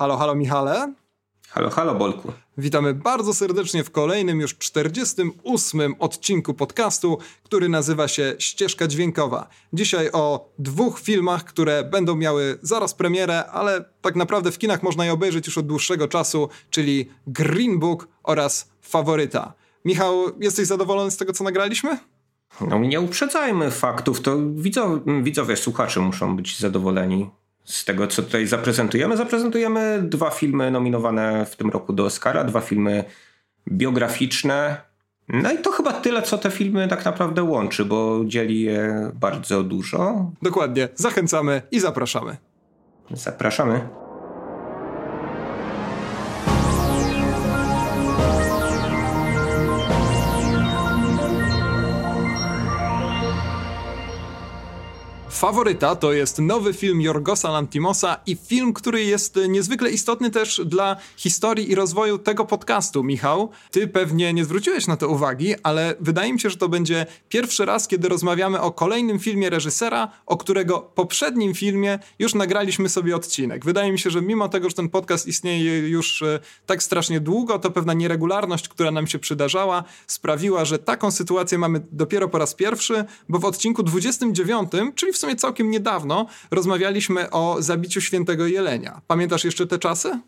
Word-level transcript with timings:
Halo, 0.00 0.16
halo 0.16 0.34
Michale. 0.34 0.94
Halo, 1.48 1.70
halo 1.70 1.94
Bolku. 1.94 2.32
Witamy 2.58 2.94
bardzo 2.94 3.34
serdecznie 3.34 3.84
w 3.84 3.90
kolejnym 3.90 4.40
już 4.40 4.58
48 4.58 5.94
odcinku 5.98 6.54
podcastu, 6.54 7.18
który 7.42 7.68
nazywa 7.68 8.08
się 8.08 8.34
Ścieżka 8.38 8.86
Dźwiękowa. 8.86 9.48
Dzisiaj 9.72 10.10
o 10.12 10.48
dwóch 10.58 11.00
filmach, 11.00 11.44
które 11.44 11.84
będą 11.84 12.16
miały 12.16 12.58
zaraz 12.62 12.94
premierę, 12.94 13.46
ale 13.46 13.84
tak 14.00 14.16
naprawdę 14.16 14.52
w 14.52 14.58
kinach 14.58 14.82
można 14.82 15.04
je 15.04 15.12
obejrzeć 15.12 15.46
już 15.46 15.58
od 15.58 15.66
dłuższego 15.66 16.08
czasu, 16.08 16.48
czyli 16.70 17.10
Green 17.26 17.78
Book 17.78 18.08
oraz 18.22 18.70
Faworyta. 18.82 19.52
Michał, 19.84 20.14
jesteś 20.40 20.66
zadowolony 20.66 21.10
z 21.10 21.16
tego, 21.16 21.32
co 21.32 21.44
nagraliśmy? 21.44 21.98
No 22.60 22.78
nie 22.78 23.00
uprzedzajmy 23.00 23.70
faktów, 23.70 24.20
to 24.20 24.36
widzowie, 24.54 25.22
widzowie 25.22 25.56
słuchacze 25.56 26.00
muszą 26.00 26.36
być 26.36 26.58
zadowoleni 26.58 27.30
z 27.64 27.84
tego, 27.84 28.06
co 28.06 28.22
tutaj 28.22 28.46
zaprezentujemy. 28.46 29.16
Zaprezentujemy 29.16 30.02
dwa 30.02 30.30
filmy 30.30 30.70
nominowane 30.70 31.46
w 31.46 31.56
tym 31.56 31.70
roku 31.70 31.92
do 31.92 32.04
Oscara, 32.04 32.44
dwa 32.44 32.60
filmy 32.60 33.04
biograficzne. 33.68 34.76
No 35.28 35.52
i 35.52 35.58
to 35.58 35.70
chyba 35.70 35.92
tyle, 35.92 36.22
co 36.22 36.38
te 36.38 36.50
filmy 36.50 36.88
tak 36.88 37.04
naprawdę 37.04 37.42
łączy, 37.42 37.84
bo 37.84 38.20
dzieli 38.26 38.62
je 38.62 39.10
bardzo 39.14 39.62
dużo. 39.62 40.30
Dokładnie. 40.42 40.88
Zachęcamy 40.94 41.62
i 41.70 41.80
zapraszamy. 41.80 42.36
Zapraszamy. 43.10 43.88
Faworyta 55.40 55.96
to 55.96 56.12
jest 56.12 56.38
nowy 56.38 56.72
film 56.72 57.00
Jorgosa 57.00 57.50
Lantimosa 57.50 58.16
i 58.26 58.36
film, 58.36 58.72
który 58.72 59.04
jest 59.04 59.38
niezwykle 59.48 59.90
istotny 59.90 60.30
też 60.30 60.60
dla 60.64 60.96
historii 61.16 61.70
i 61.70 61.74
rozwoju 61.74 62.18
tego 62.18 62.44
podcastu. 62.44 63.04
Michał, 63.04 63.50
ty 63.70 63.88
pewnie 63.88 64.32
nie 64.32 64.44
zwróciłeś 64.44 64.86
na 64.86 64.96
to 64.96 65.08
uwagi, 65.08 65.54
ale 65.62 65.94
wydaje 66.00 66.32
mi 66.32 66.40
się, 66.40 66.50
że 66.50 66.56
to 66.56 66.68
będzie 66.68 67.06
pierwszy 67.28 67.64
raz, 67.64 67.88
kiedy 67.88 68.08
rozmawiamy 68.08 68.60
o 68.60 68.72
kolejnym 68.72 69.18
filmie 69.18 69.50
reżysera, 69.50 70.10
o 70.26 70.36
którego 70.36 70.80
poprzednim 70.80 71.54
filmie 71.54 71.98
już 72.18 72.34
nagraliśmy 72.34 72.88
sobie 72.88 73.16
odcinek. 73.16 73.64
Wydaje 73.64 73.92
mi 73.92 73.98
się, 73.98 74.10
że 74.10 74.22
mimo 74.22 74.48
tego, 74.48 74.68
że 74.68 74.74
ten 74.74 74.88
podcast 74.88 75.26
istnieje 75.26 75.78
już 75.78 76.22
e, 76.22 76.40
tak 76.66 76.82
strasznie 76.82 77.20
długo, 77.20 77.58
to 77.58 77.70
pewna 77.70 77.94
nieregularność, 77.94 78.68
która 78.68 78.90
nam 78.90 79.06
się 79.06 79.18
przydarzała, 79.18 79.84
sprawiła, 80.06 80.64
że 80.64 80.78
taką 80.78 81.10
sytuację 81.10 81.58
mamy 81.58 81.80
dopiero 81.92 82.28
po 82.28 82.38
raz 82.38 82.54
pierwszy, 82.54 83.04
bo 83.28 83.38
w 83.38 83.44
odcinku 83.44 83.82
29, 83.82 84.70
czyli 84.94 85.12
w 85.12 85.16
sumie 85.16 85.29
całkiem 85.36 85.70
niedawno 85.70 86.26
rozmawialiśmy 86.50 87.30
o 87.30 87.56
zabiciu 87.58 88.00
świętego 88.00 88.46
jelenia. 88.46 89.00
Pamiętasz 89.06 89.44
jeszcze 89.44 89.66
te 89.66 89.78
czasy? 89.78 90.20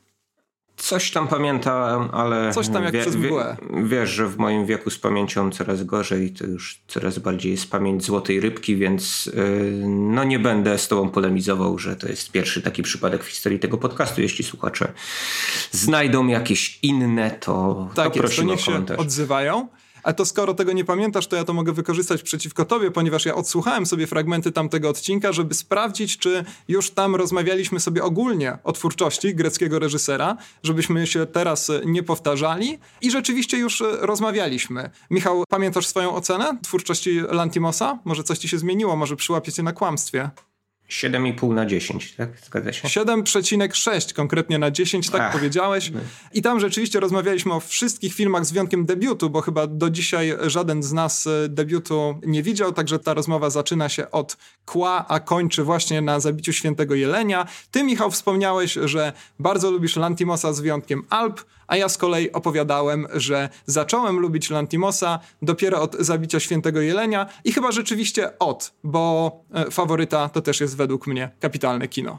Coś 0.77 1.11
tam 1.11 1.29
pamiętam, 1.29 2.09
ale. 2.13 2.53
Coś 2.53 2.69
tam 2.69 2.85
jak 2.85 2.93
wie, 2.93 3.01
przez 3.01 3.17
mgłę. 3.17 3.57
Wie, 3.71 3.85
wiesz, 3.85 4.11
że 4.11 4.29
w 4.29 4.39
moim 4.39 4.67
wieku 4.67 4.91
z 4.91 4.99
pamięcią 4.99 5.51
coraz 5.51 5.85
gorzej, 5.85 6.31
to 6.31 6.47
już 6.47 6.81
coraz 6.89 7.19
bardziej 7.19 7.53
jest 7.53 7.71
pamięć 7.71 8.05
złotej 8.05 8.41
rybki, 8.41 8.77
więc 8.77 9.27
yy, 9.27 9.85
no 9.89 10.25
nie 10.25 10.39
będę 10.39 10.79
z 10.79 10.89
tobą 10.89 11.11
polemizował, 11.11 11.79
że 11.79 11.97
to 11.97 12.09
jest 12.09 12.31
pierwszy 12.31 12.63
taki 12.63 12.83
przypadek 12.83 13.25
w 13.25 13.29
historii 13.29 13.59
tego 13.59 13.79
podcastu. 13.79 14.21
Jeśli 14.23 14.45
słuchacze 14.45 14.93
znajdą 15.71 16.27
jakieś 16.27 16.79
inne, 16.83 17.31
to, 17.31 17.89
tak 17.95 18.15
to 18.15 18.23
jest, 18.23 18.37
to 18.37 18.43
niech 18.43 18.61
się 18.61 18.87
odzywają. 18.99 19.69
A 20.03 20.13
to 20.13 20.25
skoro 20.25 20.55
tego 20.55 20.73
nie 20.73 20.85
pamiętasz, 20.85 21.27
to 21.27 21.37
ja 21.37 21.45
to 21.45 21.53
mogę 21.53 21.73
wykorzystać 21.73 22.23
przeciwko 22.23 22.65
tobie, 22.65 22.91
ponieważ 22.91 23.27
ja 23.27 23.35
odsłuchałem 23.35 23.87
sobie 23.87 24.07
fragmenty 24.07 24.53
tamtego 24.53 24.89
odcinka, 24.89 25.33
żeby 25.33 25.55
sprawdzić, 25.55 26.19
czy 26.19 26.45
już 26.69 26.91
tam 26.91 27.17
rozmawialiśmy 27.17 27.81
sobie 27.81 28.05
ogólnie 28.05 28.59
o 28.65 28.73
twórczości 28.73 29.35
greckiego 29.35 29.79
reżysera, 29.79 30.37
żebyśmy 30.63 31.07
się 31.07 31.27
teraz 31.27 31.71
nie 31.85 32.03
powtarzali. 32.03 32.79
I 33.01 33.11
rzeczywiście 33.11 33.59
już 33.59 33.83
rozmawialiśmy. 34.01 34.91
Michał, 35.11 35.45
pamiętasz 35.49 35.87
swoją 35.87 36.15
ocenę 36.15 36.59
twórczości 36.63 37.21
Lantimosa? 37.31 37.99
Może 38.05 38.23
coś 38.23 38.39
ci 38.39 38.49
się 38.49 38.59
zmieniło, 38.59 38.97
może 38.97 39.17
przyłapiecie 39.17 39.63
na 39.63 39.73
kłamstwie. 39.73 40.31
7,5 40.93 41.55
na 41.55 41.67
10, 41.67 42.13
tak? 42.13 42.29
Zgadza 42.47 42.73
się? 42.73 42.89
7,6 42.89 44.13
konkretnie 44.13 44.59
na 44.59 44.71
10, 44.71 45.11
tak 45.11 45.21
Ach. 45.21 45.33
powiedziałeś. 45.33 45.91
No. 45.91 46.01
I 46.33 46.43
tam 46.43 46.61
rzeczywiście 46.61 47.01
rozmawialiśmy 47.01 47.55
o 47.55 47.61
wszystkich 47.61 48.15
filmach 48.15 48.45
z 48.45 48.53
wyjątkiem 48.53 48.87
debiutu, 48.87 49.31
bo 49.31 49.41
chyba 49.41 49.67
do 49.67 49.91
dzisiaj 49.91 50.35
żaden 50.47 50.83
z 50.83 50.93
nas 50.93 51.27
e, 51.27 51.49
debiutu 51.49 52.21
nie 52.27 52.43
widział, 52.43 52.73
także 52.73 52.99
ta 52.99 53.15
rozmowa 53.15 53.51
zaczyna 53.51 53.89
się 53.89 54.11
od 54.11 54.37
kła, 54.65 55.05
a 55.09 55.21
kończy 55.21 55.65
właśnie 55.65 56.01
na 56.01 56.21
zabiciu 56.21 56.53
świętego 56.53 56.95
jelenia. 56.95 57.47
Ty, 57.71 57.85
Michał, 57.85 58.11
wspomniałeś, 58.11 58.79
że 58.85 59.13
bardzo 59.39 59.71
lubisz 59.71 59.97
Lantimosa 59.97 60.53
z 60.53 60.61
wyjątkiem 60.61 61.03
Alp, 61.11 61.41
a 61.73 61.77
ja 61.77 61.89
z 61.89 61.99
kolei 61.99 62.33
opowiadałem, 62.33 63.07
że 63.15 63.49
zacząłem 63.67 64.19
lubić 64.19 64.51
Lantimosa 64.51 65.19
dopiero 65.43 65.83
od 65.83 65.97
zabicia 65.99 66.41
świętego 66.41 66.81
jelenia 66.81 67.27
i 67.45 67.53
chyba 67.53 67.73
rzeczywiście 67.73 68.39
od, 68.39 68.73
bo 68.85 69.33
e, 69.55 69.71
faworyta 69.71 70.29
to 70.29 70.43
też 70.43 70.61
jest 70.61 70.77
według 70.77 71.07
mnie 71.07 71.31
kapitalne 71.41 71.89
kino. 71.89 72.19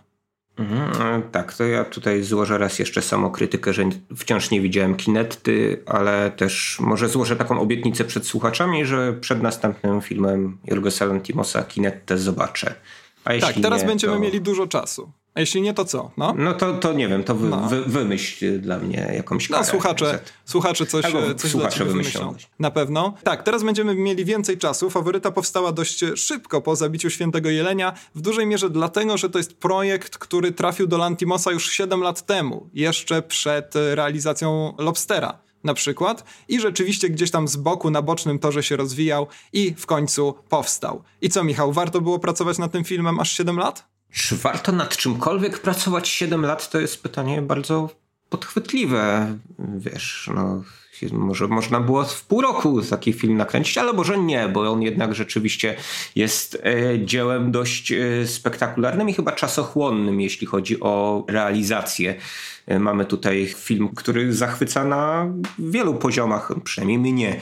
Mhm, 0.58 1.02
e, 1.02 1.22
tak, 1.32 1.54
to 1.54 1.64
ja 1.64 1.84
tutaj 1.84 2.24
złożę 2.24 2.58
raz 2.58 2.80
jeszcze 2.80 3.02
samokrytykę, 3.02 3.74
że 3.74 3.84
wciąż 4.16 4.52
nie 4.52 4.62
widziałem 4.62 4.96
Kinetty, 4.96 5.84
ale 5.86 6.32
też 6.32 6.78
może 6.80 7.10
złożę 7.10 7.36
taką 7.36 7.60
obietnicę 7.60 8.04
przed 8.04 8.28
słuchaczami, 8.28 8.86
że 8.86 9.14
przed 9.14 9.44
następnym 9.44 10.02
filmem 10.02 10.58
Jorgosa 10.66 11.06
Lantimosa 11.06 11.64
Kinettę 11.64 12.18
zobaczę. 12.18 12.76
Tak, 13.24 13.56
teraz 13.62 13.82
nie, 13.82 13.88
będziemy 13.88 14.14
to... 14.14 14.20
mieli 14.20 14.42
dużo 14.42 14.68
czasu. 14.68 15.12
A 15.36 15.40
jeśli 15.40 15.62
nie, 15.62 15.74
to 15.74 15.86
co? 15.86 16.12
No, 16.18 16.34
no 16.38 16.54
to, 16.54 16.74
to 16.74 16.94
nie 16.94 17.08
wiem, 17.08 17.24
to 17.24 17.36
wy, 17.36 17.50
no. 17.50 17.68
wy, 17.68 17.82
wymyśl 17.82 18.60
dla 18.62 18.80
mnie 18.80 19.12
jakąś 19.16 19.48
karę. 19.48 19.62
No, 19.62 19.68
słuchacze, 19.68 20.20
słuchacze 20.46 20.86
coś, 20.86 21.06
coś 21.38 21.52
słuchacze 21.52 21.86
wymyślą. 21.86 22.28
wymyślą. 22.28 22.50
Na 22.60 22.72
pewno. 22.72 23.14
Tak, 23.24 23.44
teraz 23.44 23.64
będziemy 23.64 23.96
mieli 23.96 24.26
więcej 24.26 24.58
czasu. 24.58 24.90
Faworyta 24.90 25.32
powstała 25.32 25.72
dość 25.72 26.00
szybko 26.16 26.62
po 26.62 26.76
zabiciu 26.76 27.10
Świętego 27.10 27.50
Jelenia. 27.50 27.94
W 28.16 28.22
dużej 28.22 28.46
mierze 28.46 28.70
dlatego, 28.70 29.18
że 29.18 29.30
to 29.30 29.38
jest 29.38 29.58
projekt, 29.58 30.18
który 30.18 30.52
trafił 30.52 30.88
do 30.88 30.98
Lantimosa 30.98 31.52
już 31.52 31.72
7 31.72 32.02
lat 32.02 32.26
temu. 32.26 32.70
Jeszcze 32.74 33.22
przed 33.22 33.74
realizacją 33.76 34.74
Lobstera 34.78 35.43
na 35.64 35.74
przykład 35.74 36.24
i 36.48 36.60
rzeczywiście 36.60 37.10
gdzieś 37.10 37.32
tam 37.32 37.48
z 37.48 37.56
boku 37.56 37.90
na 37.90 38.02
bocznym 38.02 38.40
torze 38.40 38.64
się 38.64 38.78
rozwijał 38.78 39.28
i 39.54 39.74
w 39.78 39.86
końcu 39.86 40.36
powstał. 40.50 41.04
I 41.22 41.30
co 41.30 41.44
Michał, 41.44 41.74
warto 41.74 42.02
było 42.02 42.20
pracować 42.20 42.58
nad 42.58 42.72
tym 42.72 42.84
filmem 42.84 43.20
aż 43.20 43.32
7 43.32 43.58
lat? 43.58 43.88
Czy 44.12 44.38
warto 44.38 44.72
nad 44.72 44.98
czymkolwiek 44.98 45.60
pracować 45.60 46.10
7 46.10 46.46
lat? 46.46 46.70
To 46.70 46.80
jest 46.80 47.04
pytanie 47.04 47.42
bardzo 47.42 47.90
podchwytliwe. 48.30 49.38
Wiesz, 49.60 50.30
no, 50.36 50.64
może 51.12 51.48
można 51.48 51.80
było 51.80 52.04
w 52.04 52.26
pół 52.26 52.42
roku 52.42 52.82
taki 52.82 53.14
film 53.14 53.38
nakręcić, 53.38 53.78
ale 53.78 53.94
może 53.94 54.18
nie, 54.18 54.50
bo 54.50 54.72
on 54.72 54.82
jednak 54.82 55.16
rzeczywiście 55.16 55.76
jest 56.16 56.62
e, 56.64 57.06
dziełem 57.06 57.52
dość 57.52 57.92
e, 57.92 58.28
spektakularnym 58.28 59.10
i 59.10 59.14
chyba 59.14 59.32
czasochłonnym, 59.32 60.22
jeśli 60.22 60.48
chodzi 60.48 60.80
o 60.80 61.26
realizację. 61.28 62.16
E, 62.68 62.80
mamy 62.80 63.06
tutaj 63.06 63.54
film, 63.58 63.90
który 63.96 64.34
zachwyca 64.34 64.86
na 64.86 65.34
wielu 65.60 65.94
poziomach, 65.94 66.52
przynajmniej 66.64 67.14
mnie, 67.14 67.42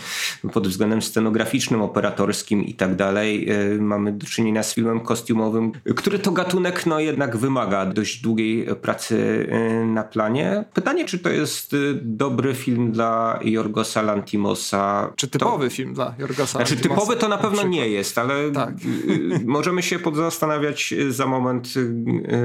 pod 0.53 0.67
względem 0.67 1.01
scenograficznym, 1.01 1.81
operatorskim 1.81 2.65
i 2.65 2.73
tak 2.73 2.95
dalej. 2.95 3.49
E, 3.49 3.81
mamy 3.81 4.11
do 4.11 4.27
czynienia 4.27 4.63
z 4.63 4.73
filmem 4.73 4.99
kostiumowym, 4.99 5.71
który 5.95 6.19
to 6.19 6.31
gatunek 6.31 6.85
no 6.85 6.99
jednak 6.99 7.37
wymaga 7.37 7.85
dość 7.85 8.21
długiej 8.21 8.67
pracy 8.81 9.47
e, 9.51 9.85
na 9.85 10.03
planie. 10.03 10.65
Pytanie, 10.73 11.05
czy 11.05 11.19
to 11.19 11.29
jest 11.29 11.75
dobry 12.01 12.53
film 12.53 12.91
dla 12.91 13.39
Jorgosa 13.43 14.01
Lantimosa? 14.01 15.13
Czy 15.15 15.27
typowy 15.27 15.69
to... 15.69 15.75
film 15.75 15.93
dla 15.93 16.15
Jorgosa 16.19 16.51
Znaczy 16.51 16.73
Lantimosa, 16.73 17.01
typowy 17.01 17.19
to 17.19 17.27
na 17.27 17.38
pewno 17.38 17.63
na 17.63 17.69
nie 17.69 17.88
jest, 17.88 18.17
ale 18.17 18.51
tak. 18.51 18.73
możemy 19.45 19.83
się 19.83 19.99
podzastanawiać 19.99 20.93
za 21.09 21.25
moment 21.25 21.73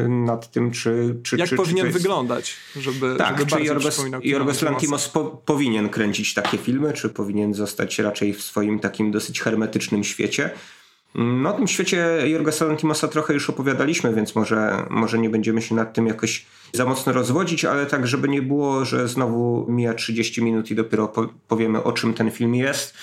nad 0.09 0.51
tym, 0.51 0.71
czy... 0.71 1.17
czy 1.23 1.37
Jak 1.37 1.49
czy, 1.49 1.57
powinien 1.57 1.83
czy 1.83 1.87
jest... 1.87 1.99
wyglądać 1.99 2.57
żeby, 2.77 3.17
tak, 3.19 3.39
żeby 3.39 3.51
czy 3.51 3.63
Jorgos, 3.63 4.05
Jorgos 4.23 4.63
Lantimos 4.63 5.09
po, 5.09 5.25
powinien 5.25 5.89
kręcić 5.89 6.35
takie 6.35 6.59
filmy, 6.59 6.93
czy 6.93 7.09
powinien 7.09 7.55
zostać 7.55 7.99
raczej 7.99 8.35
w 8.35 8.43
swoim 8.43 8.79
takim 8.79 9.11
dosyć 9.11 9.41
hermetycznym 9.41 10.05
świecie. 10.05 10.51
No 11.15 11.51
o 11.51 11.53
tym 11.53 11.69
świecie 11.69 12.07
Jorgosa 12.25 12.65
Lantimosa 12.65 13.09
trochę 13.09 13.35
już 13.35 13.51
opowiadaliśmy, 13.51 14.15
więc 14.15 14.35
może, 14.35 14.87
może 14.91 15.19
nie 15.19 15.31
będziemy 15.31 15.63
się 15.63 15.75
nad 15.75 15.95
tym 15.95 16.07
jakoś 16.07 16.47
za 16.73 16.85
mocno 16.85 17.13
rozwodzić, 17.13 17.65
ale 17.65 17.87
tak, 17.87 18.07
żeby 18.07 18.29
nie 18.29 18.43
było, 18.43 18.85
że 18.85 19.09
znowu 19.09 19.67
mija 19.69 19.95
30 19.95 20.43
minut 20.43 20.71
i 20.71 20.75
dopiero 20.75 21.13
powiemy 21.49 21.83
o 21.83 21.93
czym 21.93 22.15
ten 22.15 22.31
film 22.31 22.55
jest. 22.55 22.95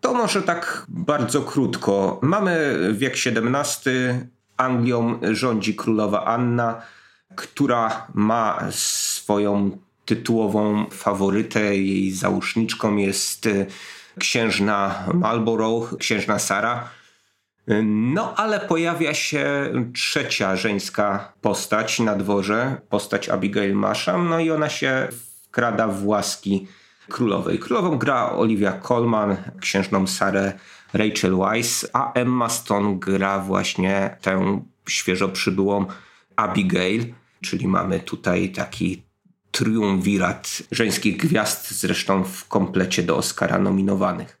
To 0.00 0.14
może 0.14 0.42
tak 0.42 0.86
bardzo 0.88 1.42
krótko. 1.42 2.18
Mamy 2.22 2.78
wiek 2.92 3.14
XVII, 3.14 3.92
Anglią 4.56 5.20
rządzi 5.32 5.74
królowa 5.74 6.24
Anna, 6.24 6.82
która 7.38 8.06
ma 8.14 8.58
swoją 8.70 9.78
tytułową 10.04 10.86
faworytę. 10.90 11.76
Jej 11.76 12.12
załóżniczką 12.12 12.96
jest 12.96 13.46
y, 13.46 13.66
księżna 14.18 15.04
Marlborough, 15.14 15.98
księżna 15.98 16.38
Sara. 16.38 16.88
No, 17.84 18.34
ale 18.36 18.60
pojawia 18.60 19.14
się 19.14 19.72
trzecia 19.94 20.56
żeńska 20.56 21.32
postać 21.40 22.00
na 22.00 22.14
dworze, 22.14 22.76
postać 22.88 23.28
Abigail 23.28 23.74
Masham, 23.74 24.28
no 24.28 24.40
i 24.40 24.50
ona 24.50 24.68
się 24.68 25.08
wkrada 25.44 25.88
w 25.88 26.06
łaski 26.06 26.66
królowej. 27.08 27.58
Królową 27.58 27.98
gra 27.98 28.32
Olivia 28.32 28.72
Colman, 28.72 29.36
księżną 29.60 30.06
Sarę 30.06 30.52
Rachel 30.92 31.36
Weisz, 31.36 31.86
a 31.92 32.12
Emma 32.12 32.48
Stone 32.48 32.98
gra 32.98 33.38
właśnie 33.38 34.16
tę 34.22 34.60
świeżo 34.88 35.28
przybyłą 35.28 35.86
Abigail, 36.36 37.14
czyli 37.40 37.68
mamy 37.68 38.00
tutaj 38.00 38.52
taki 38.52 39.02
triumvirat 39.50 40.62
żeńskich 40.70 41.16
gwiazd, 41.16 41.70
zresztą 41.70 42.24
w 42.24 42.48
komplecie 42.48 43.02
do 43.02 43.16
Oscara 43.16 43.58
nominowanych. 43.58 44.37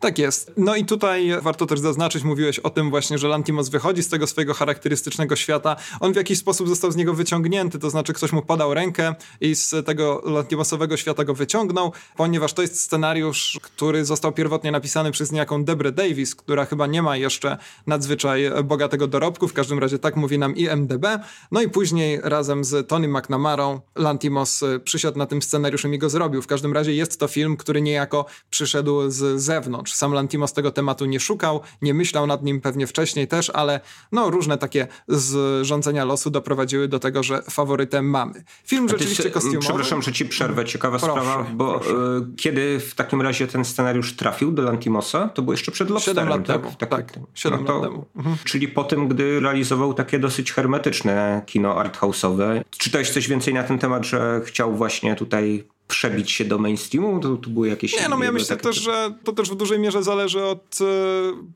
Tak 0.00 0.18
jest. 0.18 0.52
No 0.56 0.76
i 0.76 0.84
tutaj 0.84 1.30
warto 1.42 1.66
też 1.66 1.80
zaznaczyć, 1.80 2.24
mówiłeś 2.24 2.58
o 2.58 2.70
tym 2.70 2.90
właśnie, 2.90 3.18
że 3.18 3.28
Lantimos 3.28 3.68
wychodzi 3.68 4.02
z 4.02 4.08
tego 4.08 4.26
swojego 4.26 4.54
charakterystycznego 4.54 5.36
świata. 5.36 5.76
On 6.00 6.12
w 6.12 6.16
jakiś 6.16 6.38
sposób 6.38 6.68
został 6.68 6.90
z 6.90 6.96
niego 6.96 7.14
wyciągnięty, 7.14 7.78
to 7.78 7.90
znaczy 7.90 8.12
ktoś 8.12 8.32
mu 8.32 8.42
podał 8.42 8.74
rękę 8.74 9.14
i 9.40 9.54
z 9.54 9.86
tego 9.86 10.22
Lantimosowego 10.24 10.96
świata 10.96 11.24
go 11.24 11.34
wyciągnął, 11.34 11.92
ponieważ 12.16 12.52
to 12.52 12.62
jest 12.62 12.80
scenariusz, 12.80 13.58
który 13.62 14.04
został 14.04 14.32
pierwotnie 14.32 14.70
napisany 14.70 15.10
przez 15.10 15.32
niejaką 15.32 15.64
Debrę 15.64 15.92
Davis, 15.92 16.34
która 16.34 16.64
chyba 16.64 16.86
nie 16.86 17.02
ma 17.02 17.16
jeszcze 17.16 17.58
nadzwyczaj 17.86 18.50
bogatego 18.64 19.06
dorobku, 19.06 19.48
w 19.48 19.52
każdym 19.52 19.78
razie 19.78 19.98
tak 19.98 20.16
mówi 20.16 20.38
nam 20.38 20.56
IMDB. 20.56 21.06
No 21.52 21.62
i 21.62 21.68
później 21.68 22.20
razem 22.22 22.64
z 22.64 22.88
Tony 22.88 23.08
McNamarą 23.08 23.80
Lantimos 23.94 24.64
przysiadł 24.84 25.18
na 25.18 25.26
tym 25.26 25.42
scenariuszem 25.42 25.94
i 25.94 25.98
go 25.98 26.10
zrobił. 26.10 26.42
W 26.42 26.46
każdym 26.46 26.72
razie 26.72 26.94
jest 26.94 27.20
to 27.20 27.28
film, 27.28 27.56
który 27.56 27.82
niejako 27.82 28.26
przyszedł 28.50 29.10
z 29.10 29.40
zewnątrz 29.40 29.85
sam 29.94 30.12
Lantimos 30.12 30.52
tego 30.52 30.70
tematu 30.70 31.04
nie 31.04 31.20
szukał, 31.20 31.60
nie 31.82 31.94
myślał 31.94 32.26
nad 32.26 32.42
nim 32.42 32.60
pewnie 32.60 32.86
wcześniej 32.86 33.28
też, 33.28 33.50
ale 33.50 33.80
no 34.12 34.30
różne 34.30 34.58
takie 34.58 34.86
zrządzenia 35.08 36.04
losu 36.04 36.30
doprowadziły 36.30 36.88
do 36.88 36.98
tego, 36.98 37.22
że 37.22 37.42
faworytem 37.42 38.10
mamy. 38.10 38.44
Film 38.64 38.88
rzeczywiście 38.88 39.22
się, 39.22 39.30
kostiumowy. 39.30 39.60
Przepraszam, 39.60 40.02
że 40.02 40.12
ci 40.12 40.26
przerwę. 40.26 40.64
Ciekawa 40.64 40.98
proszę, 40.98 41.12
sprawa, 41.12 41.46
bo 41.54 41.72
proszę. 41.72 41.90
E, 41.90 42.36
kiedy 42.36 42.80
w 42.80 42.94
takim 42.94 43.22
razie 43.22 43.46
ten 43.46 43.64
scenariusz 43.64 44.16
trafił 44.16 44.52
do 44.52 44.62
Lantimosa, 44.62 45.28
to 45.28 45.42
było 45.42 45.52
jeszcze 45.52 45.72
przed 45.72 45.90
Lobsterem, 45.90 46.24
7 46.24 46.38
lat 46.38 46.46
tak? 46.46 46.62
temu. 46.62 46.74
Tak, 46.78 46.90
tak 46.90 47.12
7 47.34 47.60
no 47.60 47.66
to, 47.66 47.74
lat 47.74 47.82
temu. 47.82 48.04
Mhm. 48.16 48.36
Czyli 48.44 48.68
po 48.68 48.84
tym, 48.84 49.08
gdy 49.08 49.40
realizował 49.40 49.94
takie 49.94 50.18
dosyć 50.18 50.52
hermetyczne 50.52 51.42
kino 51.46 51.74
arthouse'owe. 51.74 52.60
Czytałeś 52.70 53.10
coś 53.10 53.28
więcej 53.28 53.54
na 53.54 53.62
ten 53.62 53.78
temat, 53.78 54.04
że 54.04 54.40
chciał 54.44 54.74
właśnie 54.74 55.16
tutaj 55.16 55.64
przebić 55.88 56.30
się 56.30 56.44
do 56.44 56.58
mainstreamu? 56.58 57.20
To, 57.20 57.36
to 57.36 57.50
były 57.50 57.68
jakieś... 57.68 58.00
Nie, 58.00 58.08
no 58.08 58.24
ja 58.24 58.32
myślę 58.32 58.56
też, 58.56 58.76
że 58.76 59.14
to 59.24 59.32
też 59.32 59.50
w 59.50 59.54
dużej 59.54 59.78
mierze 59.78 60.02
zależy 60.02 60.44
od 60.44 60.78
e, 60.80 60.84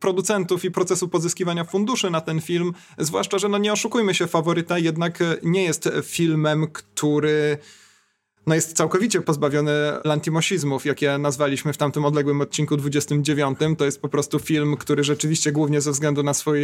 producentów 0.01 0.65
i 0.65 0.71
procesu 0.71 1.09
pozyskiwania 1.09 1.65
funduszy 1.65 2.11
na 2.11 2.21
ten 2.21 2.41
film, 2.41 2.73
zwłaszcza, 2.99 3.39
że 3.39 3.49
no 3.49 3.59
nie 3.59 3.73
oszukujmy 3.73 4.15
się, 4.15 4.27
Faworyta 4.27 4.79
jednak 4.79 5.19
nie 5.43 5.65
jest 5.65 5.89
filmem, 6.05 6.67
który 6.73 7.59
no 8.47 8.55
jest 8.55 8.77
całkowicie 8.77 9.21
pozbawiony 9.21 9.73
lantimosizmów, 10.05 10.85
jakie 10.85 11.19
nazwaliśmy 11.19 11.73
w 11.73 11.77
tamtym 11.77 12.05
odległym 12.05 12.41
odcinku 12.41 12.77
29. 12.77 13.59
To 13.79 13.85
jest 13.85 14.03
po 14.03 14.09
prostu 14.09 14.39
film, 14.39 14.77
który 14.77 15.05
rzeczywiście 15.05 15.53
głównie 15.53 15.81
ze 15.81 15.93
względu 15.93 16.23
na 16.23 16.35
swój 16.35 16.61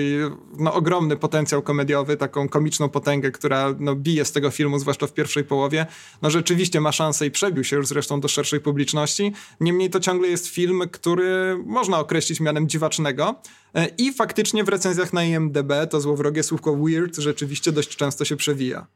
no, 0.58 0.74
ogromny 0.74 1.16
potencjał 1.16 1.62
komediowy, 1.62 2.16
taką 2.16 2.48
komiczną 2.48 2.88
potęgę, 2.88 3.30
która 3.30 3.74
no, 3.78 3.94
bije 3.94 4.24
z 4.24 4.32
tego 4.32 4.50
filmu, 4.50 4.78
zwłaszcza 4.78 5.06
w 5.06 5.12
pierwszej 5.12 5.44
połowie, 5.44 5.86
no 6.22 6.30
rzeczywiście 6.30 6.80
ma 6.80 6.92
szansę 6.92 7.26
i 7.26 7.30
przebił 7.30 7.64
się 7.64 7.76
już 7.76 7.86
zresztą 7.86 8.20
do 8.20 8.28
szerszej 8.28 8.60
publiczności. 8.60 9.32
Niemniej 9.60 9.90
to 9.90 10.00
ciągle 10.00 10.28
jest 10.28 10.46
film, 10.46 10.82
który 10.92 11.58
można 11.66 11.98
określić 11.98 12.40
mianem 12.40 12.68
dziwacznego. 12.68 13.34
E, 13.74 13.86
I 13.98 14.12
faktycznie 14.12 14.64
w 14.64 14.68
recenzjach 14.68 15.12
na 15.12 15.24
IMDb 15.24 15.72
to 15.90 16.00
złowrogie 16.00 16.42
słówko 16.42 16.76
weird 16.76 17.16
rzeczywiście 17.16 17.72
dość 17.72 17.96
często 17.96 18.24
się 18.24 18.36
przewija. 18.36 18.86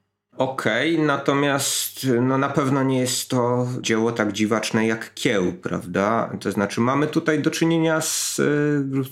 Okej, 0.41 0.95
okay, 0.95 1.07
natomiast 1.07 2.07
no 2.23 2.39
na 2.39 2.49
pewno 2.49 2.83
nie 2.83 2.99
jest 2.99 3.29
to 3.29 3.69
dzieło 3.81 4.13
tak 4.13 4.33
dziwaczne 4.33 4.87
jak 4.87 5.15
kieł, 5.15 5.53
prawda? 5.53 6.31
To 6.41 6.53
znaczy 6.53 6.81
mamy 6.81 7.07
tutaj 7.07 7.43
do 7.43 7.51
czynienia 7.51 8.01
z, 8.01 8.41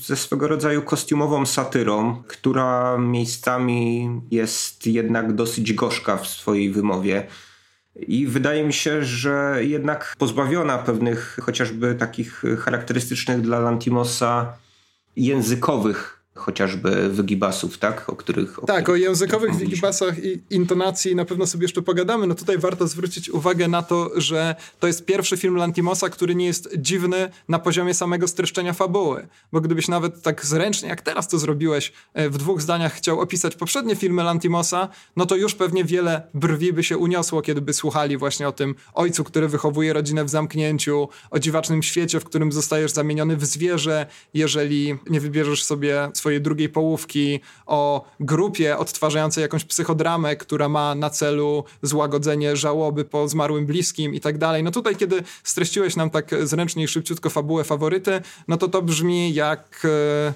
ze 0.00 0.16
swego 0.16 0.48
rodzaju 0.48 0.82
kostiumową 0.82 1.46
satyrą, 1.46 2.22
która 2.28 2.98
miejscami 2.98 4.10
jest 4.30 4.86
jednak 4.86 5.32
dosyć 5.32 5.72
gorzka 5.72 6.16
w 6.16 6.26
swojej 6.26 6.70
wymowie. 6.70 7.26
I 7.96 8.26
wydaje 8.26 8.64
mi 8.64 8.72
się, 8.72 9.04
że 9.04 9.56
jednak 9.60 10.14
pozbawiona 10.18 10.78
pewnych 10.78 11.38
chociażby 11.42 11.94
takich 11.94 12.42
charakterystycznych 12.58 13.40
dla 13.40 13.58
Lantimosa 13.58 14.52
językowych 15.16 16.17
chociażby 16.38 17.08
wygibasów, 17.08 17.78
tak? 17.78 18.08
O 18.08 18.16
których... 18.16 18.62
O 18.62 18.66
tak, 18.66 18.82
których, 18.82 19.02
o 19.02 19.08
językowych 19.08 19.54
wygibasach 19.54 20.24
i 20.24 20.40
intonacji 20.50 21.14
na 21.14 21.24
pewno 21.24 21.46
sobie 21.46 21.64
jeszcze 21.64 21.82
pogadamy. 21.82 22.26
No 22.26 22.34
tutaj 22.34 22.58
warto 22.58 22.88
zwrócić 22.88 23.30
uwagę 23.30 23.68
na 23.68 23.82
to, 23.82 24.10
że 24.16 24.54
to 24.80 24.86
jest 24.86 25.04
pierwszy 25.04 25.36
film 25.36 25.56
Lantimosa, 25.56 26.08
który 26.08 26.34
nie 26.34 26.46
jest 26.46 26.68
dziwny 26.76 27.30
na 27.48 27.58
poziomie 27.58 27.94
samego 27.94 28.28
streszczenia 28.28 28.72
fabuły. 28.72 29.28
Bo 29.52 29.60
gdybyś 29.60 29.88
nawet 29.88 30.22
tak 30.22 30.46
zręcznie, 30.46 30.88
jak 30.88 31.02
teraz 31.02 31.28
to 31.28 31.38
zrobiłeś, 31.38 31.92
e, 32.14 32.30
w 32.30 32.38
dwóch 32.38 32.62
zdaniach 32.62 32.94
chciał 32.94 33.20
opisać 33.20 33.56
poprzednie 33.56 33.96
filmy 33.96 34.22
Lantimosa, 34.22 34.88
no 35.16 35.26
to 35.26 35.36
już 35.36 35.54
pewnie 35.54 35.84
wiele 35.84 36.22
brwi 36.34 36.72
by 36.72 36.84
się 36.84 36.98
uniosło, 36.98 37.42
kiedy 37.42 37.60
by 37.60 37.72
słuchali 37.72 38.16
właśnie 38.16 38.48
o 38.48 38.52
tym 38.52 38.74
ojcu, 38.94 39.24
który 39.24 39.48
wychowuje 39.48 39.92
rodzinę 39.92 40.24
w 40.24 40.28
zamknięciu, 40.28 41.08
o 41.30 41.38
dziwacznym 41.38 41.82
świecie, 41.82 42.20
w 42.20 42.24
którym 42.24 42.52
zostajesz 42.52 42.92
zamieniony 42.92 43.36
w 43.36 43.44
zwierzę, 43.44 44.06
jeżeli 44.34 44.98
nie 45.10 45.20
wybierzesz 45.20 45.64
sobie 45.64 46.10
swojego 46.14 46.27
swojej 46.28 46.40
drugiej 46.40 46.68
połówki, 46.68 47.40
o 47.66 48.04
grupie 48.20 48.78
odtwarzającej 48.78 49.42
jakąś 49.42 49.64
psychodramę, 49.64 50.36
która 50.36 50.68
ma 50.68 50.94
na 50.94 51.10
celu 51.10 51.64
złagodzenie 51.82 52.56
żałoby 52.56 53.04
po 53.04 53.28
zmarłym 53.28 53.66
bliskim 53.66 54.14
i 54.14 54.20
tak 54.20 54.38
dalej. 54.38 54.62
No 54.62 54.70
tutaj, 54.70 54.96
kiedy 54.96 55.22
streściłeś 55.44 55.96
nam 55.96 56.10
tak 56.10 56.46
zręcznie 56.46 56.84
i 56.84 56.88
szybciutko 56.88 57.30
fabułę 57.30 57.64
faworyty, 57.64 58.20
no 58.48 58.56
to 58.56 58.68
to 58.68 58.82
brzmi 58.82 59.34
jak 59.34 59.82
e, 59.84 60.32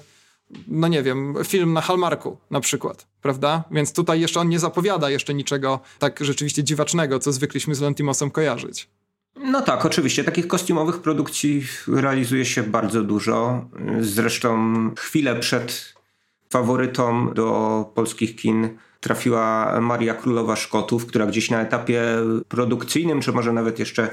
no 0.67 0.87
nie 0.87 1.03
wiem, 1.03 1.35
film 1.43 1.73
na 1.73 1.81
Hallmarku 1.81 2.37
na 2.51 2.59
przykład, 2.59 3.07
prawda? 3.21 3.63
Więc 3.71 3.93
tutaj 3.93 4.21
jeszcze 4.21 4.39
on 4.39 4.49
nie 4.49 4.59
zapowiada 4.59 5.09
jeszcze 5.09 5.33
niczego 5.33 5.79
tak 5.99 6.19
rzeczywiście 6.21 6.63
dziwacznego, 6.63 7.19
co 7.19 7.31
zwykliśmy 7.31 7.75
z 7.75 7.81
Lantimosem 7.81 8.31
kojarzyć. 8.31 8.89
No 9.35 9.61
tak, 9.61 9.85
oczywiście. 9.85 10.23
Takich 10.23 10.47
kostiumowych 10.47 11.01
produkcji 11.01 11.63
realizuje 11.87 12.45
się 12.45 12.63
bardzo 12.63 13.03
dużo. 13.03 13.65
Zresztą 13.99 14.73
chwilę 14.95 15.39
przed 15.39 15.93
faworytą 16.49 17.33
do 17.33 17.91
polskich 17.95 18.35
kin 18.35 18.77
trafiła 18.99 19.75
Maria 19.81 20.13
Królowa 20.13 20.55
Szkotów, 20.55 21.05
która 21.05 21.25
gdzieś 21.25 21.49
na 21.49 21.61
etapie 21.61 22.03
produkcyjnym, 22.47 23.21
czy 23.21 23.31
może 23.31 23.53
nawet 23.53 23.79
jeszcze 23.79 24.09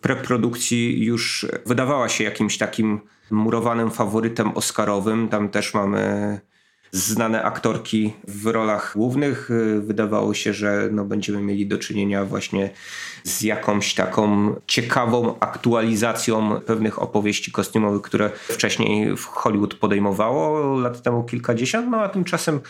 preprodukcji 0.00 1.04
już 1.04 1.46
wydawała 1.66 2.08
się 2.08 2.24
jakimś 2.24 2.58
takim 2.58 3.00
murowanym 3.30 3.90
faworytem 3.90 4.52
oscarowym. 4.52 5.28
Tam 5.28 5.48
też 5.48 5.74
mamy 5.74 6.40
znane 6.92 7.42
aktorki 7.42 8.12
w 8.28 8.46
rolach 8.46 8.92
głównych. 8.96 9.50
Wydawało 9.80 10.34
się, 10.34 10.52
że 10.52 10.88
no, 10.92 11.04
będziemy 11.04 11.42
mieli 11.42 11.66
do 11.66 11.78
czynienia 11.78 12.24
właśnie 12.24 12.70
z 13.24 13.42
jakąś 13.42 13.94
taką 13.94 14.54
ciekawą 14.66 15.38
aktualizacją 15.40 16.60
pewnych 16.60 17.02
opowieści 17.02 17.52
kostiumowych, 17.52 18.02
które 18.02 18.30
wcześniej 18.34 19.16
w 19.16 19.24
Hollywood 19.24 19.74
podejmowało 19.74 20.76
lat 20.80 21.02
temu 21.02 21.24
kilkadziesiąt, 21.24 21.88
no 21.90 22.00
a 22.00 22.08
tymczasem 22.08 22.60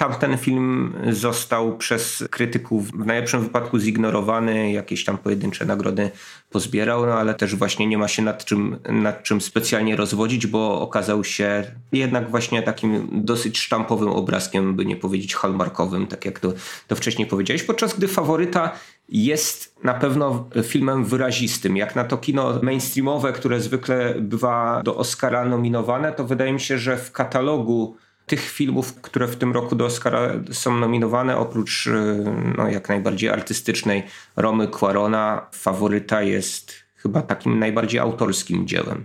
Tamten 0.00 0.38
film 0.38 0.94
został 1.10 1.76
przez 1.76 2.24
krytyków 2.30 2.90
w 2.90 3.06
najlepszym 3.06 3.40
wypadku 3.40 3.78
zignorowany, 3.78 4.72
jakieś 4.72 5.04
tam 5.04 5.18
pojedyncze 5.18 5.64
nagrody 5.64 6.10
pozbierał, 6.50 7.06
no 7.06 7.12
ale 7.12 7.34
też 7.34 7.56
właśnie 7.56 7.86
nie 7.86 7.98
ma 7.98 8.08
się 8.08 8.22
nad 8.22 8.44
czym, 8.44 8.76
nad 8.88 9.22
czym 9.22 9.40
specjalnie 9.40 9.96
rozwodzić, 9.96 10.46
bo 10.46 10.80
okazał 10.80 11.24
się 11.24 11.64
jednak 11.92 12.30
właśnie 12.30 12.62
takim 12.62 13.08
dosyć 13.12 13.58
sztampowym 13.58 14.08
obrazkiem, 14.08 14.76
by 14.76 14.86
nie 14.86 14.96
powiedzieć 14.96 15.34
hallmarkowym, 15.34 16.06
tak 16.06 16.24
jak 16.24 16.40
to, 16.40 16.52
to 16.88 16.96
wcześniej 16.96 17.28
powiedziałeś, 17.28 17.62
podczas 17.62 17.96
gdy 17.96 18.08
faworyta 18.08 18.72
jest 19.08 19.84
na 19.84 19.94
pewno 19.94 20.48
filmem 20.62 21.04
wyrazistym. 21.04 21.76
Jak 21.76 21.96
na 21.96 22.04
to 22.04 22.18
kino 22.18 22.58
mainstreamowe, 22.62 23.32
które 23.32 23.60
zwykle 23.60 24.14
bywa 24.20 24.82
do 24.84 24.96
Oscara 24.96 25.44
nominowane, 25.44 26.12
to 26.12 26.24
wydaje 26.24 26.52
mi 26.52 26.60
się, 26.60 26.78
że 26.78 26.96
w 26.96 27.12
katalogu 27.12 27.96
tych 28.30 28.50
filmów, 28.50 29.00
które 29.00 29.26
w 29.26 29.36
tym 29.36 29.52
roku 29.52 29.76
do 29.76 29.84
Oscara 29.84 30.30
są 30.52 30.76
nominowane, 30.76 31.36
oprócz 31.36 31.86
y, 31.86 32.24
no, 32.58 32.68
jak 32.68 32.88
najbardziej 32.88 33.30
artystycznej 33.30 34.02
Romy 34.36 34.68
Quarona, 34.68 35.46
faworyta 35.52 36.22
jest 36.22 36.72
chyba 36.96 37.22
takim 37.22 37.58
najbardziej 37.58 38.00
autorskim 38.00 38.66
dziełem. 38.66 39.04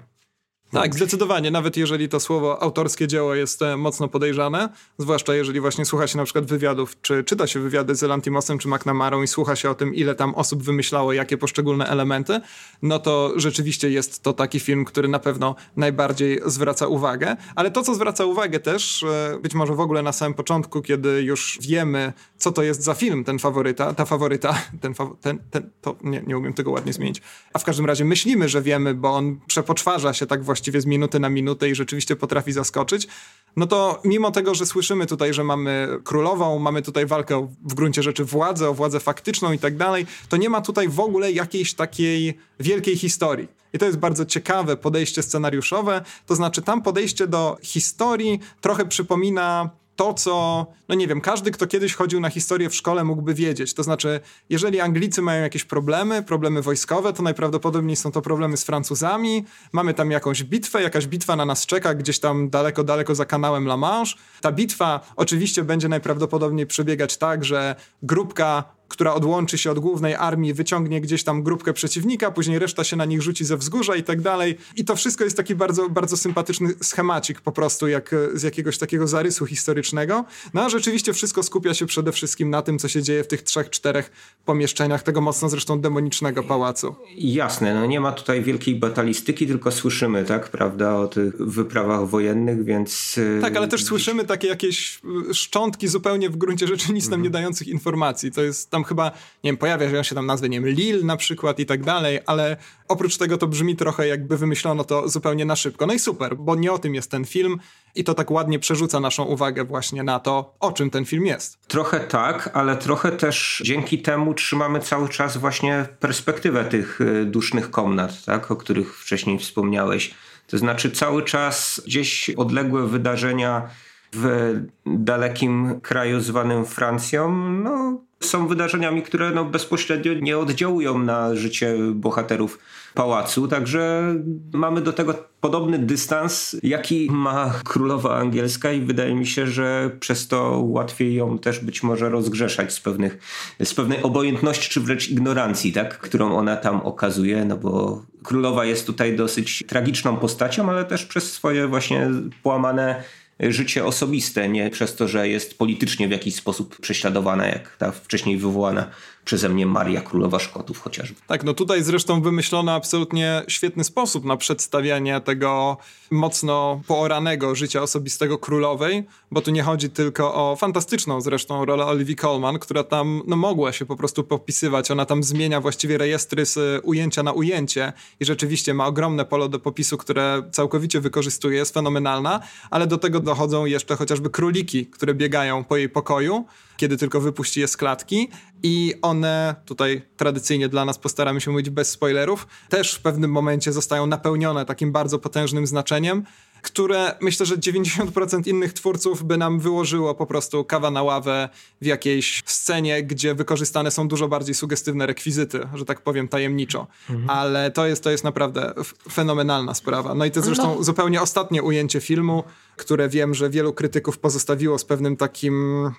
Tak, 0.75 0.95
zdecydowanie. 0.95 1.51
Nawet 1.51 1.77
jeżeli 1.77 2.09
to 2.09 2.19
słowo 2.19 2.61
autorskie 2.61 3.07
dzieło 3.07 3.35
jest 3.35 3.61
e, 3.61 3.77
mocno 3.77 4.07
podejrzane, 4.07 4.69
zwłaszcza 4.97 5.35
jeżeli 5.35 5.59
właśnie 5.59 5.85
słucha 5.85 6.07
się 6.07 6.17
na 6.17 6.23
przykład 6.23 6.45
wywiadów, 6.45 7.01
czy 7.01 7.23
czyta 7.23 7.47
się 7.47 7.59
wywiady 7.59 7.95
z 7.95 8.01
Lantimosem 8.01 8.57
czy 8.57 8.67
McNamarą 8.67 9.23
i 9.23 9.27
słucha 9.27 9.55
się 9.55 9.69
o 9.69 9.75
tym, 9.75 9.95
ile 9.95 10.15
tam 10.15 10.35
osób 10.35 10.63
wymyślało 10.63 11.13
jakie 11.13 11.37
poszczególne 11.37 11.87
elementy, 11.87 12.41
no 12.81 12.99
to 12.99 13.33
rzeczywiście 13.35 13.89
jest 13.89 14.23
to 14.23 14.33
taki 14.33 14.59
film, 14.59 14.85
który 14.85 15.07
na 15.07 15.19
pewno 15.19 15.55
najbardziej 15.75 16.39
zwraca 16.45 16.87
uwagę. 16.87 17.35
Ale 17.55 17.71
to, 17.71 17.83
co 17.83 17.95
zwraca 17.95 18.25
uwagę 18.25 18.59
też, 18.59 19.03
e, 19.03 19.39
być 19.41 19.53
może 19.53 19.75
w 19.75 19.79
ogóle 19.79 20.01
na 20.01 20.11
samym 20.11 20.33
początku, 20.33 20.81
kiedy 20.81 21.21
już 21.21 21.59
wiemy, 21.61 22.13
co 22.37 22.51
to 22.51 22.63
jest 22.63 22.83
za 22.83 22.93
film, 22.93 23.23
ten 23.23 23.39
faworyta, 23.39 23.93
ta 23.93 24.05
faworyta, 24.05 24.53
ten, 24.81 24.93
ten, 25.21 25.39
ten 25.51 25.69
to 25.81 25.95
nie, 26.03 26.23
nie 26.27 26.37
umiem 26.37 26.53
tego 26.53 26.71
ładnie 26.71 26.93
zmienić. 26.93 27.21
A 27.53 27.59
w 27.59 27.63
każdym 27.63 27.85
razie 27.85 28.05
myślimy, 28.05 28.49
że 28.49 28.61
wiemy, 28.61 28.93
bo 28.93 29.09
on 29.09 29.39
przepoczwarza 29.47 30.13
się 30.13 30.25
tak 30.25 30.43
właściwie 30.43 30.64
właściwie 30.65 30.81
z 30.81 30.85
minuty 30.85 31.19
na 31.19 31.29
minutę 31.29 31.69
i 31.69 31.75
rzeczywiście 31.75 32.15
potrafi 32.15 32.51
zaskoczyć, 32.51 33.07
no 33.55 33.67
to 33.67 34.01
mimo 34.03 34.31
tego, 34.31 34.55
że 34.55 34.65
słyszymy 34.65 35.05
tutaj, 35.05 35.33
że 35.33 35.43
mamy 35.43 35.87
królową, 36.03 36.59
mamy 36.59 36.81
tutaj 36.81 37.05
walkę 37.05 37.47
w 37.65 37.73
gruncie 37.73 38.03
rzeczy 38.03 38.25
władzę, 38.25 38.69
o 38.69 38.73
władzę 38.73 38.99
faktyczną 38.99 39.51
i 39.51 39.59
tak 39.59 39.77
dalej, 39.77 40.05
to 40.29 40.37
nie 40.37 40.49
ma 40.49 40.61
tutaj 40.61 40.89
w 40.89 40.99
ogóle 40.99 41.31
jakiejś 41.31 41.73
takiej 41.73 42.37
wielkiej 42.59 42.97
historii. 42.97 43.47
I 43.73 43.77
to 43.77 43.85
jest 43.85 43.97
bardzo 43.97 44.25
ciekawe 44.25 44.77
podejście 44.77 45.23
scenariuszowe, 45.23 46.01
to 46.25 46.35
znaczy 46.35 46.61
tam 46.61 46.81
podejście 46.81 47.27
do 47.27 47.57
historii 47.61 48.39
trochę 48.61 48.85
przypomina 48.85 49.69
to, 49.95 50.13
co, 50.13 50.65
no 50.89 50.95
nie 50.95 51.07
wiem, 51.07 51.21
każdy, 51.21 51.51
kto 51.51 51.67
kiedyś 51.67 51.95
chodził 51.95 52.19
na 52.19 52.29
historię 52.29 52.69
w 52.69 52.75
szkole, 52.75 53.03
mógłby 53.03 53.33
wiedzieć. 53.33 53.73
To 53.73 53.83
znaczy, 53.83 54.19
jeżeli 54.49 54.79
Anglicy 54.79 55.21
mają 55.21 55.43
jakieś 55.43 55.63
problemy, 55.63 56.23
problemy 56.23 56.61
wojskowe, 56.61 57.13
to 57.13 57.23
najprawdopodobniej 57.23 57.95
są 57.95 58.11
to 58.11 58.21
problemy 58.21 58.57
z 58.57 58.63
Francuzami. 58.63 59.45
Mamy 59.71 59.93
tam 59.93 60.11
jakąś 60.11 60.43
bitwę, 60.43 60.81
jakaś 60.81 61.07
bitwa 61.07 61.35
na 61.35 61.45
nas 61.45 61.65
czeka 61.65 61.93
gdzieś 61.93 62.19
tam 62.19 62.49
daleko, 62.49 62.83
daleko 62.83 63.15
za 63.15 63.25
kanałem 63.25 63.65
La 63.65 63.77
Manche. 63.77 64.15
Ta 64.41 64.51
bitwa 64.51 64.99
oczywiście 65.15 65.63
będzie 65.63 65.87
najprawdopodobniej 65.89 66.67
przebiegać 66.67 67.17
tak, 67.17 67.45
że 67.45 67.75
grupka 68.03 68.63
która 68.87 69.13
odłączy 69.13 69.57
się 69.57 69.71
od 69.71 69.79
głównej 69.79 70.15
armii, 70.15 70.53
wyciągnie 70.53 71.01
gdzieś 71.01 71.23
tam 71.23 71.43
grupkę 71.43 71.73
przeciwnika, 71.73 72.31
później 72.31 72.59
reszta 72.59 72.83
się 72.83 72.95
na 72.95 73.05
nich 73.05 73.21
rzuci 73.21 73.45
ze 73.45 73.57
wzgórza 73.57 73.95
i 73.95 74.03
tak 74.03 74.21
dalej. 74.21 74.57
I 74.75 74.85
to 74.85 74.95
wszystko 74.95 75.23
jest 75.23 75.37
taki 75.37 75.55
bardzo, 75.55 75.89
bardzo 75.89 76.17
sympatyczny 76.17 76.73
schemacik 76.81 77.41
po 77.41 77.51
prostu, 77.51 77.87
jak 77.87 78.15
z 78.33 78.43
jakiegoś 78.43 78.77
takiego 78.77 79.07
zarysu 79.07 79.45
historycznego. 79.45 80.25
No 80.53 80.61
a 80.61 80.69
rzeczywiście 80.69 81.13
wszystko 81.13 81.43
skupia 81.43 81.73
się 81.73 81.85
przede 81.85 82.11
wszystkim 82.11 82.49
na 82.49 82.61
tym, 82.61 82.79
co 82.79 82.87
się 82.87 83.03
dzieje 83.03 83.23
w 83.23 83.27
tych 83.27 83.41
trzech, 83.41 83.69
czterech 83.69 84.11
pomieszczeniach 84.45 85.03
tego 85.03 85.21
mocno 85.21 85.49
zresztą 85.49 85.81
demonicznego 85.81 86.43
pałacu. 86.43 86.95
Jasne, 87.17 87.73
no 87.73 87.85
nie 87.85 87.99
ma 87.99 88.11
tutaj 88.11 88.43
wielkiej 88.43 88.75
batalistyki, 88.75 89.47
tylko 89.47 89.71
słyszymy, 89.71 90.25
tak, 90.25 90.49
prawda, 90.49 90.95
o 90.95 91.07
tych 91.07 91.37
wyprawach 91.37 92.07
wojennych, 92.09 92.63
więc... 92.63 93.17
Y, 93.17 93.39
tak, 93.41 93.57
ale 93.57 93.67
też 93.67 93.83
słyszymy 93.83 94.23
takie 94.23 94.47
jakieś 94.47 95.01
y, 95.29 95.33
szczątki 95.33 95.87
zupełnie 95.87 96.29
w 96.29 96.37
gruncie 96.37 96.67
rzeczy 96.67 96.93
nic 96.93 97.03
nam 97.03 97.13
mhm. 97.13 97.23
nie 97.23 97.29
dających 97.29 97.67
informacji. 97.67 98.31
To 98.31 98.41
jest 98.41 98.69
tam 98.75 98.83
chyba, 98.83 99.05
nie 99.43 99.51
wiem, 99.51 99.57
pojawia 99.57 100.03
się 100.03 100.15
tam 100.15 100.25
nazwy, 100.25 100.49
nie 100.49 100.61
wiem, 100.61 100.69
Lil 100.69 101.05
na 101.05 101.17
przykład 101.17 101.59
i 101.59 101.65
tak 101.65 101.83
dalej, 101.83 102.19
ale 102.25 102.57
oprócz 102.87 103.17
tego 103.17 103.37
to 103.37 103.47
brzmi 103.47 103.75
trochę 103.75 104.07
jakby 104.07 104.37
wymyślono 104.37 104.83
to 104.83 105.09
zupełnie 105.09 105.45
na 105.45 105.55
szybko. 105.55 105.85
No 105.85 105.93
i 105.93 105.99
super, 105.99 106.37
bo 106.37 106.55
nie 106.55 106.71
o 106.71 106.79
tym 106.79 106.95
jest 106.95 107.11
ten 107.11 107.25
film 107.25 107.59
i 107.95 108.03
to 108.03 108.13
tak 108.13 108.31
ładnie 108.31 108.59
przerzuca 108.59 108.99
naszą 108.99 109.23
uwagę 109.23 109.63
właśnie 109.63 110.03
na 110.03 110.19
to, 110.19 110.55
o 110.59 110.71
czym 110.71 110.89
ten 110.89 111.05
film 111.05 111.25
jest. 111.25 111.67
Trochę 111.67 111.99
tak, 111.99 112.49
ale 112.53 112.77
trochę 112.77 113.11
też 113.11 113.61
dzięki 113.65 114.01
temu 114.01 114.33
trzymamy 114.33 114.79
cały 114.79 115.09
czas 115.09 115.37
właśnie 115.37 115.85
perspektywę 115.99 116.65
tych 116.65 117.01
y, 117.01 117.25
dusznych 117.25 117.71
komnat, 117.71 118.25
tak, 118.25 118.51
o 118.51 118.55
których 118.55 118.97
wcześniej 118.97 119.39
wspomniałeś. 119.39 120.13
To 120.47 120.57
znaczy 120.57 120.91
cały 120.91 121.23
czas 121.23 121.81
gdzieś 121.85 122.29
odległe 122.29 122.87
wydarzenia 122.87 123.69
w 124.13 124.53
dalekim 124.85 125.81
kraju 125.81 126.19
zwanym 126.19 126.65
Francją, 126.65 127.31
no, 127.51 128.01
są 128.25 128.47
wydarzeniami, 128.47 129.01
które 129.01 129.31
no, 129.31 129.45
bezpośrednio 129.45 130.13
nie 130.13 130.37
oddziałują 130.37 130.97
na 130.97 131.35
życie 131.35 131.75
bohaterów 131.93 132.59
pałacu, 132.93 133.47
także 133.47 134.15
mamy 134.53 134.81
do 134.81 134.93
tego 134.93 135.13
podobny 135.41 135.79
dystans, 135.79 136.55
jaki 136.63 137.07
ma 137.11 137.53
królowa 137.63 138.17
angielska 138.17 138.71
i 138.71 138.81
wydaje 138.81 139.15
mi 139.15 139.27
się, 139.27 139.47
że 139.47 139.91
przez 139.99 140.27
to 140.27 140.61
łatwiej 140.65 141.15
ją 141.15 141.39
też 141.39 141.59
być 141.59 141.83
może 141.83 142.09
rozgrzeszać 142.09 142.73
z, 142.73 142.79
pewnych, 142.79 143.17
z 143.63 143.73
pewnej 143.73 144.03
obojętności 144.03 144.69
czy 144.69 144.81
wręcz 144.81 145.09
ignorancji, 145.09 145.73
tak, 145.73 145.97
którą 145.99 146.35
ona 146.37 146.57
tam 146.57 146.81
okazuje, 146.81 147.45
no 147.45 147.57
bo 147.57 148.01
królowa 148.23 148.65
jest 148.65 148.87
tutaj 148.87 149.15
dosyć 149.15 149.63
tragiczną 149.67 150.17
postacią, 150.17 150.69
ale 150.69 150.85
też 150.85 151.05
przez 151.05 151.33
swoje 151.33 151.67
właśnie 151.67 152.09
połamane 152.43 153.03
życie 153.39 153.85
osobiste, 153.85 154.49
nie 154.49 154.69
przez 154.69 154.95
to, 154.95 155.07
że 155.07 155.29
jest 155.29 155.57
politycznie 155.57 156.07
w 156.07 156.11
jakiś 156.11 156.35
sposób 156.35 156.79
prześladowana, 156.81 157.47
jak 157.47 157.77
ta 157.77 157.91
wcześniej 157.91 158.37
wywołana 158.37 158.89
przeze 159.25 159.49
mnie 159.49 159.65
Maria 159.65 160.01
Królowa 160.01 160.39
Szkotów 160.39 160.79
chociażby. 160.79 161.15
Tak, 161.27 161.43
no 161.43 161.53
tutaj 161.53 161.83
zresztą 161.83 162.21
wymyślono 162.21 162.71
absolutnie 162.71 163.41
świetny 163.47 163.83
sposób 163.83 164.25
na 164.25 164.37
przedstawianie 164.37 165.21
tego 165.21 165.77
mocno 166.11 166.81
pooranego 166.87 167.55
życia 167.55 167.81
osobistego 167.81 168.37
królowej, 168.37 169.03
bo 169.31 169.41
tu 169.41 169.51
nie 169.51 169.63
chodzi 169.63 169.89
tylko 169.89 170.33
o 170.33 170.55
fantastyczną 170.55 171.21
zresztą 171.21 171.65
rolę 171.65 171.85
Olivia 171.85 172.15
Colman, 172.15 172.59
która 172.59 172.83
tam 172.83 173.21
no, 173.27 173.35
mogła 173.35 173.71
się 173.71 173.85
po 173.85 173.95
prostu 173.95 174.23
popisywać. 174.23 174.91
Ona 174.91 175.05
tam 175.05 175.23
zmienia 175.23 175.61
właściwie 175.61 175.97
rejestry 175.97 176.45
z 176.45 176.81
ujęcia 176.83 177.23
na 177.23 177.31
ujęcie 177.31 177.93
i 178.19 178.25
rzeczywiście 178.25 178.73
ma 178.73 178.85
ogromne 178.85 179.25
pole 179.25 179.49
do 179.49 179.59
popisu, 179.59 179.97
które 179.97 180.43
całkowicie 180.51 181.01
wykorzystuje, 181.01 181.57
jest 181.57 181.73
fenomenalna, 181.73 182.39
ale 182.69 182.87
do 182.87 182.97
tego 182.97 183.19
dochodzą 183.19 183.65
jeszcze 183.65 183.95
chociażby 183.95 184.29
króliki, 184.29 184.85
które 184.85 185.13
biegają 185.13 185.63
po 185.63 185.77
jej 185.77 185.89
pokoju 185.89 186.45
kiedy 186.77 186.97
tylko 186.97 187.21
wypuści 187.21 187.59
je 187.59 187.67
z 187.67 187.77
klatki 187.77 188.29
i 188.63 188.93
one, 189.01 189.55
tutaj 189.65 190.01
tradycyjnie 190.17 190.69
dla 190.69 190.85
nas 190.85 190.97
postaramy 190.97 191.41
się 191.41 191.51
mówić 191.51 191.69
bez 191.69 191.89
spoilerów, 191.89 192.47
też 192.69 192.95
w 192.95 193.01
pewnym 193.01 193.31
momencie 193.31 193.71
zostają 193.71 194.07
napełnione 194.07 194.65
takim 194.65 194.91
bardzo 194.91 195.19
potężnym 195.19 195.67
znaczeniem, 195.67 196.23
które 196.65 197.15
myślę, 197.21 197.45
że 197.45 197.57
90% 197.57 198.47
innych 198.47 198.73
twórców 198.73 199.23
by 199.23 199.37
nam 199.37 199.59
wyłożyło 199.59 200.15
po 200.15 200.25
prostu 200.25 200.63
kawa 200.63 200.91
na 200.91 201.03
ławę 201.03 201.49
w 201.81 201.85
jakiejś 201.85 202.43
scenie, 202.45 203.03
gdzie 203.03 203.35
wykorzystane 203.35 203.91
są 203.91 204.07
dużo 204.07 204.27
bardziej 204.27 204.55
sugestywne 204.55 205.05
rekwizyty, 205.05 205.67
że 205.73 205.85
tak 205.85 206.01
powiem 206.01 206.27
tajemniczo. 206.27 206.87
Mhm. 207.09 207.29
Ale 207.29 207.71
to 207.71 207.87
jest, 207.87 208.03
to 208.03 208.11
jest 208.11 208.23
naprawdę 208.23 208.73
fenomenalna 209.11 209.73
sprawa. 209.73 210.15
No 210.15 210.25
i 210.25 210.31
to 210.31 210.41
zresztą 210.41 210.75
no. 210.75 210.83
zupełnie 210.83 211.21
ostatnie 211.21 211.63
ujęcie 211.63 212.01
filmu, 212.01 212.43
które 212.75 213.09
wiem, 213.09 213.33
że 213.33 213.49
wielu 213.49 213.73
krytyków 213.73 214.19
pozostawiło 214.19 214.77
z 214.77 214.85
pewnym 214.85 215.17
takim 215.17 215.91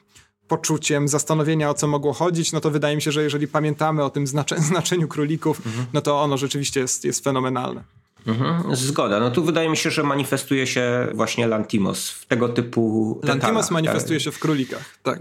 poczuciem 0.48 1.08
zastanowienia, 1.08 1.70
o 1.70 1.74
co 1.74 1.86
mogło 1.86 2.12
chodzić, 2.12 2.52
no 2.52 2.60
to 2.60 2.70
wydaje 2.70 2.96
mi 2.96 3.02
się, 3.02 3.12
że 3.12 3.22
jeżeli 3.22 3.48
pamiętamy 3.48 4.04
o 4.04 4.10
tym 4.10 4.26
znaczeniu, 4.26 4.62
znaczeniu 4.72 5.08
królików, 5.08 5.66
mhm. 5.66 5.86
no 5.92 6.00
to 6.00 6.22
ono 6.22 6.36
rzeczywiście 6.36 6.80
jest, 6.80 7.04
jest 7.04 7.24
fenomenalne. 7.24 7.84
Mhm, 8.26 8.76
zgoda. 8.76 9.20
No 9.20 9.30
tu 9.30 9.44
wydaje 9.44 9.68
mi 9.68 9.76
się, 9.76 9.90
że 9.90 10.02
manifestuje 10.02 10.66
się 10.66 11.06
właśnie 11.14 11.46
Lantimos 11.46 12.10
w 12.10 12.26
tego 12.26 12.48
typu 12.48 13.14
detalach. 13.22 13.42
Lantimos 13.42 13.70
manifestuje 13.70 14.18
tak. 14.18 14.24
się 14.24 14.30
w 14.30 14.38
królikach, 14.38 14.98
tak. 15.02 15.20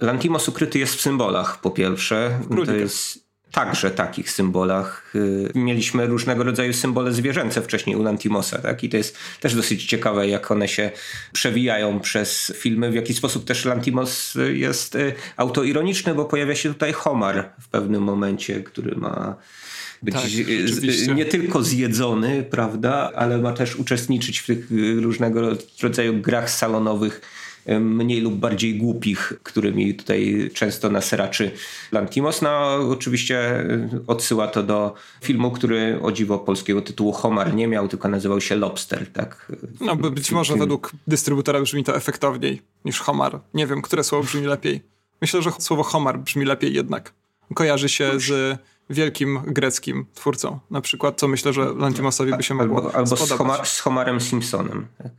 Lantimos 0.00 0.48
ukryty 0.48 0.78
jest 0.78 0.94
w 0.94 1.00
symbolach, 1.00 1.60
po 1.60 1.70
pierwsze. 1.70 2.40
To 2.66 2.72
jest 2.72 3.23
także 3.54 3.90
takich 3.90 4.30
symbolach. 4.30 5.12
Y, 5.14 5.50
mieliśmy 5.54 6.06
różnego 6.06 6.44
rodzaju 6.44 6.72
symbole 6.72 7.12
zwierzęce 7.12 7.62
wcześniej 7.62 7.96
u 7.96 8.02
Lantimosa, 8.02 8.58
tak? 8.58 8.84
I 8.84 8.88
to 8.88 8.96
jest 8.96 9.16
też 9.40 9.54
dosyć 9.54 9.86
ciekawe, 9.86 10.28
jak 10.28 10.50
one 10.50 10.68
się 10.68 10.90
przewijają 11.32 12.00
przez 12.00 12.52
filmy. 12.56 12.90
W 12.90 12.94
jaki 12.94 13.14
sposób 13.14 13.44
też 13.44 13.64
Lantimos 13.64 14.34
jest 14.52 14.94
y, 14.94 15.14
autoironiczny, 15.36 16.14
bo 16.14 16.24
pojawia 16.24 16.54
się 16.54 16.68
tutaj 16.68 16.92
homar 16.92 17.50
w 17.60 17.68
pewnym 17.68 18.02
momencie, 18.02 18.60
który 18.60 18.96
ma 18.96 19.36
być 20.02 20.14
tak, 20.14 21.16
nie 21.16 21.24
tylko 21.24 21.62
zjedzony, 21.62 22.42
prawda, 22.50 23.12
ale 23.14 23.38
ma 23.38 23.52
też 23.52 23.76
uczestniczyć 23.76 24.38
w 24.38 24.46
tych 24.46 24.66
różnego 25.00 25.40
rodzaju 25.82 26.20
grach 26.20 26.50
salonowych 26.50 27.20
mniej 27.80 28.20
lub 28.20 28.34
bardziej 28.34 28.78
głupich, 28.78 29.32
którymi 29.42 29.94
tutaj 29.94 30.50
często 30.54 30.90
nas 30.90 31.12
raczy 31.12 31.50
Lantimos. 31.92 32.42
No 32.42 32.74
oczywiście 32.90 33.64
odsyła 34.06 34.48
to 34.48 34.62
do 34.62 34.94
filmu, 35.22 35.50
który 35.50 35.98
o 36.02 36.12
dziwo 36.12 36.38
polskiego 36.38 36.82
tytułu 36.82 37.12
Homar 37.12 37.54
nie 37.54 37.68
miał, 37.68 37.88
tylko 37.88 38.08
nazywał 38.08 38.40
się 38.40 38.56
Lobster, 38.56 39.12
tak? 39.12 39.52
No 39.80 39.96
być 39.96 40.32
może 40.32 40.56
według 40.56 40.92
dystrybutora 41.06 41.60
brzmi 41.60 41.84
to 41.84 41.96
efektowniej 41.96 42.62
niż 42.84 43.00
Homar. 43.00 43.40
Nie 43.54 43.66
wiem, 43.66 43.82
które 43.82 44.04
słowo 44.04 44.24
brzmi 44.24 44.46
lepiej. 44.46 44.82
Myślę, 45.20 45.42
że 45.42 45.52
słowo 45.58 45.82
Homar 45.82 46.18
brzmi 46.18 46.44
lepiej 46.44 46.74
jednak. 46.74 47.12
Kojarzy 47.54 47.88
się 47.88 48.10
z 48.20 48.58
wielkim 48.90 49.40
greckim 49.46 50.06
twórcą. 50.14 50.58
Na 50.70 50.80
przykład, 50.80 51.20
co 51.20 51.28
myślę, 51.28 51.52
że 51.52 51.74
Lantimosowi 51.74 52.36
by 52.36 52.42
się 52.42 52.54
mogło 52.54 52.76
Albo, 52.76 52.94
albo 52.94 53.16
z, 53.16 53.30
Homar, 53.30 53.66
z 53.66 53.80
Homarem 53.80 54.20
Simpsonem. 54.20 54.86
Tak? 54.98 55.12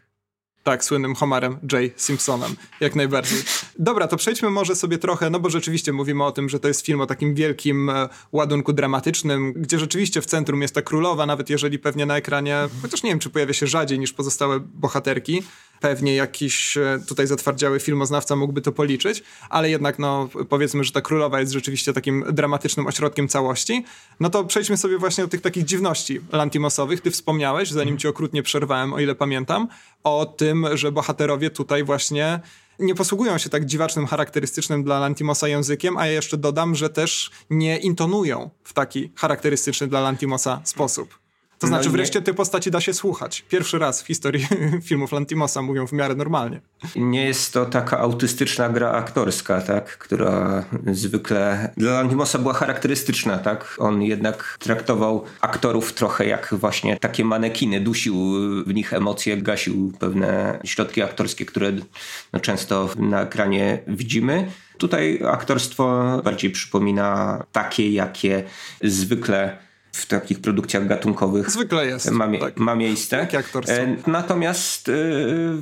Tak, 0.65 0.83
słynnym 0.83 1.15
Homerem 1.15 1.57
J. 1.71 1.93
Simpsonem, 1.95 2.55
jak 2.79 2.95
najbardziej. 2.95 3.37
Dobra, 3.79 4.07
to 4.07 4.17
przejdźmy 4.17 4.49
może 4.49 4.75
sobie 4.75 4.97
trochę, 4.97 5.29
no 5.29 5.39
bo 5.39 5.49
rzeczywiście 5.49 5.93
mówimy 5.93 6.23
o 6.23 6.31
tym, 6.31 6.49
że 6.49 6.59
to 6.59 6.67
jest 6.67 6.85
film 6.85 7.01
o 7.01 7.05
takim 7.05 7.35
wielkim 7.35 7.89
e, 7.89 8.09
ładunku 8.31 8.73
dramatycznym, 8.73 9.53
gdzie 9.53 9.79
rzeczywiście 9.79 10.21
w 10.21 10.25
centrum 10.25 10.61
jest 10.61 10.75
ta 10.75 10.81
królowa, 10.81 11.25
nawet 11.25 11.49
jeżeli 11.49 11.79
pewnie 11.79 12.05
na 12.05 12.17
ekranie, 12.17 12.57
chociaż 12.81 13.03
nie 13.03 13.09
wiem, 13.09 13.19
czy 13.19 13.29
pojawia 13.29 13.53
się 13.53 13.67
rzadziej 13.67 13.99
niż 13.99 14.13
pozostałe 14.13 14.59
bohaterki, 14.59 15.43
pewnie 15.81 16.15
jakiś 16.15 16.77
e, 16.77 16.99
tutaj 17.07 17.27
zatwardziały 17.27 17.79
filmoznawca 17.79 18.35
mógłby 18.35 18.61
to 18.61 18.71
policzyć, 18.71 19.23
ale 19.49 19.69
jednak 19.69 19.99
no 19.99 20.29
powiedzmy, 20.49 20.83
że 20.83 20.91
ta 20.91 21.01
królowa 21.01 21.39
jest 21.39 21.51
rzeczywiście 21.51 21.93
takim 21.93 22.25
dramatycznym 22.31 22.87
ośrodkiem 22.87 23.27
całości. 23.27 23.85
No 24.19 24.29
to 24.29 24.43
przejdźmy 24.43 24.77
sobie 24.77 24.97
właśnie 24.97 25.23
do 25.23 25.29
tych 25.29 25.41
takich 25.41 25.65
dziwności 25.65 26.21
lantimosowych. 26.31 27.01
Ty 27.01 27.11
wspomniałeś, 27.11 27.71
zanim 27.71 27.97
ci 27.97 28.07
okrutnie 28.07 28.43
przerwałem, 28.43 28.93
o 28.93 28.99
ile 28.99 29.15
pamiętam, 29.15 29.67
o 30.03 30.25
tym, 30.25 30.67
że 30.73 30.91
bohaterowie 30.91 31.49
tutaj 31.49 31.83
właśnie 31.83 32.39
nie 32.79 32.95
posługują 32.95 33.37
się 33.37 33.49
tak 33.49 33.65
dziwacznym, 33.65 34.07
charakterystycznym 34.07 34.83
dla 34.83 34.99
Lantimosa 34.99 35.47
językiem, 35.47 35.97
a 35.97 36.07
ja 36.07 36.13
jeszcze 36.13 36.37
dodam, 36.37 36.75
że 36.75 36.89
też 36.89 37.31
nie 37.49 37.77
intonują 37.77 38.49
w 38.63 38.73
taki 38.73 39.11
charakterystyczny 39.15 39.87
dla 39.87 40.01
Lantimosa 40.01 40.61
sposób. 40.63 41.24
To 41.59 41.67
znaczy, 41.67 41.85
no 41.85 41.91
wreszcie 41.91 42.19
nie... 42.19 42.25
tej 42.25 42.33
postaci 42.33 42.71
da 42.71 42.81
się 42.81 42.93
słuchać. 42.93 43.45
Pierwszy 43.49 43.79
raz 43.79 44.03
w 44.03 44.07
historii 44.07 44.47
filmów 44.87 45.11
Lantimosa 45.11 45.61
mówią 45.61 45.87
w 45.87 45.91
miarę 45.91 46.15
normalnie. 46.15 46.61
Nie 46.95 47.25
jest 47.25 47.53
to 47.53 47.65
taka 47.65 47.99
autystyczna 47.99 48.69
gra 48.69 48.91
aktorska, 48.91 49.61
tak, 49.61 49.97
która 49.97 50.65
zwykle 50.91 51.69
dla 51.77 51.91
Lantimosa 51.91 52.39
była 52.39 52.53
charakterystyczna, 52.53 53.37
tak. 53.37 53.75
On 53.77 54.01
jednak 54.01 54.57
traktował 54.59 55.25
aktorów 55.41 55.93
trochę 55.93 56.25
jak 56.25 56.55
właśnie 56.59 56.97
takie 56.97 57.25
manekiny, 57.25 57.79
dusił 57.79 58.15
w 58.63 58.73
nich 58.73 58.93
emocje, 58.93 59.37
gasił 59.37 59.91
pewne 59.99 60.59
środki 60.63 61.01
aktorskie, 61.01 61.45
które 61.45 61.71
no, 62.33 62.39
często 62.39 62.89
na 62.97 63.21
ekranie 63.21 63.79
widzimy. 63.87 64.51
Tutaj 64.77 65.21
aktorstwo 65.27 66.03
bardziej 66.23 66.51
przypomina 66.51 67.43
takie, 67.51 67.91
jakie 67.91 68.43
zwykle 68.81 69.57
w 69.95 70.05
takich 70.05 70.41
produkcjach 70.41 70.87
gatunkowych 70.87 71.51
Zwykle 71.51 71.85
jest. 71.85 72.11
Ma, 72.11 72.37
tak. 72.39 72.57
ma 72.57 72.75
miejsce. 72.75 73.27
E, 73.67 73.95
Natomiast 74.07 74.89
e, 74.89 74.93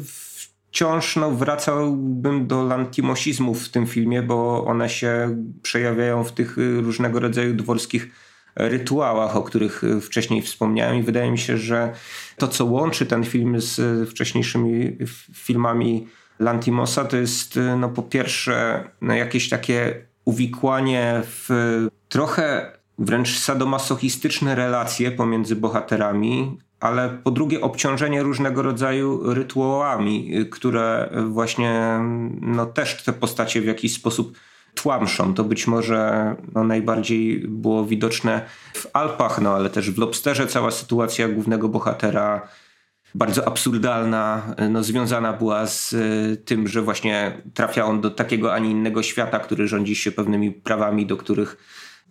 wciąż 0.03 1.15
no, 1.15 1.31
wracałbym 1.31 2.47
do 2.47 2.63
lantimosizmów 2.63 3.63
w 3.63 3.69
tym 3.69 3.87
filmie, 3.87 4.21
bo 4.21 4.65
one 4.65 4.89
się 4.89 5.37
przejawiają 5.61 6.23
w 6.23 6.31
tych 6.31 6.57
różnego 6.57 7.19
rodzaju 7.19 7.53
dworskich 7.53 8.09
rytuałach, 8.55 9.35
o 9.35 9.43
których 9.43 9.81
wcześniej 10.01 10.41
wspomniałem 10.41 10.97
i 10.97 11.03
wydaje 11.03 11.31
mi 11.31 11.37
się, 11.37 11.57
że 11.57 11.93
to, 12.37 12.47
co 12.47 12.65
łączy 12.65 13.05
ten 13.05 13.23
film 13.23 13.61
z 13.61 14.09
wcześniejszymi 14.09 14.97
filmami 15.33 16.07
Lantimosa, 16.39 17.05
to 17.05 17.17
jest 17.17 17.59
no, 17.77 17.89
po 17.89 18.03
pierwsze 18.03 18.83
no, 19.01 19.13
jakieś 19.13 19.49
takie 19.49 20.05
uwikłanie 20.25 21.21
w 21.25 21.49
trochę 22.09 22.71
wręcz 22.99 23.39
sadomasochistyczne 23.39 24.55
relacje 24.55 25.11
pomiędzy 25.11 25.55
bohaterami, 25.55 26.57
ale 26.79 27.09
po 27.23 27.31
drugie 27.31 27.61
obciążenie 27.61 28.23
różnego 28.23 28.61
rodzaju 28.61 29.33
rytuałami, 29.33 30.31
które 30.51 31.09
właśnie 31.29 31.99
no, 32.41 32.65
też 32.65 33.03
te 33.03 33.13
postacie 33.13 33.61
w 33.61 33.65
jakiś 33.65 33.93
sposób 33.93 34.37
tłamszą. 34.75 35.33
To 35.33 35.43
być 35.43 35.67
może 35.67 36.35
no, 36.53 36.63
najbardziej 36.63 37.47
było 37.47 37.85
widoczne 37.85 38.45
w 38.73 38.87
Alpach, 38.93 39.41
no 39.41 39.55
ale 39.55 39.69
też 39.69 39.91
w 39.91 39.97
Lobsterze 39.97 40.47
cała 40.47 40.71
sytuacja 40.71 41.27
głównego 41.27 41.69
bohatera 41.69 42.47
bardzo 43.15 43.47
absurdalna, 43.47 44.55
no, 44.69 44.83
związana 44.83 45.33
była 45.33 45.67
z 45.67 45.93
y, 45.93 46.37
tym, 46.45 46.67
że 46.67 46.81
właśnie 46.81 47.41
trafia 47.53 47.85
on 47.85 48.01
do 48.01 48.09
takiego, 48.09 48.53
a 48.53 48.59
nie 48.59 48.71
innego 48.71 49.03
świata, 49.03 49.39
który 49.39 49.67
rządzi 49.67 49.95
się 49.95 50.11
pewnymi 50.11 50.51
prawami, 50.51 51.05
do 51.05 51.17
których 51.17 51.57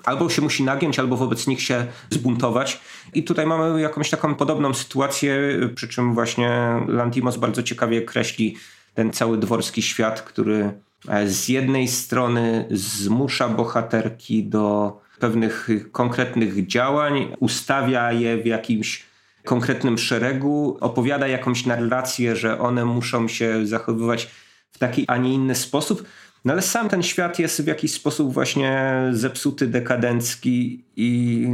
albo 0.04 0.28
się 0.28 0.42
musi 0.42 0.64
nagiąć, 0.64 0.98
albo 0.98 1.16
wobec 1.16 1.46
nich 1.46 1.62
się 1.62 1.86
zbuntować. 2.10 2.80
I 3.14 3.24
tutaj 3.24 3.46
mamy 3.46 3.80
jakąś 3.80 4.10
taką 4.10 4.34
podobną 4.34 4.74
sytuację, 4.74 5.38
przy 5.74 5.88
czym 5.88 6.14
właśnie 6.14 6.50
Lantimos 6.88 7.36
bardzo 7.36 7.62
ciekawie 7.62 8.02
kreśli 8.02 8.56
ten 8.94 9.12
cały 9.12 9.38
dworski 9.38 9.82
świat, 9.82 10.22
który 10.22 10.72
e, 11.08 11.28
z 11.28 11.48
jednej 11.48 11.88
strony 11.88 12.66
zmusza 12.70 13.48
bohaterki 13.48 14.44
do 14.44 15.00
pewnych 15.20 15.68
konkretnych 15.92 16.66
działań, 16.66 17.36
ustawia 17.40 18.12
je 18.12 18.42
w 18.42 18.46
jakimś 18.46 19.02
konkretnym 19.44 19.98
szeregu, 19.98 20.78
opowiada 20.80 21.28
jakąś 21.28 21.66
narrację, 21.66 22.36
że 22.36 22.58
one 22.58 22.84
muszą 22.84 23.28
się 23.28 23.66
zachowywać 23.66 24.28
w 24.72 24.78
taki, 24.78 25.04
a 25.08 25.16
nie 25.16 25.34
inny 25.34 25.54
sposób, 25.54 26.04
no 26.44 26.52
ale 26.52 26.62
sam 26.62 26.88
ten 26.88 27.02
świat 27.02 27.38
jest 27.38 27.62
w 27.62 27.66
jakiś 27.66 27.92
sposób 27.92 28.32
właśnie 28.32 29.02
zepsuty, 29.12 29.66
dekadencki 29.66 30.84
i 30.96 31.48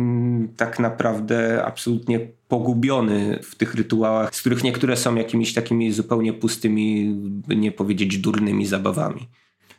tak 0.57 0.79
naprawdę 0.79 1.65
absolutnie 1.65 2.21
pogubiony 2.49 3.39
w 3.43 3.55
tych 3.55 3.75
rytuałach, 3.75 4.35
z 4.35 4.41
których 4.41 4.65
niektóre 4.65 4.97
są 4.97 5.15
jakimiś 5.15 5.55
takimi 5.55 5.93
zupełnie 5.93 6.33
pustymi, 6.33 7.15
by 7.21 7.57
nie 7.57 7.73
powiedzieć 7.73 8.19
durnymi 8.19 8.67
zabawami. 8.67 9.29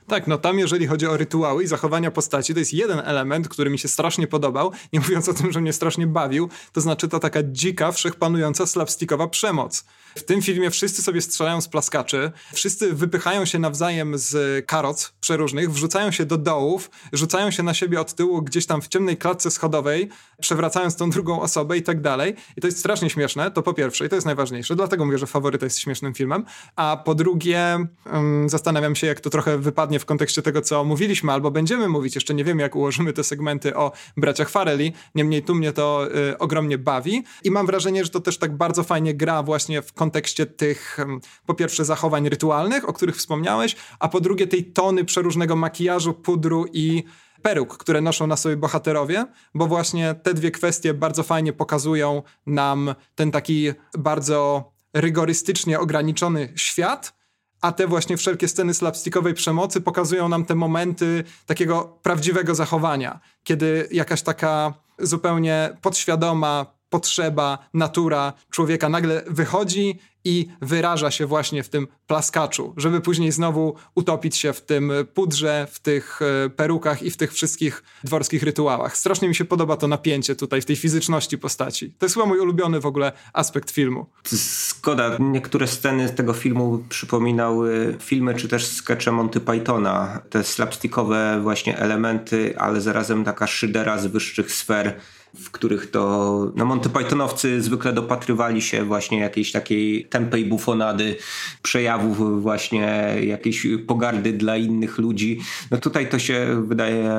Tak, 0.09 0.27
no 0.27 0.37
tam 0.37 0.59
jeżeli 0.59 0.87
chodzi 0.87 1.07
o 1.07 1.17
rytuały 1.17 1.63
i 1.63 1.67
zachowania 1.67 2.11
postaci, 2.11 2.53
to 2.53 2.59
jest 2.59 2.73
jeden 2.73 2.99
element, 2.99 3.49
który 3.49 3.69
mi 3.69 3.79
się 3.79 3.87
strasznie 3.87 4.27
podobał, 4.27 4.71
nie 4.93 4.99
mówiąc 5.09 5.29
o 5.29 5.33
tym, 5.33 5.51
że 5.51 5.61
mnie 5.61 5.73
strasznie 5.73 6.07
bawił, 6.07 6.49
to 6.73 6.81
znaczy 6.81 7.07
ta 7.07 7.19
taka 7.19 7.39
dzika, 7.43 7.91
wszechpanująca 7.91 8.65
slapstickowa 8.65 9.27
przemoc. 9.27 9.85
W 10.15 10.23
tym 10.23 10.41
filmie 10.41 10.69
wszyscy 10.69 11.01
sobie 11.01 11.21
strzelają 11.21 11.61
z 11.61 11.67
plaskaczy, 11.67 12.31
wszyscy 12.53 12.93
wypychają 12.93 13.45
się 13.45 13.59
nawzajem 13.59 14.17
z 14.17 14.65
karoc 14.65 15.13
przeróżnych, 15.21 15.71
wrzucają 15.71 16.11
się 16.11 16.25
do 16.25 16.37
dołów, 16.37 16.89
rzucają 17.13 17.51
się 17.51 17.63
na 17.63 17.73
siebie 17.73 18.01
od 18.01 18.13
tyłu 18.13 18.41
gdzieś 18.41 18.65
tam 18.65 18.81
w 18.81 18.87
ciemnej 18.87 19.17
klatce 19.17 19.51
schodowej, 19.51 20.09
przewracając 20.41 20.95
tą 20.95 21.09
drugą 21.09 21.41
osobę 21.41 21.77
i 21.77 21.83
tak 21.83 22.01
dalej. 22.01 22.35
I 22.57 22.61
to 22.61 22.67
jest 22.67 22.79
strasznie 22.79 23.09
śmieszne, 23.09 23.51
to 23.51 23.63
po 23.63 23.73
pierwsze, 23.73 24.05
i 24.05 24.09
to 24.09 24.15
jest 24.15 24.25
najważniejsze, 24.25 24.75
dlatego 24.75 25.05
mówię, 25.05 25.17
że 25.17 25.27
Faworyta 25.27 25.65
jest 25.65 25.79
śmiesznym 25.79 26.13
filmem, 26.13 26.45
a 26.75 27.01
po 27.05 27.15
drugie 27.15 27.85
um, 28.13 28.49
zastanawiam 28.49 28.95
się, 28.95 29.07
jak 29.07 29.19
to 29.19 29.29
trochę 29.29 29.57
wypadnie 29.57 29.99
w 29.99 30.05
kontekście 30.05 30.41
tego, 30.41 30.61
co 30.61 30.83
mówiliśmy, 30.83 31.31
albo 31.31 31.51
będziemy 31.51 31.87
mówić, 31.87 32.15
jeszcze 32.15 32.33
nie 32.33 32.43
wiem, 32.43 32.59
jak 32.59 32.75
ułożymy 32.75 33.13
te 33.13 33.23
segmenty 33.23 33.75
o 33.75 33.91
braciach 34.17 34.49
Farelli, 34.49 34.93
niemniej 35.15 35.43
tu 35.43 35.55
mnie 35.55 35.73
to 35.73 36.07
y, 36.31 36.37
ogromnie 36.37 36.77
bawi. 36.77 37.23
I 37.43 37.51
mam 37.51 37.65
wrażenie, 37.65 38.03
że 38.03 38.09
to 38.09 38.19
też 38.19 38.37
tak 38.37 38.57
bardzo 38.57 38.83
fajnie 38.83 39.13
gra 39.13 39.43
właśnie 39.43 39.81
w 39.81 39.93
kontekście 39.99 40.45
tych, 40.45 40.97
po 41.45 41.53
pierwsze, 41.53 41.85
zachowań 41.85 42.29
rytualnych, 42.29 42.89
o 42.89 42.93
których 42.93 43.15
wspomniałeś, 43.15 43.75
a 43.99 44.07
po 44.07 44.21
drugie, 44.21 44.47
tej 44.47 44.71
tony 44.71 45.05
przeróżnego 45.05 45.55
makijażu, 45.55 46.13
pudru 46.13 46.65
i 46.73 47.03
peruk, 47.41 47.77
które 47.77 48.01
noszą 48.01 48.27
na 48.27 48.37
sobie 48.37 48.57
bohaterowie, 48.57 49.25
bo 49.53 49.67
właśnie 49.67 50.15
te 50.23 50.33
dwie 50.33 50.51
kwestie 50.51 50.93
bardzo 50.93 51.23
fajnie 51.23 51.53
pokazują 51.53 52.23
nam 52.45 52.95
ten 53.15 53.31
taki 53.31 53.71
bardzo 53.97 54.71
rygorystycznie 54.93 55.79
ograniczony 55.79 56.53
świat, 56.55 57.13
a 57.61 57.71
te 57.71 57.87
właśnie 57.87 58.17
wszelkie 58.17 58.47
sceny 58.47 58.73
slapstickowej 58.73 59.33
przemocy 59.33 59.81
pokazują 59.81 60.29
nam 60.29 60.45
te 60.45 60.55
momenty 60.55 61.23
takiego 61.45 61.99
prawdziwego 62.01 62.55
zachowania, 62.55 63.19
kiedy 63.43 63.87
jakaś 63.91 64.21
taka 64.21 64.73
zupełnie 64.99 65.77
podświadoma 65.81 66.78
potrzeba, 66.89 67.57
natura 67.73 68.33
człowieka 68.49 68.89
nagle 68.89 69.23
wychodzi 69.27 69.99
i 70.25 70.47
wyraża 70.61 71.11
się 71.11 71.25
właśnie 71.25 71.63
w 71.63 71.69
tym 71.69 71.87
plaskaczu, 72.07 72.73
żeby 72.77 73.01
później 73.01 73.31
znowu 73.31 73.75
utopić 73.95 74.37
się 74.37 74.53
w 74.53 74.61
tym 74.61 74.91
pudrze, 75.13 75.67
w 75.71 75.79
tych 75.79 76.19
e, 76.45 76.49
perukach 76.49 77.03
i 77.03 77.11
w 77.11 77.17
tych 77.17 77.33
wszystkich 77.33 77.83
dworskich 78.03 78.43
rytuałach. 78.43 78.97
Strasznie 78.97 79.27
mi 79.27 79.35
się 79.35 79.45
podoba 79.45 79.77
to 79.77 79.87
napięcie 79.87 80.35
tutaj, 80.35 80.61
w 80.61 80.65
tej 80.65 80.75
fizyczności 80.75 81.37
postaci. 81.37 81.93
To 81.97 82.05
jest 82.05 82.15
chyba 82.15 82.25
mój 82.25 82.39
ulubiony 82.39 82.79
w 82.79 82.85
ogóle 82.85 83.11
aspekt 83.33 83.71
filmu. 83.71 84.05
Zgoda. 84.29 85.17
Niektóre 85.19 85.67
sceny 85.67 86.09
tego 86.09 86.33
filmu 86.33 86.83
przypominały 86.89 87.97
filmy 87.99 88.35
czy 88.35 88.47
też 88.47 88.67
skecze 88.67 89.11
Monty 89.11 89.39
Pythona. 89.39 90.21
Te 90.29 90.43
slapstickowe 90.43 91.39
właśnie 91.41 91.77
elementy, 91.77 92.57
ale 92.57 92.81
zarazem 92.81 93.23
taka 93.23 93.47
szydera 93.47 93.97
z 93.97 94.07
wyższych 94.07 94.51
sfer 94.51 94.99
w 95.35 95.51
których 95.51 95.91
to 95.91 96.51
no 96.55 96.65
Monty 96.65 96.89
Pythonowcy 96.89 97.61
zwykle 97.61 97.93
dopatrywali 97.93 98.61
się 98.61 98.83
właśnie 98.83 99.19
jakiejś 99.19 99.51
takiej 99.51 100.05
tempej 100.05 100.45
bufonady, 100.45 101.15
przejawów 101.61 102.41
właśnie 102.41 103.15
jakiejś 103.21 103.67
pogardy 103.87 104.33
dla 104.33 104.57
innych 104.57 104.97
ludzi. 104.97 105.39
No 105.71 105.77
tutaj 105.77 106.09
to 106.09 106.19
się 106.19 106.63
wydaje 106.67 107.11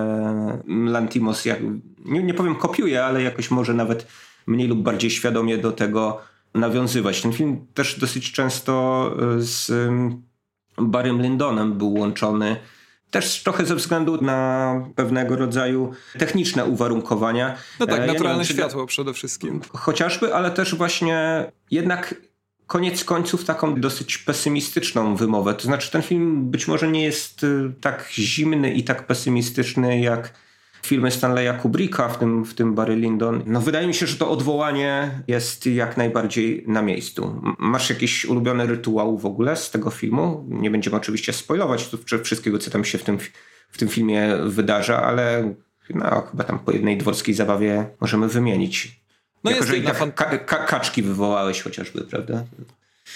Lantimos, 0.66 1.44
jak, 1.44 1.58
nie, 2.04 2.22
nie 2.22 2.34
powiem 2.34 2.54
kopiuje, 2.54 3.04
ale 3.04 3.22
jakoś 3.22 3.50
może 3.50 3.74
nawet 3.74 4.06
mniej 4.46 4.68
lub 4.68 4.82
bardziej 4.82 5.10
świadomie 5.10 5.58
do 5.58 5.72
tego 5.72 6.20
nawiązywać. 6.54 7.22
Ten 7.22 7.32
film 7.32 7.66
też 7.74 7.98
dosyć 7.98 8.32
często 8.32 9.16
z 9.38 9.72
Barrym 10.78 11.22
Lindonem 11.22 11.78
był 11.78 11.94
łączony 11.94 12.56
też 13.10 13.42
trochę 13.42 13.66
ze 13.66 13.74
względu 13.74 14.22
na 14.22 14.74
pewnego 14.96 15.36
rodzaju 15.36 15.92
techniczne 16.18 16.64
uwarunkowania. 16.64 17.56
No 17.80 17.86
tak, 17.86 18.00
e, 18.00 18.06
naturalne 18.06 18.42
ja 18.42 18.48
wiem, 18.48 18.56
światło 18.56 18.86
przede 18.86 19.12
wszystkim. 19.14 19.60
Chociażby, 19.72 20.34
ale 20.34 20.50
też 20.50 20.74
właśnie 20.74 21.46
jednak 21.70 22.14
koniec 22.66 23.04
końców 23.04 23.44
taką 23.44 23.80
dosyć 23.80 24.18
pesymistyczną 24.18 25.16
wymowę. 25.16 25.54
To 25.54 25.62
znaczy, 25.62 25.90
ten 25.90 26.02
film 26.02 26.50
być 26.50 26.68
może 26.68 26.88
nie 26.88 27.04
jest 27.04 27.44
y, 27.44 27.72
tak 27.80 28.08
zimny 28.12 28.72
i 28.72 28.84
tak 28.84 29.06
pesymistyczny 29.06 30.00
jak 30.00 30.32
filmy 30.82 31.10
Stanleya 31.10 31.58
Kubricka, 31.62 32.08
w 32.08 32.18
tym, 32.18 32.44
w 32.44 32.54
tym 32.54 32.74
Barry 32.74 32.96
Lyndon. 32.96 33.42
No 33.46 33.60
wydaje 33.60 33.86
mi 33.86 33.94
się, 33.94 34.06
że 34.06 34.16
to 34.16 34.30
odwołanie 34.30 35.10
jest 35.28 35.66
jak 35.66 35.96
najbardziej 35.96 36.64
na 36.66 36.82
miejscu. 36.82 37.42
Masz 37.58 37.90
jakiś 37.90 38.24
ulubiony 38.24 38.66
rytuał 38.66 39.18
w 39.18 39.26
ogóle 39.26 39.56
z 39.56 39.70
tego 39.70 39.90
filmu? 39.90 40.44
Nie 40.48 40.70
będziemy 40.70 40.96
oczywiście 40.96 41.32
spoilować 41.32 41.90
wszystkiego, 42.22 42.58
co 42.58 42.70
tam 42.70 42.84
się 42.84 42.98
w 42.98 43.02
tym, 43.02 43.18
w 43.70 43.78
tym 43.78 43.88
filmie 43.88 44.36
wydarza, 44.44 45.02
ale 45.02 45.54
no, 45.94 46.22
chyba 46.30 46.44
tam 46.44 46.58
po 46.58 46.72
jednej 46.72 46.96
dworskiej 46.96 47.34
zabawie 47.34 47.86
możemy 48.00 48.28
wymienić. 48.28 49.00
No 49.44 49.50
jako, 49.50 49.64
jest 49.64 49.76
że 49.76 49.82
tak 49.82 49.96
fan... 49.96 50.12
ka 50.12 50.38
ka 50.38 50.56
kaczki 50.56 51.02
wywołałeś 51.02 51.62
chociażby, 51.62 52.02
prawda? 52.02 52.44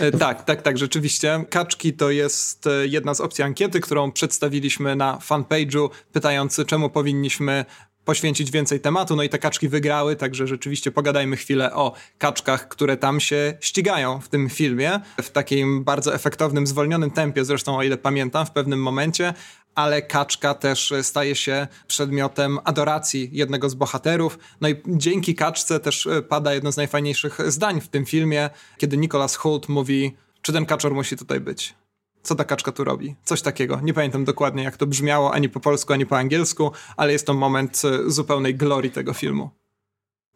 E, 0.01 0.13
tak, 0.13 0.45
tak, 0.45 0.63
tak, 0.63 0.79
rzeczywiście. 0.79 1.45
Kaczki 1.51 1.93
to 1.93 2.11
jest 2.11 2.67
e, 2.67 2.87
jedna 2.87 3.15
z 3.15 3.21
opcji 3.21 3.45
ankiety, 3.45 3.81
którą 3.81 4.13
przedstawiliśmy 4.13 4.97
na 4.97 5.19
fanpage'u, 5.19 5.89
pytając, 6.13 6.61
czemu 6.67 6.91
powinniśmy 6.91 7.65
poświęcić 8.05 8.51
więcej 8.51 8.81
tematu. 8.81 9.17
No 9.17 9.23
i 9.23 9.29
te 9.29 9.39
kaczki 9.39 9.69
wygrały, 9.69 10.17
także 10.17 10.47
rzeczywiście 10.47 10.93
pogadajmy 10.93 11.37
chwilę 11.37 11.75
o 11.75 11.93
kaczkach, 12.19 12.69
które 12.69 12.97
tam 12.97 13.21
się 13.21 13.55
ścigają 13.61 14.21
w 14.21 14.29
tym 14.29 14.51
filmie, 14.51 15.01
w 15.23 15.31
takim 15.31 15.85
bardzo 15.85 16.15
efektownym, 16.15 16.67
zwolnionym 16.67 17.11
tempie, 17.11 17.45
zresztą 17.45 17.77
o 17.77 17.83
ile 17.83 17.97
pamiętam, 17.97 18.47
w 18.47 18.51
pewnym 18.51 18.83
momencie, 18.83 19.35
ale 19.75 20.03
kaczka 20.03 20.55
też 20.55 20.93
staje 21.03 21.35
się 21.35 21.67
przedmiotem 21.87 22.59
adoracji 22.65 23.31
jednego 23.33 23.69
z 23.69 23.75
bohaterów. 23.75 24.39
No 24.61 24.69
i 24.69 24.77
dzięki 24.87 25.35
kaczce 25.35 25.81
też 25.81 26.07
e, 26.07 26.23
pada 26.23 26.55
jedno 26.55 26.73
z 26.73 26.77
najfajniejszych 26.77 27.53
zdań 27.53 27.81
w 27.81 27.89
tym 27.89 28.07
filmie, 28.07 28.51
kiedy 28.79 28.97
Nicholas 28.97 29.37
Hoult 29.37 29.69
mówi, 29.69 30.17
czy 30.43 30.53
ten 30.53 30.67
kaczor 30.67 30.95
musi 30.95 31.17
tutaj 31.17 31.41
być. 31.41 31.75
Co 32.23 32.35
ta 32.35 32.45
kaczka 32.45 32.73
tu 32.73 32.85
robi? 32.85 33.15
Coś 33.25 33.43
takiego. 33.43 33.81
Nie 33.83 33.95
pamiętam 33.95 34.25
dokładnie, 34.25 34.63
jak 34.63 34.77
to 34.77 34.87
brzmiało, 34.87 35.35
ani 35.35 35.49
po 35.49 35.61
polsku, 35.61 35.93
ani 35.93 36.07
po 36.07 36.19
angielsku, 36.19 36.73
ale 36.97 37.13
jest 37.13 37.27
to 37.27 37.35
moment 37.35 37.83
e, 37.85 38.11
zupełnej 38.11 38.55
glorii 38.55 38.91
tego 38.91 39.13
filmu. 39.13 39.51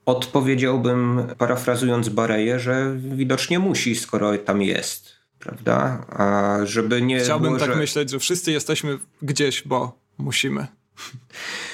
Odpowiedziałbym, 0.06 1.22
parafrazując 1.38 2.08
Bareję, 2.08 2.60
że 2.60 2.96
widocznie 2.96 3.58
musi, 3.58 3.96
skoro 3.96 4.38
tam 4.38 4.62
jest 4.62 5.17
prawda? 5.38 6.06
A 6.08 6.56
żeby 6.64 7.02
nie 7.02 7.20
Chciałbym 7.20 7.48
było, 7.48 7.60
tak 7.60 7.70
że... 7.70 7.76
myśleć, 7.76 8.10
że 8.10 8.18
wszyscy 8.18 8.52
jesteśmy 8.52 8.98
gdzieś, 9.22 9.62
bo 9.66 9.98
musimy. 10.18 10.66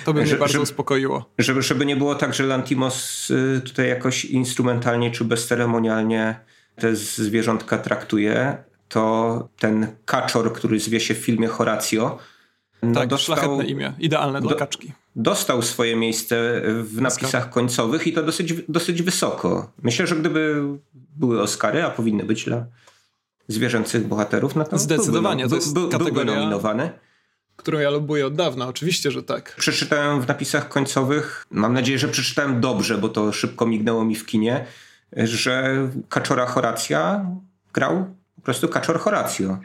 To 0.05 0.13
by 0.13 0.23
mnie 0.23 0.35
bardzo 0.35 0.53
żeby, 0.53 0.63
uspokoiło. 0.63 1.31
Żeby, 1.39 1.63
żeby 1.63 1.87
nie 1.87 1.97
było 1.97 2.15
tak, 2.15 2.35
że 2.35 2.45
Lantimos 2.45 3.31
y, 3.31 3.61
tutaj 3.65 3.89
jakoś 3.89 4.25
instrumentalnie 4.25 5.11
czy 5.11 5.25
bezceremonialnie 5.25 6.41
te 6.77 6.97
zwierzątka 6.97 7.79
traktuje, 7.79 8.57
to 8.89 9.49
ten 9.59 9.87
kaczor, 10.05 10.53
który 10.53 10.81
zwie 10.81 11.01
się 11.01 11.15
w 11.15 11.19
filmie 11.19 11.49
Horatio, 11.49 12.19
no 12.83 13.01
tak, 13.01 13.09
dostał, 13.09 13.37
szlachetne 13.37 13.65
imię, 13.65 13.93
idealne 13.99 14.41
dla 14.41 14.51
do, 14.51 14.57
kaczki. 14.57 14.93
Dostał 15.17 15.63
swoje 15.63 15.97
miejsce 15.97 16.63
w 16.83 17.01
napisach 17.01 17.51
końcowych 17.51 18.07
i 18.07 18.13
to 18.13 18.23
dosyć, 18.23 18.55
dosyć 18.69 19.03
wysoko. 19.03 19.73
Myślę, 19.83 20.07
że 20.07 20.17
gdyby 20.17 20.63
były 20.95 21.43
Oscary, 21.43 21.85
a 21.85 21.91
powinny 21.91 22.25
być 22.25 22.45
dla 22.45 22.67
zwierzęcych 23.49 24.09
bohaterów, 24.09 24.57
no 24.57 24.65
to 24.65 24.79
Zdecydowanie, 24.79 25.43
byłby, 25.43 25.51
to 25.51 25.57
jest 25.57 25.75
był, 25.75 25.89
kategoria, 25.89 26.15
byłby 26.15 26.41
nominowany. 26.41 26.91
Którą 27.57 27.79
ja 27.79 27.91
lubuję 27.91 28.27
od 28.27 28.35
dawna, 28.35 28.69
oczywiście, 28.69 29.11
że 29.11 29.23
tak. 29.23 29.57
Przeczytałem 29.59 30.21
w 30.21 30.29
napisach 30.29 30.69
końcowych, 30.69 31.47
mam 31.51 31.73
nadzieję, 31.73 31.99
że 31.99 32.09
przeczytałem 32.09 32.61
dobrze, 32.61 32.99
bo 32.99 33.09
to 33.09 33.33
szybko 33.33 33.67
mignęło 33.67 34.05
mi 34.05 34.15
w 34.15 34.27
kinie, 34.27 34.67
że 35.17 35.77
Kaczora 36.09 36.47
Horacja 36.47 37.27
grał 37.73 38.15
po 38.37 38.43
prostu 38.43 38.69
Kaczor 38.69 39.01
Horacio. 39.01 39.59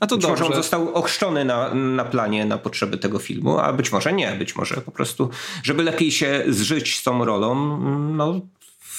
A 0.00 0.06
to 0.06 0.16
być 0.16 0.26
dobrze. 0.26 0.42
może 0.42 0.54
on 0.54 0.62
został 0.62 0.94
ochrzczony 0.94 1.44
na, 1.44 1.74
na 1.74 2.04
planie 2.04 2.44
na 2.44 2.58
potrzeby 2.58 2.98
tego 2.98 3.18
filmu, 3.18 3.58
a 3.58 3.72
być 3.72 3.92
może 3.92 4.12
nie, 4.12 4.32
być 4.32 4.56
może 4.56 4.74
po 4.74 4.90
prostu, 4.90 5.30
żeby 5.62 5.82
lepiej 5.82 6.12
się 6.12 6.44
zżyć 6.48 6.98
z 6.98 7.02
tą 7.02 7.24
rolą, 7.24 7.78
no 8.12 8.40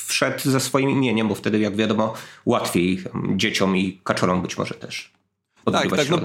wszedł 0.08 0.52
ze 0.52 0.60
swoim 0.60 0.90
imieniem, 0.90 1.28
bo 1.28 1.36
wtedy, 1.36 1.60
jak 1.60 1.76
wiadomo, 1.76 2.14
łatwiej 2.46 3.04
dzieciom 3.36 3.78
i 3.78 4.00
kaczorom 4.04 4.42
być 4.42 4.58
może 4.58 4.74
też. 4.74 5.18
Tak, 5.72 5.96
tak. 5.96 6.10
No, 6.10 6.20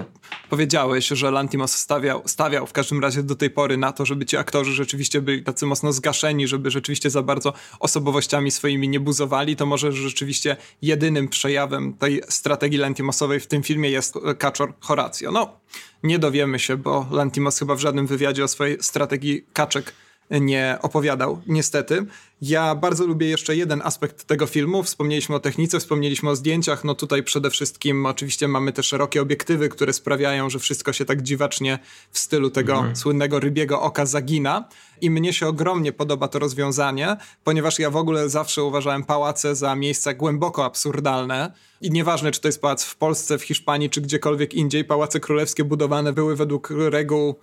powiedziałeś, 0.50 1.06
że 1.08 1.30
Lantimos 1.30 1.72
stawiał, 1.72 2.22
stawiał 2.26 2.66
w 2.66 2.72
każdym 2.72 3.02
razie 3.02 3.22
do 3.22 3.34
tej 3.36 3.50
pory 3.50 3.76
na 3.76 3.92
to, 3.92 4.06
żeby 4.06 4.26
ci 4.26 4.36
aktorzy 4.36 4.72
rzeczywiście 4.72 5.20
byli 5.20 5.42
tacy 5.42 5.66
mocno 5.66 5.92
zgaszeni, 5.92 6.48
żeby 6.48 6.70
rzeczywiście 6.70 7.10
za 7.10 7.22
bardzo 7.22 7.52
osobowościami 7.80 8.50
swoimi 8.50 8.88
nie 8.88 9.00
buzowali. 9.00 9.56
To 9.56 9.66
może 9.66 9.92
rzeczywiście 9.92 10.56
jedynym 10.82 11.28
przejawem 11.28 11.94
tej 11.94 12.22
strategii 12.28 12.78
Lantimosowej 12.78 13.40
w 13.40 13.46
tym 13.46 13.62
filmie 13.62 13.90
jest 13.90 14.14
kaczor 14.38 14.74
Horacio. 14.80 15.32
No, 15.32 15.60
nie 16.02 16.18
dowiemy 16.18 16.58
się, 16.58 16.76
bo 16.76 17.06
Lantimos 17.10 17.58
chyba 17.58 17.74
w 17.74 17.80
żadnym 17.80 18.06
wywiadzie 18.06 18.44
o 18.44 18.48
swojej 18.48 18.76
strategii 18.80 19.44
kaczek 19.52 19.94
nie 20.30 20.78
opowiadał, 20.82 21.42
niestety. 21.46 22.06
Ja 22.42 22.74
bardzo 22.74 23.06
lubię 23.06 23.28
jeszcze 23.28 23.56
jeden 23.56 23.82
aspekt 23.84 24.24
tego 24.24 24.46
filmu. 24.46 24.82
Wspomnieliśmy 24.82 25.34
o 25.34 25.40
technice, 25.40 25.80
wspomnieliśmy 25.80 26.30
o 26.30 26.36
zdjęciach. 26.36 26.84
No 26.84 26.94
tutaj 26.94 27.22
przede 27.22 27.50
wszystkim 27.50 28.06
oczywiście 28.06 28.48
mamy 28.48 28.72
te 28.72 28.82
szerokie 28.82 29.22
obiektywy, 29.22 29.68
które 29.68 29.92
sprawiają, 29.92 30.50
że 30.50 30.58
wszystko 30.58 30.92
się 30.92 31.04
tak 31.04 31.22
dziwacznie 31.22 31.78
w 32.10 32.18
stylu 32.18 32.50
tego 32.50 32.72
mhm. 32.72 32.96
słynnego 32.96 33.40
rybiego 33.40 33.82
oka 33.82 34.06
zagina. 34.06 34.68
I 35.00 35.10
mnie 35.10 35.32
się 35.32 35.46
ogromnie 35.46 35.92
podoba 35.92 36.28
to 36.28 36.38
rozwiązanie, 36.38 37.16
ponieważ 37.44 37.78
ja 37.78 37.90
w 37.90 37.96
ogóle 37.96 38.28
zawsze 38.28 38.62
uważałem 38.62 39.04
pałace 39.04 39.56
za 39.56 39.74
miejsca 39.74 40.14
głęboko 40.14 40.64
absurdalne. 40.64 41.52
I 41.80 41.90
nieważne, 41.90 42.30
czy 42.30 42.40
to 42.40 42.48
jest 42.48 42.60
pałac 42.60 42.84
w 42.84 42.96
Polsce, 42.96 43.38
w 43.38 43.42
Hiszpanii, 43.42 43.90
czy 43.90 44.00
gdziekolwiek 44.00 44.54
indziej, 44.54 44.84
pałace 44.84 45.20
królewskie 45.20 45.64
budowane 45.64 46.12
były 46.12 46.36
według 46.36 46.72
reguł 46.76 47.34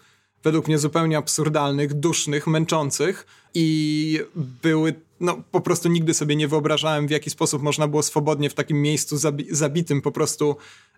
według 0.43 0.67
mnie 0.67 0.77
zupełnie 0.77 1.17
absurdalnych, 1.17 1.93
dusznych, 1.93 2.47
męczących 2.47 3.25
i 3.53 4.19
były 4.35 4.95
no 5.19 5.37
po 5.51 5.61
prostu 5.61 5.89
nigdy 5.89 6.13
sobie 6.13 6.35
nie 6.35 6.47
wyobrażałem, 6.47 7.07
w 7.07 7.11
jaki 7.11 7.29
sposób 7.29 7.61
można 7.61 7.87
było 7.87 8.03
swobodnie 8.03 8.49
w 8.49 8.53
takim 8.53 8.81
miejscu 8.81 9.17
zabi 9.17 9.45
zabitym 9.51 10.01
po 10.01 10.11
prostu 10.11 10.55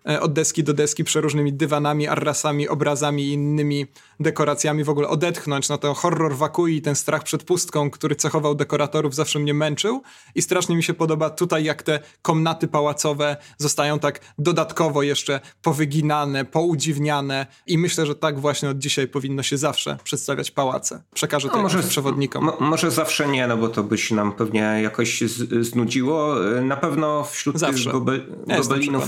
e, 0.08 0.20
od 0.20 0.32
deski 0.32 0.64
do 0.64 0.74
deski 0.74 1.04
przeróżnymi 1.04 1.52
dywanami, 1.52 2.08
arrasami, 2.08 2.68
obrazami 2.68 3.22
i 3.22 3.32
innymi 3.32 3.86
dekoracjami 4.20 4.84
w 4.84 4.90
ogóle 4.90 5.08
odetchnąć. 5.08 5.68
No 5.68 5.78
to 5.78 5.94
horror 5.94 6.36
wakui, 6.36 6.82
ten 6.82 6.94
strach 6.94 7.22
przed 7.22 7.42
pustką, 7.42 7.90
który 7.90 8.16
cechował 8.16 8.54
dekoratorów 8.54 9.14
zawsze 9.14 9.38
mnie 9.38 9.54
męczył 9.54 10.02
i 10.34 10.42
strasznie 10.42 10.76
mi 10.76 10.82
się 10.82 10.94
podoba 10.94 11.30
tutaj 11.30 11.64
jak 11.64 11.82
te 11.82 12.00
komnaty 12.22 12.68
pałacowe 12.68 13.36
zostają 13.58 13.98
tak 13.98 14.20
dodatkowo 14.38 15.02
jeszcze 15.02 15.40
powyginane, 15.62 16.44
poudziwniane 16.44 17.46
i 17.66 17.78
myślę, 17.78 18.06
że 18.06 18.14
tak 18.14 18.40
właśnie 18.40 18.68
od 18.68 18.78
dzisiaj 18.78 19.08
powinno 19.08 19.42
się 19.42 19.58
zawsze 19.58 19.98
przedstawiać 20.04 20.50
pałace. 20.50 21.02
Przekażę 21.14 21.48
to 21.48 21.56
no 21.56 21.62
może, 21.62 21.82
przewodnikom. 21.82 22.41
Może 22.60 22.90
zawsze 22.90 23.28
nie, 23.28 23.46
no 23.46 23.56
bo 23.56 23.68
to 23.68 23.82
byś 23.82 24.10
nam 24.10 24.32
pewnie 24.32 24.60
jakoś 24.82 25.20
znudziło. 25.60 26.34
Na 26.62 26.76
pewno 26.76 27.24
wśród 27.24 27.58
Zawsze. 27.58 27.84
tych 27.84 27.92
gobe, 27.92 28.18
ja 28.46 28.58
gobelinów 28.58 29.04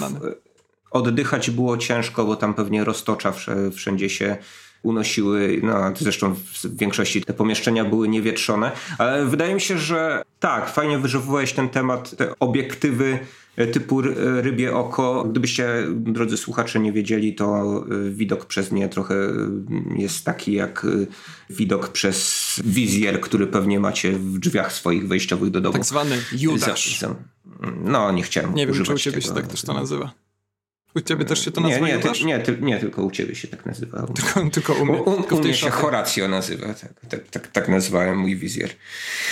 oddychać 0.91 1.51
było 1.51 1.77
ciężko, 1.77 2.25
bo 2.25 2.37
tam 2.37 2.55
pewnie 2.55 2.85
roztocza 2.85 3.33
wszędzie 3.73 4.11
się 4.11 4.37
unosiły, 4.85 5.61
no 5.63 5.93
zresztą 5.97 6.35
w 6.35 6.77
większości 6.77 7.23
te 7.23 7.33
pomieszczenia 7.33 7.85
były 7.85 8.09
niewietrzone, 8.09 8.73
ale 8.99 9.27
wydaje 9.27 9.55
mi 9.55 9.61
się, 9.61 9.79
że 9.79 10.23
tak, 10.41 10.71
fajnie 10.71 10.99
wyżywałeś 10.99 11.53
ten 11.53 11.69
temat, 11.69 12.17
te 12.17 12.39
obiektywy 12.41 13.19
typu 13.73 14.01
rybie 14.41 14.77
oko. 14.77 15.25
Gdybyście, 15.25 15.69
drodzy 15.91 16.37
słuchacze, 16.37 16.81
nie 16.81 16.93
wiedzieli, 16.93 17.35
to 17.35 17.47
e, 18.07 18.11
widok 18.11 18.47
przez 18.47 18.73
nie 18.73 18.89
trochę 18.89 19.15
e, 19.15 19.51
jest 19.97 20.25
taki 20.25 20.53
jak 20.53 20.85
e, 20.85 21.07
widok 21.55 21.89
przez 21.89 22.45
wizjer, 22.65 23.21
który 23.21 23.47
pewnie 23.47 23.81
macie 23.81 24.13
w 24.13 24.39
drzwiach 24.39 24.73
swoich 24.73 25.09
wejściowych 25.09 25.51
do 25.51 25.61
domu. 25.61 25.73
Tak 25.73 25.85
zwany 25.85 26.17
Judasz. 26.33 27.05
No, 27.85 28.13
nie 28.13 28.23
chciałem 28.23 28.55
Nie 28.55 28.67
wiem, 28.67 28.85
czy 28.85 28.93
u 28.93 28.99
ciebie 28.99 29.23
się 29.23 29.35
tak 29.35 29.47
też 29.47 29.63
to 29.63 29.75
nazywa. 29.75 30.24
U 30.95 31.01
ciebie 31.01 31.25
też 31.25 31.45
się 31.45 31.51
to 31.51 31.61
nazywa? 31.61 31.87
Nie, 31.87 31.93
nie, 31.93 31.99
ty, 31.99 32.25
nie, 32.25 32.39
ty, 32.39 32.59
nie, 32.61 32.79
tylko 32.79 33.03
u 33.03 33.11
ciebie 33.11 33.35
się 33.35 33.49
tak 33.49 33.67
nazywa. 33.67 34.07
Tylko, 34.15 34.51
tylko 34.51 34.73
u 34.73 34.87
mnie. 34.87 35.03
U, 35.03 35.11
u, 35.11 35.35
u 35.35 35.41
mnie 35.41 35.55
się 35.55 35.71
Horacio 35.71 36.29
nazywa, 36.29 36.67
tak, 36.75 36.93
tak, 37.09 37.29
tak, 37.29 37.49
tak 37.49 37.69
nazywałem 37.69 38.19
mój 38.19 38.37
wizjer. 38.37 38.71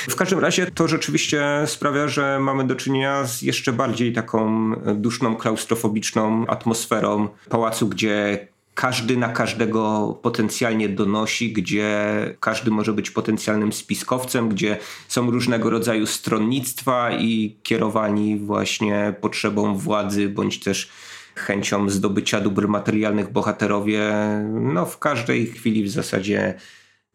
W 0.08 0.16
każdym 0.16 0.38
razie 0.38 0.66
to 0.66 0.88
rzeczywiście 0.88 1.44
sprawia, 1.66 2.08
że 2.08 2.38
mamy 2.40 2.66
do 2.66 2.74
czynienia 2.74 3.24
z 3.24 3.42
jeszcze 3.42 3.72
bardziej 3.72 4.12
taką 4.12 4.70
duszną, 4.94 5.36
klaustrofobiczną 5.36 6.46
atmosferą 6.46 7.28
pałacu, 7.48 7.88
gdzie 7.88 8.46
każdy 8.74 9.16
na 9.16 9.28
każdego 9.28 10.12
potencjalnie 10.22 10.88
donosi, 10.88 11.52
gdzie 11.52 12.06
każdy 12.40 12.70
może 12.70 12.92
być 12.92 13.10
potencjalnym 13.10 13.72
spiskowcem, 13.72 14.48
gdzie 14.48 14.78
są 15.08 15.30
różnego 15.30 15.70
rodzaju 15.70 16.06
stronnictwa 16.06 17.12
i 17.12 17.56
kierowani 17.62 18.38
właśnie 18.38 19.14
potrzebą 19.20 19.76
władzy 19.76 20.28
bądź 20.28 20.60
też 20.60 20.90
chęcią 21.34 21.88
zdobycia 21.88 22.40
dóbr 22.40 22.68
materialnych 22.68 23.32
bohaterowie 23.32 24.12
no, 24.52 24.86
w 24.86 24.98
każdej 24.98 25.46
chwili 25.46 25.84
w 25.84 25.90
zasadzie 25.90 26.54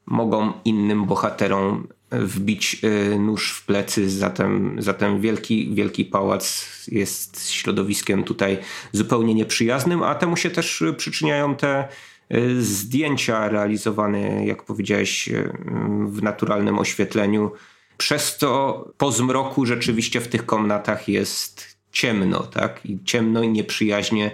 mogą 0.06 0.54
innym 0.66 1.06
bohaterom 1.06 1.88
wbić 2.12 2.82
y, 2.84 3.20
nóż 3.20 3.52
w 3.52 3.66
plecy, 3.66 4.10
zatem, 4.10 4.76
zatem 4.80 5.22
wielki, 5.22 5.76
wielki 5.76 6.06
pałac 6.06 6.68
jest 6.88 7.52
środowiskiem 7.52 8.24
tutaj 8.24 8.58
zupełnie 8.92 9.34
nieprzyjaznym, 9.34 10.04
a 10.04 10.16
temu 10.16 10.38
się 10.38 10.50
też 10.50 10.84
przyczyniają 10.98 11.56
te 11.56 11.88
y, 12.34 12.64
zdjęcia 12.64 13.50
realizowane, 13.50 14.46
jak 14.46 14.64
powiedziałeś, 14.64 15.28
y, 15.28 15.54
w 16.08 16.24
naturalnym 16.24 16.80
oświetleniu. 16.80 17.52
Przez 17.98 18.38
to 18.38 18.86
po 18.98 19.12
zmroku 19.12 19.66
rzeczywiście 19.66 20.22
w 20.22 20.28
tych 20.28 20.46
komnatach 20.46 21.08
jest 21.08 21.77
ciemno, 21.91 22.43
tak? 22.43 22.86
I 22.86 23.00
ciemno 23.06 23.43
i 23.43 23.50
nieprzyjaźnie. 23.50 24.32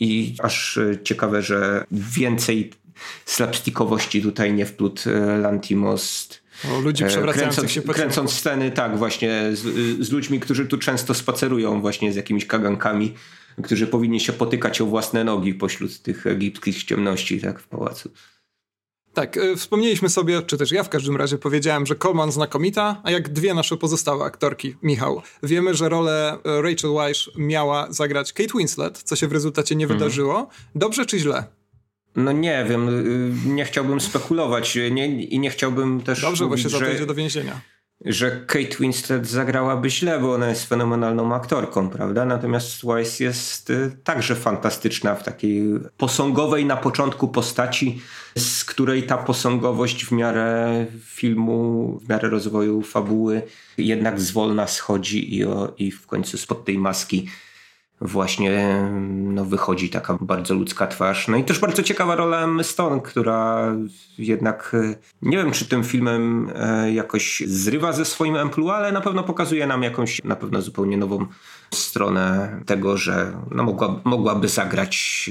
I 0.00 0.34
aż 0.42 0.78
ciekawe, 1.04 1.42
że 1.42 1.84
więcej 1.90 2.70
slapstickowości 3.24 4.22
tutaj 4.22 4.52
nie 4.52 4.66
wplótł 4.66 5.02
Lantimos 5.42 6.28
o, 6.64 6.80
ludzi 6.80 7.04
e, 7.04 7.32
kręcąc, 7.32 7.70
się 7.70 7.82
po 7.82 7.92
kręcąc 7.92 8.32
sceny, 8.32 8.70
tak, 8.70 8.98
właśnie 8.98 9.42
z, 9.52 9.60
z, 10.06 10.10
ludźmi, 10.10 10.40
którzy 10.40 10.66
tu 10.66 10.78
często 10.78 11.14
spacerują 11.14 11.80
właśnie 11.80 12.12
z 12.12 12.16
jakimiś 12.16 12.46
kagankami, 12.46 13.14
którzy 13.62 13.86
powinni 13.86 14.20
się 14.20 14.32
potykać 14.32 14.80
o 14.80 14.86
własne 14.86 15.24
nogi 15.24 15.54
pośród 15.54 16.02
tych 16.02 16.26
egipskich 16.26 16.84
ciemności, 16.84 17.40
tak, 17.40 17.60
w 17.60 17.66
pałacu. 17.68 18.10
Tak, 19.18 19.36
y, 19.36 19.56
wspomnieliśmy 19.56 20.08
sobie, 20.08 20.42
czy 20.42 20.58
też 20.58 20.72
ja 20.72 20.82
w 20.82 20.88
każdym 20.88 21.16
razie 21.16 21.38
powiedziałem, 21.38 21.86
że 21.86 21.96
Coleman 21.96 22.32
znakomita, 22.32 23.00
a 23.04 23.10
jak 23.10 23.28
dwie 23.28 23.54
nasze 23.54 23.76
pozostałe 23.76 24.24
aktorki, 24.24 24.76
Michał. 24.82 25.22
Wiemy, 25.42 25.74
że 25.74 25.88
rolę 25.88 26.38
e, 26.44 26.62
Rachel 26.62 26.94
Weisz 26.94 27.30
miała 27.36 27.92
zagrać 27.92 28.32
Kate 28.32 28.58
Winslet, 28.58 29.02
co 29.02 29.16
się 29.16 29.28
w 29.28 29.32
rezultacie 29.32 29.76
nie 29.76 29.84
mhm. 29.84 29.98
wydarzyło. 29.98 30.48
Dobrze 30.74 31.06
czy 31.06 31.18
źle? 31.18 31.44
No 32.16 32.32
nie 32.32 32.66
wiem, 32.68 32.88
y, 32.88 33.48
nie 33.48 33.64
chciałbym 33.64 34.00
spekulować 34.00 34.78
nie, 34.90 35.22
i 35.22 35.38
nie 35.38 35.50
chciałbym 35.50 36.00
też. 36.00 36.20
Dobrze, 36.20 36.44
mówić, 36.44 36.64
bo 36.64 36.70
się 36.70 36.98
że, 36.98 37.06
do 37.06 37.14
więzienia. 37.14 37.60
Że 38.04 38.30
Kate 38.46 38.76
Winslet 38.80 39.26
zagrałaby 39.26 39.90
źle, 39.90 40.20
bo 40.20 40.34
ona 40.34 40.48
jest 40.48 40.68
fenomenalną 40.68 41.34
aktorką, 41.34 41.90
prawda? 41.90 42.24
Natomiast 42.24 42.84
Weiss 42.86 43.20
jest 43.20 43.70
y, 43.70 43.96
także 44.04 44.34
fantastyczna 44.34 45.14
w 45.14 45.22
takiej 45.22 45.62
posągowej 45.96 46.64
na 46.66 46.76
początku 46.76 47.28
postaci, 47.28 48.00
z 48.36 48.64
której 48.64 49.02
ta 49.02 49.18
posągowość 49.18 50.04
w 50.04 50.12
miarę 50.12 50.86
filmu, 51.04 51.98
w 52.02 52.08
miarę 52.08 52.28
rozwoju 52.28 52.82
fabuły 52.82 53.42
jednak 53.78 54.20
zwolna 54.20 54.66
schodzi 54.66 55.36
i, 55.36 55.44
o, 55.44 55.74
i 55.78 55.90
w 55.90 56.06
końcu 56.06 56.38
spod 56.38 56.64
tej 56.64 56.78
maski 56.78 57.28
właśnie 58.00 58.82
no, 59.08 59.44
wychodzi 59.44 59.90
taka 59.90 60.18
bardzo 60.20 60.54
ludzka 60.54 60.86
twarz. 60.86 61.28
No 61.28 61.36
i 61.36 61.44
też 61.44 61.58
bardzo 61.58 61.82
ciekawa 61.82 62.14
rola 62.14 62.40
Emmy 62.40 62.64
Stone, 62.64 63.00
która 63.00 63.72
jednak 64.18 64.76
nie 65.22 65.36
wiem, 65.36 65.50
czy 65.50 65.68
tym 65.68 65.84
filmem 65.84 66.50
e, 66.54 66.92
jakoś 66.92 67.42
zrywa 67.46 67.92
ze 67.92 68.04
swoim 68.04 68.36
emploi, 68.36 68.70
ale 68.70 68.92
na 68.92 69.00
pewno 69.00 69.22
pokazuje 69.22 69.66
nam 69.66 69.82
jakąś 69.82 70.24
na 70.24 70.36
pewno 70.36 70.62
zupełnie 70.62 70.96
nową 70.96 71.26
stronę 71.74 72.60
tego, 72.66 72.96
że 72.96 73.32
no, 73.50 73.62
mogła, 73.62 74.00
mogłaby 74.04 74.48
zagrać 74.48 75.30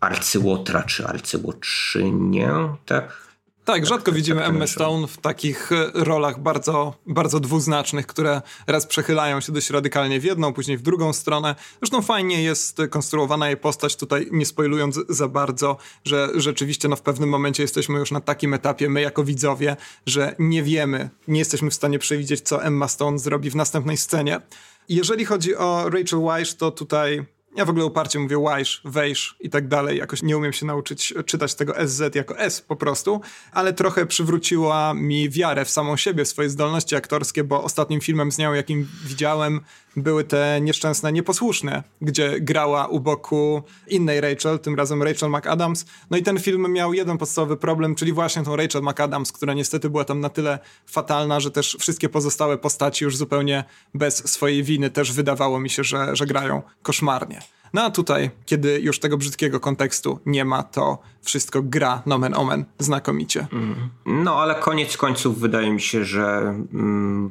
arcyłotra 0.00 0.82
czy 0.82 1.06
arcyłotrzynię, 1.06 2.50
tak? 2.86 3.23
Tak, 3.64 3.86
rzadko 3.86 4.12
widzimy 4.12 4.44
Emma 4.44 4.66
Stone 4.66 5.06
w 5.06 5.16
takich 5.16 5.72
e, 5.72 5.90
rolach 5.94 6.40
bardzo, 6.40 6.94
bardzo 7.06 7.40
dwuznacznych, 7.40 8.06
które 8.06 8.42
raz 8.66 8.86
przechylają 8.86 9.40
się 9.40 9.52
dość 9.52 9.70
radykalnie 9.70 10.20
w 10.20 10.24
jedną, 10.24 10.52
później 10.52 10.78
w 10.78 10.82
drugą 10.82 11.12
stronę. 11.12 11.54
Zresztą 11.78 12.02
fajnie 12.02 12.42
jest 12.42 12.78
konstruowana 12.90 13.46
jej 13.46 13.56
postać, 13.56 13.96
tutaj 13.96 14.28
nie 14.32 14.46
spoilując 14.46 15.00
za 15.08 15.28
bardzo, 15.28 15.76
że 16.04 16.28
rzeczywiście 16.34 16.88
no, 16.88 16.96
w 16.96 17.02
pewnym 17.02 17.28
momencie 17.28 17.62
jesteśmy 17.62 17.98
już 17.98 18.10
na 18.10 18.20
takim 18.20 18.54
etapie, 18.54 18.88
my 18.88 19.00
jako 19.00 19.24
widzowie, 19.24 19.76
że 20.06 20.34
nie 20.38 20.62
wiemy, 20.62 21.10
nie 21.28 21.38
jesteśmy 21.38 21.70
w 21.70 21.74
stanie 21.74 21.98
przewidzieć, 21.98 22.40
co 22.40 22.64
Emma 22.64 22.88
Stone 22.88 23.18
zrobi 23.18 23.50
w 23.50 23.56
następnej 23.56 23.96
scenie. 23.96 24.40
Jeżeli 24.88 25.24
chodzi 25.24 25.56
o 25.56 25.90
Rachel 25.90 26.20
Weisz, 26.20 26.54
to 26.54 26.70
tutaj 26.70 27.24
ja 27.56 27.64
w 27.64 27.70
ogóle 27.70 27.84
uparcie 27.84 28.18
mówię 28.18 28.38
łajsz, 28.38 28.80
wejsz 28.84 29.36
i 29.40 29.50
tak 29.50 29.68
dalej. 29.68 29.98
Jakoś 29.98 30.22
nie 30.22 30.36
umiem 30.36 30.52
się 30.52 30.66
nauczyć 30.66 31.14
czytać 31.26 31.54
tego 31.54 31.74
SZ 31.88 32.14
jako 32.14 32.38
S 32.38 32.60
po 32.60 32.76
prostu, 32.76 33.20
ale 33.52 33.72
trochę 33.72 34.06
przywróciła 34.06 34.94
mi 34.94 35.30
wiarę 35.30 35.64
w 35.64 35.70
samą 35.70 35.96
siebie, 35.96 36.24
w 36.24 36.28
swoje 36.28 36.50
zdolności 36.50 36.96
aktorskie, 36.96 37.44
bo 37.44 37.64
ostatnim 37.64 38.00
filmem 38.00 38.32
z 38.32 38.38
nią, 38.38 38.52
jakim 38.52 38.88
widziałem, 39.04 39.60
były 39.96 40.24
te 40.24 40.60
nieszczęsne 40.60 41.12
Nieposłuszne, 41.12 41.82
gdzie 42.00 42.40
grała 42.40 42.86
u 42.86 43.00
boku 43.00 43.62
innej 43.88 44.20
Rachel, 44.20 44.58
tym 44.58 44.74
razem 44.74 45.02
Rachel 45.02 45.30
McAdams. 45.30 45.84
No 46.10 46.16
i 46.16 46.22
ten 46.22 46.40
film 46.40 46.72
miał 46.72 46.94
jeden 46.94 47.18
podstawowy 47.18 47.56
problem, 47.56 47.94
czyli 47.94 48.12
właśnie 48.12 48.42
tą 48.42 48.56
Rachel 48.56 48.82
McAdams, 48.82 49.32
która 49.32 49.54
niestety 49.54 49.90
była 49.90 50.04
tam 50.04 50.20
na 50.20 50.28
tyle 50.28 50.58
fatalna, 50.86 51.40
że 51.40 51.50
też 51.50 51.76
wszystkie 51.80 52.08
pozostałe 52.08 52.58
postaci 52.58 53.04
już 53.04 53.16
zupełnie 53.16 53.64
bez 53.94 54.30
swojej 54.30 54.62
winy 54.62 54.90
też 54.90 55.12
wydawało 55.12 55.60
mi 55.60 55.70
się, 55.70 55.84
że, 55.84 56.16
że 56.16 56.26
grają 56.26 56.62
koszmarnie. 56.82 57.40
No 57.74 57.82
a 57.82 57.90
tutaj, 57.90 58.30
kiedy 58.46 58.80
już 58.80 58.98
tego 58.98 59.18
brzydkiego 59.18 59.60
kontekstu 59.60 60.18
nie 60.26 60.44
ma, 60.44 60.62
to 60.62 60.98
wszystko 61.22 61.62
gra 61.62 62.02
nomen 62.06 62.34
omen 62.34 62.64
znakomicie. 62.78 63.46
Mm. 63.52 63.88
No 64.06 64.42
ale 64.42 64.54
koniec 64.54 64.96
końców 64.96 65.38
wydaje 65.38 65.72
mi 65.72 65.80
się, 65.80 66.04
że 66.04 66.54
mm, 66.74 67.30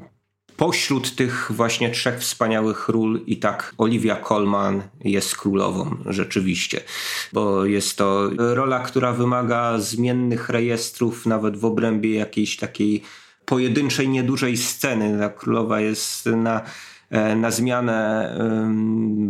pośród 0.57 1.15
tych 1.15 1.51
właśnie 1.51 1.89
trzech 1.89 2.19
wspaniałych 2.19 2.89
ról 2.89 3.21
i 3.27 3.37
tak 3.37 3.73
Olivia 3.77 4.15
Colman 4.15 4.81
jest 5.03 5.37
królową 5.37 5.97
rzeczywiście, 6.05 6.81
bo 7.33 7.65
jest 7.65 7.97
to 7.97 8.29
rola, 8.37 8.79
która 8.79 9.11
wymaga 9.11 9.79
zmiennych 9.79 10.49
rejestrów 10.49 11.25
nawet 11.25 11.57
w 11.57 11.65
obrębie 11.65 12.15
jakiejś 12.15 12.57
takiej 12.57 13.03
pojedynczej, 13.45 14.09
niedużej 14.09 14.57
sceny. 14.57 15.19
Ta 15.19 15.29
królowa 15.29 15.79
jest 15.79 16.25
na, 16.25 16.61
e, 17.09 17.35
na 17.35 17.51
zmianę 17.51 18.29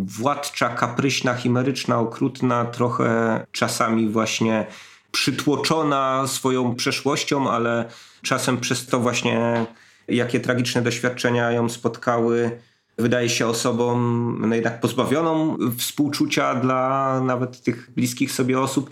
władcza, 0.06 0.70
kapryśna, 0.70 1.36
chimeryczna, 1.36 2.00
okrutna, 2.00 2.66
trochę 2.66 3.40
czasami 3.52 4.10
właśnie 4.10 4.66
przytłoczona 5.12 6.28
swoją 6.28 6.76
przeszłością, 6.76 7.52
ale 7.52 7.86
czasem 8.22 8.58
przez 8.58 8.86
to 8.86 9.00
właśnie 9.00 9.66
jakie 10.08 10.40
tragiczne 10.40 10.82
doświadczenia 10.82 11.52
ją 11.52 11.70
spotkały. 11.70 12.52
Wydaje 12.98 13.30
się 13.30 13.48
osobą 13.48 14.00
no 14.40 14.56
jednak 14.56 14.80
pozbawioną 14.80 15.58
współczucia 15.78 16.56
dla 16.56 17.22
nawet 17.26 17.62
tych 17.64 17.92
bliskich 17.92 18.32
sobie 18.32 18.60
osób. 18.60 18.90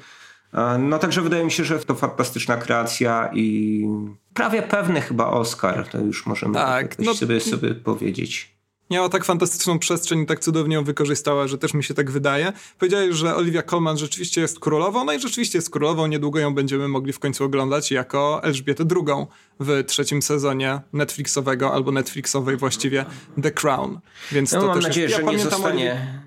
No 0.79 0.99
także 0.99 1.21
wydaje 1.21 1.45
mi 1.45 1.51
się, 1.51 1.63
że 1.63 1.79
to 1.79 1.95
fantastyczna 1.95 2.57
kreacja 2.57 3.29
i 3.33 3.85
prawie 4.33 4.61
pewny 4.61 5.01
chyba 5.01 5.27
Oscar, 5.27 5.87
to 5.87 5.97
już 5.97 6.25
możemy 6.25 6.53
tak, 6.53 6.99
no, 6.99 7.13
sobie, 7.13 7.39
sobie 7.39 7.75
powiedzieć 7.75 8.60
miała 8.91 9.09
tak 9.09 9.25
fantastyczną 9.25 9.79
przestrzeń 9.79 10.21
i 10.21 10.25
tak 10.25 10.39
cudownie 10.39 10.75
ją 10.75 10.83
wykorzystała, 10.83 11.47
że 11.47 11.57
też 11.57 11.73
mi 11.73 11.83
się 11.83 11.93
tak 11.93 12.11
wydaje. 12.11 12.53
Powiedziałeś, 12.79 13.15
że 13.15 13.35
Olivia 13.35 13.61
Colman 13.61 13.97
rzeczywiście 13.97 14.41
jest 14.41 14.59
królową, 14.59 15.05
no 15.05 15.13
i 15.13 15.19
rzeczywiście 15.19 15.57
jest 15.57 15.69
królową. 15.69 16.07
Niedługo 16.07 16.39
ją 16.39 16.53
będziemy 16.53 16.87
mogli 16.87 17.13
w 17.13 17.19
końcu 17.19 17.43
oglądać 17.43 17.91
jako 17.91 18.43
Elżbietę 18.43 18.83
II 18.95 19.25
w 19.59 19.83
trzecim 19.87 20.21
sezonie 20.21 20.79
Netflixowego 20.93 21.73
albo 21.73 21.91
Netflixowej 21.91 22.57
właściwie 22.57 23.05
The 23.43 23.51
Crown. 23.51 23.99
Więc 24.31 24.51
no, 24.51 24.61
to 24.61 24.67
mam 24.67 24.75
też 24.75 24.83
nadzieję, 24.83 25.07
jest... 25.07 25.19
ja 25.19 25.25
że 25.25 25.37
nie 25.37 25.43
zostanie... 25.43 26.21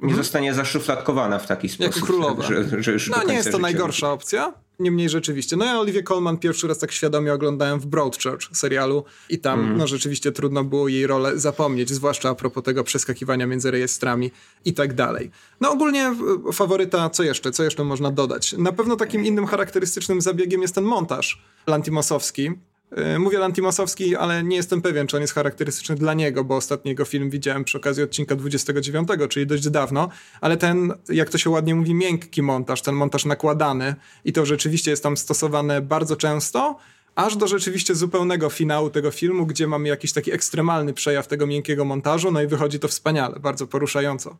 Nie 0.00 0.08
hmm? 0.08 0.24
zostanie 0.24 0.54
zaszufladkowana 0.54 1.38
w 1.38 1.46
taki 1.46 1.68
sposób. 1.68 1.94
Jako 1.94 2.06
królowa. 2.06 2.42
Że, 2.42 2.82
że 2.82 2.92
już 2.92 3.10
no 3.10 3.24
nie 3.24 3.34
jest 3.34 3.52
to 3.52 3.58
najgorsza 3.58 4.12
opcja. 4.12 4.52
Niemniej 4.78 5.08
rzeczywiście. 5.08 5.56
No 5.56 5.64
ja 5.64 5.80
Olivię 5.80 6.02
Colman 6.02 6.38
pierwszy 6.38 6.68
raz 6.68 6.78
tak 6.78 6.92
świadomie 6.92 7.34
oglądałem 7.34 7.80
w 7.80 7.86
Broadchurch 7.86 8.56
serialu 8.56 9.04
i 9.28 9.38
tam 9.38 9.60
mm. 9.60 9.76
no 9.76 9.86
rzeczywiście 9.86 10.32
trudno 10.32 10.64
było 10.64 10.88
jej 10.88 11.06
rolę 11.06 11.38
zapomnieć, 11.38 11.90
zwłaszcza 11.90 12.28
a 12.28 12.34
propos 12.34 12.64
tego 12.64 12.84
przeskakiwania 12.84 13.46
między 13.46 13.70
rejestrami 13.70 14.30
i 14.64 14.74
tak 14.74 14.94
dalej. 14.94 15.30
No 15.60 15.70
ogólnie 15.70 16.14
faworyta, 16.52 17.10
co 17.10 17.22
jeszcze? 17.22 17.52
Co 17.52 17.64
jeszcze 17.64 17.84
można 17.84 18.10
dodać? 18.10 18.52
Na 18.52 18.72
pewno 18.72 18.96
takim 18.96 19.24
innym 19.24 19.46
charakterystycznym 19.46 20.20
zabiegiem 20.20 20.62
jest 20.62 20.74
ten 20.74 20.84
montaż 20.84 21.42
lantimosowski, 21.66 22.50
E, 22.90 23.18
mówię 23.18 23.38
Lantimosowski, 23.38 24.16
ale 24.16 24.44
nie 24.44 24.56
jestem 24.56 24.82
pewien, 24.82 25.06
czy 25.06 25.16
on 25.16 25.22
jest 25.22 25.34
charakterystyczny 25.34 25.94
dla 25.94 26.14
niego, 26.14 26.44
bo 26.44 26.56
ostatni 26.56 26.88
jego 26.88 27.04
film 27.04 27.30
widziałem 27.30 27.64
przy 27.64 27.78
okazji 27.78 28.02
odcinka 28.02 28.36
29, 28.36 29.08
czyli 29.28 29.46
dość 29.46 29.70
dawno, 29.70 30.08
ale 30.40 30.56
ten, 30.56 30.92
jak 31.08 31.30
to 31.30 31.38
się 31.38 31.50
ładnie 31.50 31.74
mówi, 31.74 31.94
miękki 31.94 32.42
montaż, 32.42 32.82
ten 32.82 32.94
montaż 32.94 33.24
nakładany 33.24 33.94
i 34.24 34.32
to 34.32 34.46
rzeczywiście 34.46 34.90
jest 34.90 35.02
tam 35.02 35.16
stosowane 35.16 35.80
bardzo 35.80 36.16
często, 36.16 36.78
aż 37.14 37.36
do 37.36 37.48
rzeczywiście 37.48 37.94
zupełnego 37.94 38.50
finału 38.50 38.90
tego 38.90 39.10
filmu, 39.10 39.46
gdzie 39.46 39.66
mamy 39.66 39.88
jakiś 39.88 40.12
taki 40.12 40.32
ekstremalny 40.32 40.94
przejaw 40.94 41.28
tego 41.28 41.46
miękkiego 41.46 41.84
montażu, 41.84 42.30
no 42.30 42.42
i 42.42 42.46
wychodzi 42.46 42.78
to 42.78 42.88
wspaniale, 42.88 43.40
bardzo 43.40 43.66
poruszająco. 43.66 44.36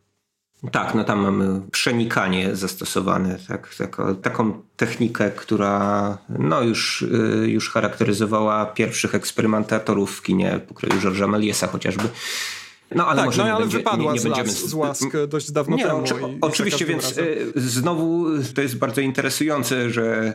Tak, 0.73 0.95
no 0.95 1.05
tam 1.05 1.21
mamy 1.21 1.61
przenikanie 1.71 2.57
zastosowane, 2.57 3.39
tak, 3.49 3.75
taką, 3.75 4.17
taką 4.17 4.63
technikę, 4.77 5.31
która 5.31 6.19
no 6.29 6.63
już, 6.63 7.03
y, 7.03 7.49
już 7.49 7.71
charakteryzowała 7.71 8.67
pierwszych 8.67 9.15
eksperymentatorów 9.15 10.17
w 10.17 10.23
kinie 10.23 10.61
pokroju 10.69 11.01
Georgesa 11.01 11.27
Meliesa 11.27 11.67
chociażby. 11.67 12.09
No 12.95 13.07
ale 13.07 13.17
tak, 13.17 13.27
może 13.27 13.45
no, 13.45 13.51
ale 13.51 13.61
będzie, 13.61 13.79
wypadła 13.79 14.13
nie, 14.13 14.13
nie 14.13 14.21
z, 14.21 14.25
będziemy... 14.25 14.49
z 14.49 14.75
łask 14.75 15.09
dość 15.29 15.53
dawno 15.53 15.77
nie, 15.77 15.85
temu. 15.85 16.01
Oczy, 16.01 16.15
i, 16.15 16.39
oczywiście, 16.41 16.87
więc 16.87 17.09
razem. 17.09 17.25
Y, 17.57 17.61
znowu 17.61 18.27
to 18.55 18.63
jest 18.63 18.79
bardzo 18.79 19.01
interesujące, 19.01 19.91
że 19.91 20.35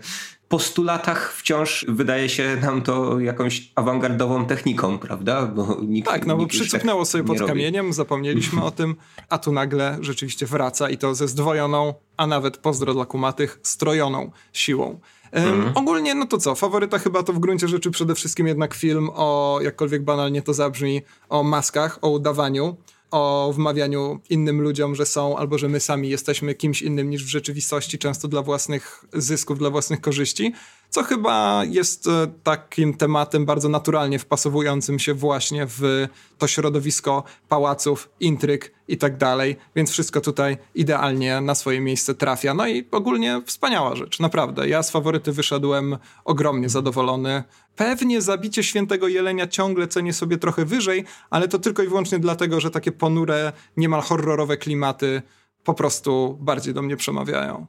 postulatach 0.54 1.34
wciąż 1.34 1.86
wydaje 1.88 2.30
się 2.30 2.58
nam 2.62 2.82
to 2.82 3.20
jakąś 3.20 3.72
awangardową 3.76 4.46
techniką, 4.46 4.98
prawda? 4.98 5.46
Bo 5.46 5.78
nikt, 5.82 6.10
tak, 6.10 6.26
no 6.26 6.38
bo 6.38 6.48
przycupnęło 6.48 7.02
tak 7.02 7.12
sobie 7.12 7.24
pod 7.24 7.38
robi. 7.40 7.50
kamieniem, 7.50 7.94
zapomnieliśmy 7.94 8.64
o 8.64 8.72
tym, 8.72 8.96
a 9.30 9.38
tu 9.38 9.52
nagle 9.52 9.98
rzeczywiście 10.02 10.46
wraca 10.46 10.90
i 10.90 10.98
to 10.98 11.16
ze 11.16 11.28
zdwojoną, 11.28 11.94
a 12.18 12.28
nawet 12.28 12.58
pozdro 12.58 12.94
dla 12.94 13.06
kumatych, 13.06 13.60
strojoną 13.64 14.32
siłą. 14.54 15.00
Mhm. 15.32 15.72
Ogólnie, 15.76 16.16
no 16.16 16.26
to 16.26 16.38
co, 16.38 16.56
faworyta 16.56 17.00
chyba 17.00 17.24
to 17.24 17.34
w 17.34 17.40
gruncie 17.40 17.68
rzeczy 17.68 17.92
przede 17.92 18.16
wszystkim 18.16 18.48
jednak 18.48 18.74
film 18.74 19.10
o, 19.14 19.60
jakkolwiek 19.62 20.04
banalnie 20.04 20.42
to 20.42 20.54
zabrzmi, 20.54 21.02
o 21.30 21.44
maskach, 21.44 22.00
o 22.02 22.10
udawaniu 22.10 22.78
o 23.14 23.54
wmawianiu 23.56 24.20
innym 24.30 24.62
ludziom, 24.62 24.96
że 24.96 25.06
są, 25.06 25.38
albo 25.38 25.58
że 25.58 25.70
my 25.70 25.80
sami 25.80 26.10
jesteśmy 26.10 26.56
kimś 26.56 26.82
innym 26.82 27.10
niż 27.10 27.26
w 27.26 27.28
rzeczywistości, 27.28 27.98
często 27.98 28.28
dla 28.28 28.42
własnych 28.42 29.06
zysków, 29.14 29.58
dla 29.58 29.70
własnych 29.70 30.02
korzyści, 30.02 30.54
co 30.90 31.04
chyba 31.04 31.64
jest 31.66 32.08
e, 32.08 32.28
takim 32.44 32.94
tematem 32.94 33.46
bardzo 33.46 33.70
naturalnie 33.70 34.20
wpasowującym 34.20 35.00
się 35.00 35.14
właśnie 35.14 35.68
w 35.68 36.08
to 36.38 36.48
środowisko 36.48 37.24
pałaców, 37.50 38.10
intryg 38.20 38.72
i 38.88 38.98
tak 38.98 39.18
dalej, 39.18 39.56
więc 39.76 39.92
wszystko 39.92 40.22
tutaj 40.22 40.58
idealnie 40.76 41.42
na 41.42 41.56
swoje 41.56 41.82
miejsce 41.82 42.16
trafia. 42.16 42.54
No 42.54 42.68
i 42.68 42.88
ogólnie 42.92 43.42
wspaniała 43.46 43.96
rzecz, 43.96 44.20
naprawdę. 44.20 44.70
Ja 44.70 44.84
z 44.84 44.92
faworyty 44.92 45.32
wyszedłem 45.32 45.98
ogromnie 46.26 46.70
zadowolony. 46.70 47.44
Pewnie 47.76 48.22
zabicie 48.22 48.64
świętego 48.64 49.08
jelenia 49.08 49.48
ciągle 49.48 49.88
cenię 49.88 50.14
sobie 50.14 50.38
trochę 50.38 50.66
wyżej, 50.66 51.06
ale 51.30 51.48
to 51.48 51.60
tylko 51.60 51.84
i 51.84 51.88
wyłącznie 51.88 52.20
dlatego, 52.20 52.60
że 52.60 52.72
takie 52.72 52.92
ponure, 52.92 53.54
niemal 53.78 54.02
horrorowe 54.02 54.58
klimaty 54.58 55.22
po 55.64 55.74
prostu 55.74 56.38
bardziej 56.42 56.74
do 56.74 56.82
mnie 56.82 56.98
przemawiają. 56.98 57.68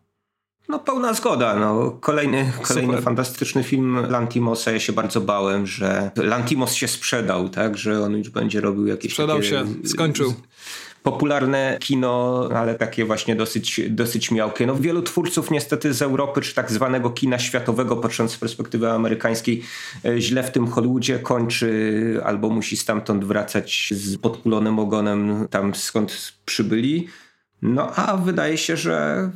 No 0.68 0.78
pełna 0.78 1.14
zgoda. 1.14 1.54
No, 1.54 1.90
kolejny, 1.90 2.52
kolejny 2.62 3.02
fantastyczny 3.02 3.64
film 3.64 4.06
Lantimosa. 4.10 4.72
Ja 4.72 4.80
się 4.80 4.92
bardzo 4.92 5.20
bałem, 5.20 5.66
że 5.66 6.10
Lantimos 6.16 6.74
się 6.74 6.88
sprzedał, 6.88 7.48
tak? 7.48 7.78
Że 7.78 8.02
on 8.02 8.16
już 8.16 8.30
będzie 8.30 8.60
robił 8.60 8.86
jakieś 8.86 9.12
Sprzedał 9.12 9.36
takie... 9.36 9.48
się, 9.48 9.64
skończył 9.84 10.34
popularne 11.04 11.78
kino, 11.80 12.48
ale 12.54 12.74
takie 12.74 13.04
właśnie 13.04 13.36
dosyć, 13.36 13.80
dosyć 13.90 14.30
miałkie. 14.30 14.66
No, 14.66 14.74
wielu 14.74 15.02
twórców 15.02 15.50
niestety 15.50 15.94
z 15.94 16.02
Europy, 16.02 16.40
czy 16.40 16.54
tak 16.54 16.72
zwanego 16.72 17.10
kina 17.10 17.38
światowego, 17.38 17.96
patrząc 17.96 18.32
z 18.32 18.36
perspektywy 18.36 18.90
amerykańskiej, 18.90 19.62
e, 20.04 20.20
źle 20.20 20.42
w 20.42 20.50
tym 20.50 20.66
Hollywoodzie 20.66 21.18
kończy 21.18 22.20
albo 22.24 22.50
musi 22.50 22.76
stamtąd 22.76 23.24
wracać 23.24 23.92
z 23.96 24.16
podkulonym 24.16 24.78
ogonem 24.78 25.48
tam 25.50 25.74
skąd 25.74 26.32
przybyli. 26.44 27.08
No 27.62 27.92
a 27.94 28.16
wydaje 28.16 28.58
się, 28.58 28.76
że 28.76 29.30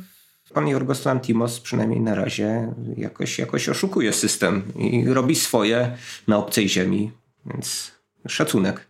pan 0.53 0.67
Jorgos 0.67 1.05
Lantimos 1.05 1.59
przynajmniej 1.59 2.01
na 2.01 2.15
razie 2.15 2.73
jakoś, 2.97 3.39
jakoś 3.39 3.69
oszukuje 3.69 4.13
system 4.13 4.63
i 4.75 5.05
robi 5.07 5.35
swoje 5.35 5.97
na 6.27 6.37
obcej 6.37 6.69
ziemi, 6.69 7.11
więc 7.45 7.91
szacunek. 8.27 8.88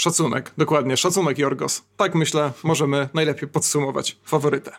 Szacunek, 0.00 0.52
dokładnie, 0.58 0.96
szacunek 0.96 1.38
Jorgos. 1.38 1.82
Tak 1.96 2.14
myślę, 2.14 2.52
możemy 2.64 3.08
najlepiej 3.14 3.48
podsumować 3.48 4.16
faworytę. 4.24 4.72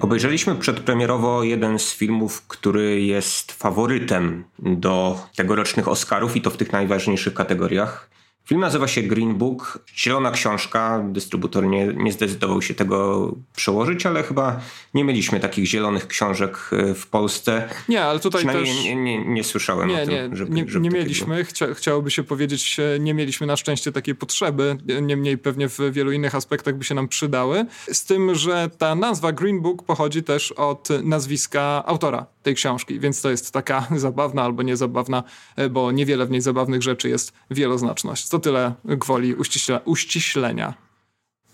Obejrzeliśmy 0.00 0.56
przedpremierowo 0.56 1.42
jeden 1.42 1.78
z 1.78 1.94
filmów, 1.94 2.46
który 2.46 3.00
jest 3.00 3.52
faworytem 3.52 4.44
do 4.58 5.18
tegorocznych 5.36 5.88
Oscarów 5.88 6.36
i 6.36 6.40
to 6.42 6.50
w 6.50 6.56
tych 6.56 6.72
najważniejszych 6.72 7.34
kategoriach. 7.34 8.10
Film 8.48 8.60
nazywa 8.60 8.88
się 8.88 9.02
Green 9.02 9.34
Book, 9.34 9.78
zielona 9.96 10.30
książka. 10.30 11.04
Dystrybutor 11.08 11.66
nie, 11.66 11.86
nie 11.86 12.12
zdecydował 12.12 12.62
się 12.62 12.74
tego 12.74 13.28
przełożyć, 13.56 14.06
ale 14.06 14.22
chyba 14.22 14.60
nie 14.94 15.04
mieliśmy 15.04 15.40
takich 15.40 15.66
zielonych 15.66 16.06
książek 16.06 16.70
e, 16.72 16.94
w 16.94 17.06
Polsce. 17.06 17.68
Nie, 17.88 18.04
ale 18.04 18.20
tutaj 18.20 18.46
też... 18.46 18.84
Nie, 18.84 18.96
nie, 18.96 19.24
nie 19.24 19.44
słyszałem 19.44 19.88
nie, 19.88 20.02
o 20.02 20.06
tym, 20.06 20.14
nie, 20.14 20.36
żeby, 20.36 20.54
nie, 20.54 20.64
żeby 20.68 20.80
nie 20.82 20.90
mieliśmy. 20.90 21.44
Chcia, 21.44 21.74
chciałoby 21.74 22.10
się 22.10 22.22
powiedzieć, 22.22 22.76
nie 23.00 23.14
mieliśmy 23.14 23.46
na 23.46 23.56
szczęście 23.56 23.92
takiej 23.92 24.14
potrzeby. 24.14 24.76
Niemniej 25.02 25.38
pewnie 25.38 25.68
w 25.68 25.78
wielu 25.90 26.12
innych 26.12 26.34
aspektach 26.34 26.76
by 26.76 26.84
się 26.84 26.94
nam 26.94 27.08
przydały. 27.08 27.66
Z 27.92 28.04
tym, 28.04 28.34
że 28.34 28.70
ta 28.78 28.94
nazwa 28.94 29.32
Green 29.32 29.60
Book 29.60 29.82
pochodzi 29.82 30.22
też 30.22 30.52
od 30.52 30.88
nazwiska 31.02 31.82
autora 31.86 32.26
tej 32.42 32.54
książki, 32.54 33.00
więc 33.00 33.22
to 33.22 33.30
jest 33.30 33.52
taka 33.52 33.86
zabawna 33.96 34.42
albo 34.42 34.62
niezabawna, 34.62 35.22
e, 35.56 35.68
bo 35.68 35.92
niewiele 35.92 36.26
w 36.26 36.30
niej 36.30 36.40
zabawnych 36.40 36.82
rzeczy 36.82 37.08
jest 37.08 37.32
wieloznaczność. 37.50 38.28
To 38.28 38.37
tyle 38.40 38.74
gwoli 38.84 39.34
uściśle, 39.34 39.80
uściślenia. 39.84 40.88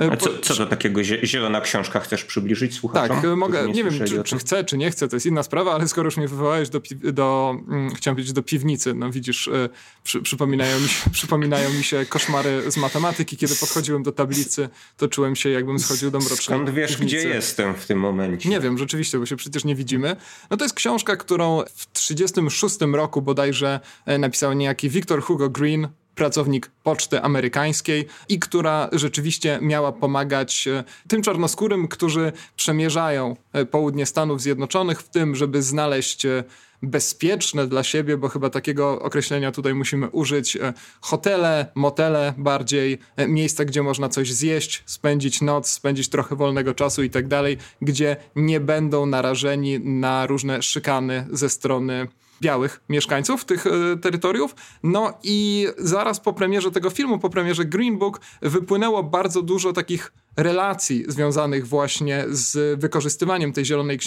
E, 0.00 0.12
A 0.12 0.16
co, 0.16 0.38
co 0.38 0.54
do 0.54 0.66
takiego 0.66 1.04
zielona 1.04 1.60
książka 1.60 2.00
chcesz 2.00 2.24
przybliżyć 2.24 2.74
słuchaczom? 2.74 3.16
Tak, 3.16 3.36
mogę, 3.36 3.66
nie, 3.66 3.72
nie 3.72 3.84
wiem 3.84 4.06
czy, 4.06 4.22
czy, 4.22 4.38
chcę, 4.38 4.64
czy 4.64 4.78
nie 4.78 4.90
chcę, 4.90 5.08
to 5.08 5.16
jest 5.16 5.26
inna 5.26 5.42
sprawa, 5.42 5.74
ale 5.74 5.88
skoro 5.88 6.06
już 6.06 6.16
mnie 6.16 6.28
wywołałeś 6.28 6.68
do, 6.68 6.80
do 7.12 7.56
hmm, 7.68 7.94
chciałem 7.94 8.16
powiedzieć 8.16 8.32
do 8.32 8.42
piwnicy, 8.42 8.94
no 8.94 9.10
widzisz, 9.10 9.46
y, 9.46 9.68
przy, 10.04 10.22
przypominają, 10.22 10.80
mi 10.80 10.88
się, 10.88 11.10
przypominają 11.18 11.72
mi 11.72 11.84
się 11.84 12.06
koszmary 12.08 12.70
z 12.70 12.76
matematyki, 12.76 13.36
kiedy 13.36 13.54
podchodziłem 13.54 14.02
do 14.02 14.12
tablicy, 14.12 14.68
to 14.96 15.08
czułem 15.08 15.36
się 15.36 15.50
jakbym 15.50 15.78
schodził 15.78 16.10
do 16.10 16.18
mrocznej 16.18 16.58
Skąd 16.58 16.70
wiesz, 16.70 16.90
piwnicy. 16.90 17.16
gdzie 17.16 17.28
jestem 17.28 17.74
w 17.74 17.86
tym 17.86 17.98
momencie? 17.98 18.48
Nie 18.48 18.60
wiem, 18.60 18.78
rzeczywiście, 18.78 19.18
bo 19.18 19.26
się 19.26 19.36
przecież 19.36 19.64
nie 19.64 19.74
widzimy. 19.74 20.16
No 20.50 20.56
to 20.56 20.64
jest 20.64 20.74
książka, 20.74 21.16
którą 21.16 21.62
w 21.74 21.92
36 21.92 22.76
roku 22.92 23.22
bodajże 23.22 23.80
e, 24.06 24.18
napisał 24.18 24.52
niejaki 24.52 24.90
Victor 24.90 25.22
Hugo 25.22 25.50
Green, 25.50 25.88
pracownik 26.14 26.70
poczty 26.82 27.22
amerykańskiej 27.22 28.06
i 28.28 28.38
która 28.38 28.88
rzeczywiście 28.92 29.58
miała 29.62 29.92
pomagać 29.92 30.68
e, 30.68 30.84
tym 31.08 31.22
czarnoskórym, 31.22 31.88
którzy 31.88 32.32
przemierzają 32.56 33.36
e, 33.52 33.66
południe 33.66 34.06
Stanów 34.06 34.42
Zjednoczonych 34.42 35.00
w 35.00 35.08
tym, 35.08 35.36
żeby 35.36 35.62
znaleźć 35.62 36.26
e, 36.26 36.44
bezpieczne 36.82 37.66
dla 37.66 37.82
siebie, 37.82 38.16
bo 38.16 38.28
chyba 38.28 38.50
takiego 38.50 39.02
określenia 39.02 39.52
tutaj 39.52 39.74
musimy 39.74 40.08
użyć, 40.08 40.58
hotele, 41.00 41.66
motele 41.74 42.34
bardziej, 42.36 42.98
miejsca, 43.28 43.64
gdzie 43.64 43.82
można 43.82 44.08
coś 44.08 44.32
zjeść, 44.32 44.82
spędzić 44.86 45.40
noc, 45.40 45.68
spędzić 45.68 46.08
trochę 46.08 46.36
wolnego 46.36 46.74
czasu 46.74 47.02
i 47.02 47.10
tak 47.10 47.28
dalej, 47.28 47.56
gdzie 47.82 48.16
nie 48.36 48.60
będą 48.60 49.06
narażeni 49.06 49.80
na 49.80 50.26
różne 50.26 50.62
szykany 50.62 51.26
ze 51.30 51.48
strony 51.48 52.06
białych 52.40 52.80
mieszkańców 52.88 53.44
tych 53.44 53.66
e, 53.66 53.70
terytoriów. 53.96 54.54
No 54.82 55.18
i 55.22 55.66
zaraz 55.78 56.20
po 56.20 56.32
premierze 56.32 56.70
tego 56.70 56.90
filmu, 56.90 57.18
po 57.18 57.30
premierze 57.30 57.64
Green 57.64 57.98
Book, 57.98 58.20
wypłynęło 58.42 59.02
bardzo 59.02 59.42
dużo 59.42 59.72
takich 59.72 60.12
relacji 60.36 61.04
związanych 61.08 61.66
właśnie 61.66 62.24
z 62.28 62.80
wykorzystywaniem 62.80 63.52
tej 63.52 63.64
zielonej 63.64 63.98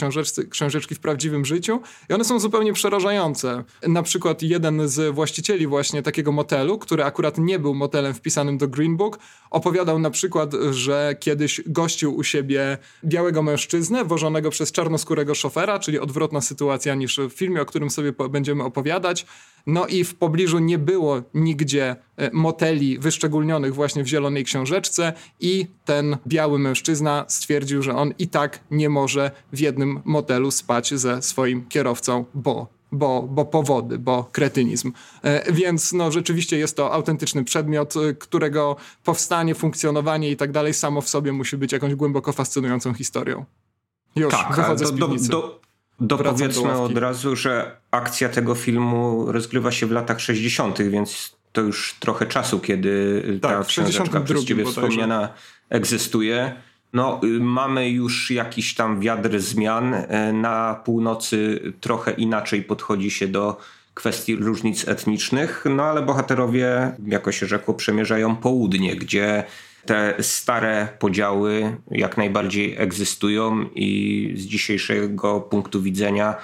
książeczki, 0.49 0.95
w 0.95 0.99
prawdziwym 0.99 1.45
życiu 1.45 1.81
i 2.09 2.13
one 2.13 2.23
są 2.23 2.39
zupełnie 2.39 2.73
przerażające. 2.73 3.63
Na 3.87 4.03
przykład 4.03 4.41
jeden 4.41 4.89
z 4.89 5.15
właścicieli 5.15 5.67
właśnie 5.67 6.03
takiego 6.03 6.31
motelu, 6.31 6.77
który 6.77 7.03
akurat 7.03 7.37
nie 7.37 7.59
był 7.59 7.73
motelem 7.73 8.13
wpisanym 8.13 8.57
do 8.57 8.67
Green 8.67 8.97
Book, 8.97 9.19
opowiadał 9.49 9.99
na 9.99 10.09
przykład, 10.09 10.51
że 10.71 11.15
kiedyś 11.19 11.61
gościł 11.65 12.15
u 12.15 12.23
siebie 12.23 12.77
białego 13.05 13.43
mężczyznę 13.43 14.05
wożonego 14.05 14.49
przez 14.49 14.71
czarnoskórego 14.71 15.35
szofera, 15.35 15.79
czyli 15.79 15.99
odwrotna 15.99 16.41
sytuacja 16.41 16.95
niż 16.95 17.19
w 17.29 17.33
filmie, 17.33 17.61
o 17.61 17.65
którym 17.65 17.89
sobie 17.89 18.13
będziemy 18.29 18.63
opowiadać. 18.63 19.25
No 19.67 19.87
i 19.87 20.03
w 20.03 20.15
pobliżu 20.15 20.59
nie 20.59 20.77
było 20.77 21.21
nigdzie 21.33 21.95
e, 22.17 22.29
moteli 22.33 22.99
wyszczególnionych 22.99 23.75
właśnie 23.75 24.03
w 24.03 24.07
zielonej 24.07 24.43
książeczce 24.43 25.13
i 25.39 25.67
ten 25.85 26.17
biały 26.27 26.59
mężczyzna 26.59 27.25
stwierdził, 27.27 27.83
że 27.83 27.95
on 27.95 28.13
i 28.19 28.27
tak 28.27 28.59
nie 28.71 28.89
może 28.89 29.31
w 29.53 29.59
jednym 29.59 30.01
motelu 30.05 30.51
spać 30.51 30.93
ze 30.93 31.21
swoim 31.21 31.65
kierowcą, 31.67 32.25
bo 32.33 32.77
bo, 32.91 33.21
bo 33.21 33.45
powody, 33.45 33.99
bo 33.99 34.29
kretynizm. 34.31 34.91
E, 35.23 35.53
więc 35.53 35.93
no, 35.93 36.11
rzeczywiście 36.11 36.57
jest 36.57 36.77
to 36.77 36.93
autentyczny 36.93 37.43
przedmiot, 37.43 37.93
e, 37.97 38.13
którego 38.13 38.75
powstanie, 39.03 39.55
funkcjonowanie 39.55 40.31
i 40.31 40.37
tak 40.37 40.51
dalej 40.51 40.73
samo 40.73 41.01
w 41.01 41.09
sobie 41.09 41.33
musi 41.33 41.57
być 41.57 41.71
jakąś 41.71 41.95
głęboko 41.95 42.33
fascynującą 42.33 42.93
historią. 42.93 43.45
Już, 44.15 44.33
tak, 44.33 44.55
wychodzę 44.55 44.85
do, 44.85 44.91
z 44.91 44.99
piwnicy. 44.99 45.29
Do, 45.29 45.41
do, 45.41 45.66
Dopowiedzmy 45.99 46.71
od 46.71 46.97
razu, 46.97 47.35
że 47.35 47.77
akcja 47.91 48.29
tego 48.29 48.55
filmu 48.55 49.31
rozgrywa 49.31 49.71
się 49.71 49.85
w 49.85 49.91
latach 49.91 50.19
60., 50.19 50.81
więc 50.81 51.37
to 51.51 51.61
już 51.61 51.95
trochę 51.99 52.25
czasu, 52.25 52.59
kiedy 52.59 53.23
tak, 53.41 53.51
ta 53.51 53.63
książeczka 53.63 54.21
przez 54.21 54.45
ciebie 54.45 54.65
wspomniana 54.65 55.29
egzystuje. 55.69 56.55
No, 56.93 57.21
y, 57.23 57.27
mamy 57.39 57.89
już 57.89 58.31
jakiś 58.31 58.75
tam 58.75 58.99
wiatr 58.99 59.39
zmian. 59.39 59.93
E, 59.93 60.33
na 60.33 60.81
północy 60.85 61.59
trochę 61.81 62.11
inaczej 62.11 62.63
podchodzi 62.63 63.11
się 63.11 63.27
do 63.27 63.57
kwestii 63.93 64.35
różnic 64.35 64.87
etnicznych, 64.87 65.65
no 65.69 65.83
ale 65.83 66.01
bohaterowie, 66.01 66.91
jako 67.07 67.31
się 67.31 67.45
rzekło, 67.45 67.73
przemierzają 67.73 68.35
południe, 68.35 68.95
gdzie 68.95 69.43
te 69.85 70.15
stare 70.19 70.87
podziały 70.99 71.77
jak 71.91 72.17
najbardziej 72.17 72.75
egzystują 72.77 73.69
i 73.75 74.33
z 74.35 74.41
dzisiejszego 74.41 75.41
punktu 75.41 75.81
widzenia 75.81 76.35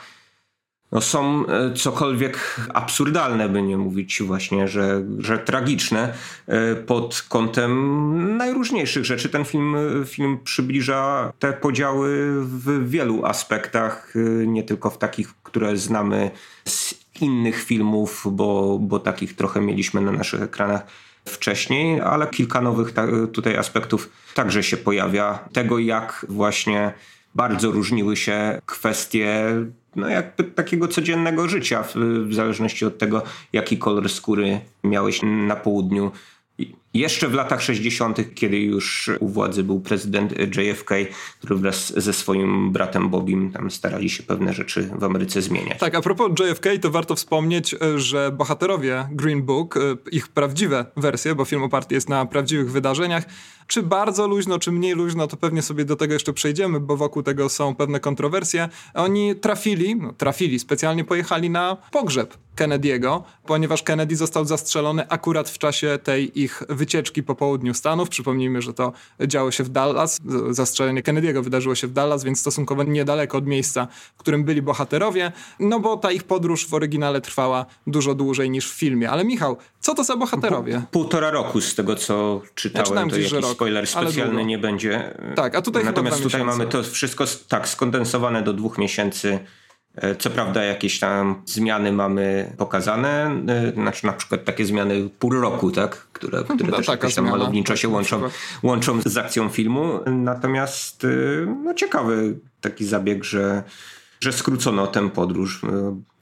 no, 0.93 1.01
są 1.01 1.47
e, 1.47 1.73
cokolwiek 1.73 2.59
absurdalne, 2.73 3.49
by 3.49 3.61
nie 3.61 3.77
mówić 3.77 4.21
właśnie, 4.21 4.67
że, 4.67 5.03
że 5.19 5.37
tragiczne 5.37 6.13
e, 6.47 6.75
pod 6.75 7.25
kątem 7.29 8.37
najróżniejszych 8.37 9.05
rzeczy. 9.05 9.29
Ten 9.29 9.45
film, 9.45 9.75
film 10.05 10.39
przybliża 10.43 11.33
te 11.39 11.53
podziały 11.53 12.31
w 12.45 12.89
wielu 12.89 13.25
aspektach, 13.25 14.13
e, 14.15 14.47
nie 14.47 14.63
tylko 14.63 14.89
w 14.89 14.97
takich, 14.97 15.33
które 15.43 15.77
znamy 15.77 16.31
z 16.65 16.95
innych 17.21 17.63
filmów, 17.63 18.27
bo, 18.31 18.79
bo 18.79 18.99
takich 18.99 19.35
trochę 19.35 19.61
mieliśmy 19.61 20.01
na 20.01 20.11
naszych 20.11 20.41
ekranach 20.41 20.85
wcześniej, 21.25 22.01
ale 22.01 22.27
kilka 22.27 22.61
nowych 22.61 22.93
tutaj 23.33 23.57
aspektów 23.57 24.09
także 24.33 24.63
się 24.63 24.77
pojawia. 24.77 25.39
Tego, 25.53 25.79
jak 25.79 26.25
właśnie 26.29 26.93
bardzo 27.35 27.71
różniły 27.71 28.17
się 28.17 28.61
kwestie 28.65 29.45
no 29.95 30.07
jakby 30.07 30.43
takiego 30.43 30.87
codziennego 30.87 31.47
życia, 31.47 31.83
w, 31.83 31.95
w 32.27 32.33
zależności 32.33 32.85
od 32.85 32.97
tego, 32.97 33.23
jaki 33.53 33.77
kolor 33.77 34.09
skóry 34.09 34.59
miałeś 34.83 35.21
na 35.23 35.55
południu 35.55 36.11
jeszcze 36.93 37.27
w 37.27 37.33
latach 37.33 37.61
60., 37.61 38.35
kiedy 38.35 38.59
już 38.59 39.11
u 39.19 39.27
władzy 39.27 39.63
był 39.63 39.79
prezydent 39.79 40.33
JFK, 40.57 40.95
który 41.39 41.55
wraz 41.55 41.93
ze 41.99 42.13
swoim 42.13 42.71
bratem 42.71 43.09
Bobim 43.09 43.51
tam 43.51 43.71
starali 43.71 44.09
się 44.09 44.23
pewne 44.23 44.53
rzeczy 44.53 44.89
w 44.99 45.03
Ameryce 45.03 45.41
zmieniać. 45.41 45.79
Tak, 45.79 45.95
a 45.95 46.01
propos 46.01 46.31
JFK, 46.39 46.65
to 46.81 46.91
warto 46.91 47.15
wspomnieć, 47.15 47.75
że 47.95 48.31
bohaterowie 48.31 49.07
Green 49.11 49.43
Book, 49.43 49.77
e, 49.77 49.79
ich 50.11 50.27
prawdziwe 50.27 50.85
wersje, 50.97 51.35
bo 51.35 51.45
film 51.45 51.63
oparty 51.63 51.95
jest 51.95 52.09
na 52.09 52.25
prawdziwych 52.25 52.71
wydarzeniach, 52.71 53.23
czy 53.67 53.83
bardzo 53.83 54.27
luźno, 54.27 54.59
czy 54.59 54.71
mniej 54.71 54.93
luźno, 54.93 55.27
to 55.27 55.37
pewnie 55.37 55.61
sobie 55.61 55.85
do 55.85 55.95
tego 55.95 56.13
jeszcze 56.13 56.33
przejdziemy, 56.33 56.79
bo 56.79 56.97
wokół 56.97 57.23
tego 57.23 57.49
są 57.49 57.75
pewne 57.75 57.99
kontrowersje. 57.99 58.69
Oni 58.93 59.35
trafili, 59.35 59.95
no, 59.95 60.13
trafili, 60.13 60.59
specjalnie 60.59 61.03
pojechali 61.03 61.49
na 61.49 61.77
pogrzeb 61.91 62.37
Kennedy'ego, 62.55 63.21
ponieważ 63.45 63.83
Kennedy 63.83 64.15
został 64.15 64.45
zastrzelony 64.45 65.09
akurat 65.09 65.49
w 65.49 65.57
czasie 65.57 65.99
tej 66.03 66.41
ich 66.41 66.63
wycieczki 66.83 67.23
po 67.23 67.35
południu 67.35 67.73
Stanów. 67.73 68.09
Przypomnijmy, 68.09 68.61
że 68.61 68.73
to 68.73 68.93
działo 69.27 69.51
się 69.51 69.63
w 69.63 69.69
Dallas. 69.69 70.19
Zastrzelenie 70.49 71.03
Kennedy'ego 71.03 71.43
wydarzyło 71.43 71.75
się 71.75 71.87
w 71.87 71.91
Dallas, 71.91 72.23
więc 72.23 72.39
stosunkowo 72.39 72.83
niedaleko 72.83 73.37
od 73.37 73.47
miejsca, 73.47 73.87
w 74.15 74.17
którym 74.17 74.43
byli 74.43 74.61
bohaterowie. 74.61 75.31
No 75.59 75.79
bo 75.79 75.97
ta 75.97 76.11
ich 76.11 76.23
podróż 76.23 76.67
w 76.67 76.73
oryginale 76.73 77.21
trwała 77.21 77.65
dużo 77.87 78.15
dłużej 78.15 78.49
niż 78.49 78.71
w 78.71 78.75
filmie. 78.75 79.09
Ale 79.09 79.25
Michał, 79.25 79.57
co 79.79 79.95
to 79.95 80.03
za 80.03 80.17
bohaterowie? 80.17 80.81
półtora 80.91 81.31
roku 81.31 81.61
z 81.61 81.75
tego, 81.75 81.95
co 81.95 82.41
czytałem, 82.55 83.09
to 83.09 83.15
jakiś 83.15 83.31
rok, 83.31 83.45
spoiler 83.45 83.87
specjalny 83.87 84.45
nie 84.45 84.57
będzie. 84.57 85.17
Tak, 85.35 85.55
a 85.55 85.61
tutaj 85.61 85.85
Natomiast 85.85 86.23
tutaj 86.23 86.43
mamy 86.43 86.65
to 86.67 86.83
wszystko 86.83 87.25
tak 87.47 87.67
skondensowane 87.67 88.41
do 88.41 88.53
dwóch 88.53 88.77
miesięcy 88.77 89.39
co 90.19 90.29
prawda 90.29 90.63
jakieś 90.63 90.99
tam 90.99 91.41
zmiany 91.45 91.91
mamy 91.91 92.53
pokazane, 92.57 93.31
e, 93.47 93.71
znaczy 93.71 94.05
na 94.05 94.13
przykład 94.13 94.45
takie 94.45 94.65
zmiany 94.65 95.09
pół 95.19 95.29
roku, 95.29 95.71
tak? 95.71 95.95
które, 96.13 96.43
które 96.43 96.71
no, 96.71 96.77
też 96.77 96.87
jakoś 96.87 97.15
tam 97.15 97.29
malowniczo 97.29 97.75
się 97.75 97.89
łączą, 97.89 98.21
łączą 98.63 99.01
z 99.05 99.17
akcją 99.17 99.49
filmu. 99.49 99.99
Natomiast 100.05 101.05
e, 101.05 101.07
no, 101.63 101.73
ciekawy 101.73 102.39
taki 102.61 102.85
zabieg, 102.85 103.23
że 103.23 103.63
że 104.19 104.33
skrócono 104.33 104.87
tę 104.87 105.09
podróż. 105.09 105.61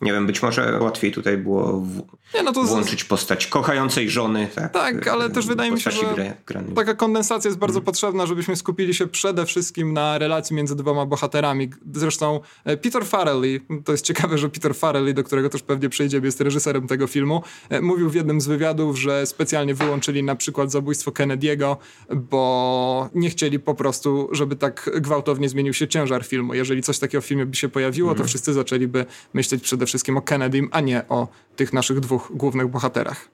Nie 0.02 0.14
wiem, 0.14 0.28
być 0.28 0.44
może 0.44 0.80
łatwiej 0.80 1.12
tutaj 1.12 1.38
było 1.38 1.82
w... 1.82 2.02
nie, 2.34 2.44
no 2.44 2.52
włączyć 2.52 3.04
postać 3.04 3.48
kochającej 3.48 4.10
żony. 4.10 4.48
Tak, 4.56 4.74
tak 4.74 5.08
ale 5.08 5.30
też 5.30 5.48
wydaje 5.48 5.72
mi 5.72 5.82
się, 5.82 5.92
że 5.92 6.36
taka 6.76 6.94
kondensacja 6.94 7.50
jest 7.50 7.60
bardzo 7.60 7.74
hmm. 7.74 7.86
potrzebna, 7.86 8.26
żebyśmy 8.26 8.56
skupili 8.56 8.94
się 8.94 9.08
przede 9.08 9.46
wszystkim 9.46 9.94
na 9.94 10.18
relacji 10.18 10.56
między 10.56 10.76
dwoma 10.76 11.06
bohaterami. 11.06 11.70
Zresztą 11.94 12.40
e, 12.66 12.78
Peter 12.78 13.06
Farrelly, 13.06 13.62
to 13.86 13.92
jest 13.92 14.06
ciekawe, 14.06 14.38
że 14.38 14.50
Peter 14.50 14.76
Farrelly, 14.76 15.14
do 15.14 15.24
którego 15.24 15.50
też 15.50 15.62
pewnie 15.64 15.90
przejdziemy, 15.90 16.26
jest 16.26 16.42
reżyserem 16.42 16.88
tego 16.88 17.08
filmu, 17.08 17.44
e, 17.70 17.82
mówił 17.82 18.10
w 18.10 18.16
jednym 18.16 18.42
z 18.42 18.48
wywiadów, 18.48 19.00
że 19.00 19.26
specjalnie 19.26 19.74
wyłączyli 19.74 20.24
na 20.24 20.36
przykład 20.36 20.72
zabójstwo 20.72 21.12
Kennedy'ego, 21.12 21.76
bo 22.16 23.10
nie 23.16 23.30
chcieli 23.30 23.60
po 23.60 23.76
prostu, 23.76 24.30
żeby 24.32 24.56
tak 24.56 24.90
gwałtownie 24.96 25.50
zmienił 25.50 25.74
się 25.74 25.88
ciężar 25.88 26.26
filmu. 26.26 26.54
Jeżeli 26.54 26.82
coś 26.82 27.00
takiego 27.00 27.22
w 27.22 27.26
filmie 27.26 27.46
by 27.46 27.56
się 27.56 27.70
pojawiło, 27.70 28.10
to 28.10 28.14
mhm. 28.14 28.28
wszyscy 28.28 28.54
zaczęliby 28.54 29.06
myśleć 29.34 29.64
przede 29.64 29.86
wszystkim 29.86 29.91
o 30.18 30.22
Kennedym, 30.22 30.70
a 30.72 30.80
nie 30.80 31.08
o 31.10 31.28
tych 31.56 31.74
naszych 31.74 32.00
dwóch 32.00 32.32
głównych 32.36 32.68
bohaterach. 32.68 33.30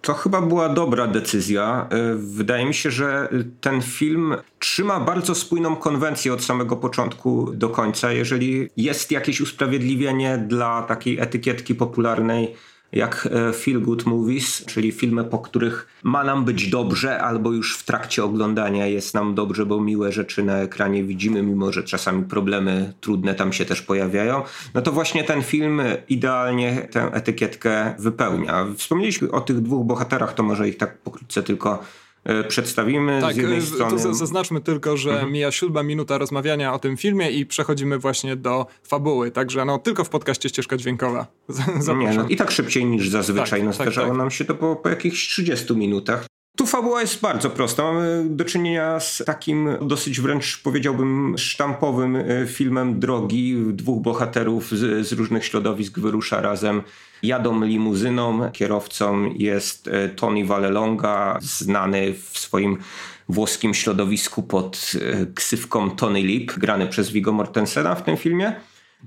To 0.00 0.14
chyba 0.14 0.42
była 0.42 0.68
dobra 0.68 1.06
decyzja. 1.06 1.88
Y, 1.92 2.14
wydaje 2.16 2.66
mi 2.66 2.74
się, 2.74 2.90
że 2.90 3.28
ten 3.60 3.82
film 3.82 4.36
trzyma 4.58 5.00
bardzo 5.00 5.34
spójną 5.34 5.76
konwencję 5.76 6.32
od 6.32 6.44
samego 6.44 6.76
początku 6.76 7.52
do 7.54 7.68
końca. 7.68 8.12
Jeżeli 8.12 8.68
jest 8.76 9.10
jakieś 9.10 9.40
usprawiedliwienie 9.40 10.38
dla 10.38 10.82
takiej 10.82 11.20
etykietki 11.20 11.74
popularnej, 11.74 12.54
jak 12.92 13.28
e, 13.32 13.52
feel 13.52 13.80
good 13.80 14.06
movies, 14.06 14.64
czyli 14.64 14.92
filmy, 14.92 15.24
po 15.24 15.38
których 15.38 15.88
ma 16.02 16.24
nam 16.24 16.44
być 16.44 16.70
dobrze, 16.70 17.20
albo 17.20 17.52
już 17.52 17.76
w 17.76 17.84
trakcie 17.84 18.24
oglądania 18.24 18.86
jest 18.86 19.14
nam 19.14 19.34
dobrze, 19.34 19.66
bo 19.66 19.80
miłe 19.80 20.12
rzeczy 20.12 20.42
na 20.42 20.58
ekranie 20.58 21.04
widzimy, 21.04 21.42
mimo 21.42 21.72
że 21.72 21.82
czasami 21.82 22.24
problemy 22.24 22.92
trudne 23.00 23.34
tam 23.34 23.52
się 23.52 23.64
też 23.64 23.82
pojawiają. 23.82 24.42
No 24.74 24.82
to 24.82 24.92
właśnie 24.92 25.24
ten 25.24 25.42
film 25.42 25.82
idealnie 26.08 26.88
tę 26.90 27.10
etykietkę 27.12 27.94
wypełnia. 27.98 28.66
Wspomnieliśmy 28.76 29.30
o 29.30 29.40
tych 29.40 29.60
dwóch 29.60 29.86
bohaterach, 29.86 30.34
to 30.34 30.42
może 30.42 30.68
ich 30.68 30.76
tak 30.76 30.98
pokrótce 30.98 31.42
tylko 31.42 31.82
przedstawimy 32.48 33.20
tak, 33.20 33.34
z 33.34 33.36
jednej 33.36 33.58
e, 33.58 33.62
strony. 33.62 34.02
To 34.02 34.14
zaznaczmy 34.14 34.60
tylko, 34.60 34.96
że 34.96 35.10
mhm. 35.10 35.32
mija 35.32 35.52
siódma 35.52 35.82
minuta 35.82 36.18
rozmawiania 36.18 36.74
o 36.74 36.78
tym 36.78 36.96
filmie 36.96 37.30
i 37.30 37.46
przechodzimy 37.46 37.98
właśnie 37.98 38.36
do 38.36 38.66
fabuły, 38.82 39.30
także 39.30 39.64
no 39.64 39.78
tylko 39.78 40.04
w 40.04 40.08
podcaście 40.08 40.48
ścieżka 40.48 40.76
dźwiękowa. 40.76 41.26
Nie, 41.98 42.14
no, 42.14 42.28
I 42.28 42.36
tak 42.36 42.50
szybciej 42.50 42.84
niż 42.84 43.08
zazwyczaj. 43.08 43.60
Tak, 43.60 43.66
no, 43.66 43.72
zdarzało 43.72 44.06
tak, 44.06 44.14
tak. 44.14 44.18
nam 44.18 44.30
się 44.30 44.44
to 44.44 44.54
po, 44.54 44.76
po 44.76 44.88
jakichś 44.88 45.28
30 45.28 45.74
minutach. 45.74 46.26
Tu 46.58 46.66
fabuła 46.66 47.00
jest 47.00 47.20
bardzo 47.20 47.50
prosta. 47.50 47.82
Mamy 47.82 48.24
do 48.30 48.44
czynienia 48.44 49.00
z 49.00 49.22
takim 49.26 49.68
dosyć 49.80 50.20
wręcz 50.20 50.62
powiedziałbym 50.62 51.38
sztampowym 51.38 52.16
e, 52.16 52.46
filmem 52.46 53.00
drogi. 53.00 53.56
Dwóch 53.72 54.02
bohaterów 54.02 54.70
z, 54.70 55.06
z 55.06 55.12
różnych 55.12 55.44
środowisk 55.44 55.98
wyrusza 55.98 56.40
razem 56.40 56.82
Jadą 57.22 57.64
limuzyną, 57.64 58.50
kierowcą 58.52 59.30
jest 59.34 59.88
e, 59.88 60.08
Tony 60.08 60.44
Vallelonga, 60.44 61.38
znany 61.40 62.14
w 62.14 62.38
swoim 62.38 62.78
włoskim 63.28 63.74
środowisku 63.74 64.42
pod 64.42 64.92
e, 64.94 65.26
ksywką 65.26 65.90
Tony 65.90 66.22
Lip, 66.22 66.52
grany 66.52 66.86
przez 66.86 67.10
Viggo 67.10 67.32
Mortensena 67.32 67.94
w 67.94 68.04
tym 68.04 68.16
filmie. 68.16 68.52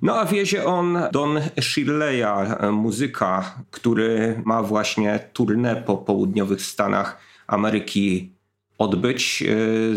No 0.02 0.20
a 0.20 0.26
wiezie 0.26 0.66
on 0.66 1.00
Don 1.12 1.40
Shirleya, 1.62 2.56
muzyka, 2.72 3.56
który 3.72 4.42
ma 4.46 4.64
właśnie 4.64 5.20
tournée 5.34 5.84
po 5.84 5.98
południowych 5.98 6.62
Stanach 6.62 7.31
Ameryki 7.48 8.32
odbyć. 8.78 9.44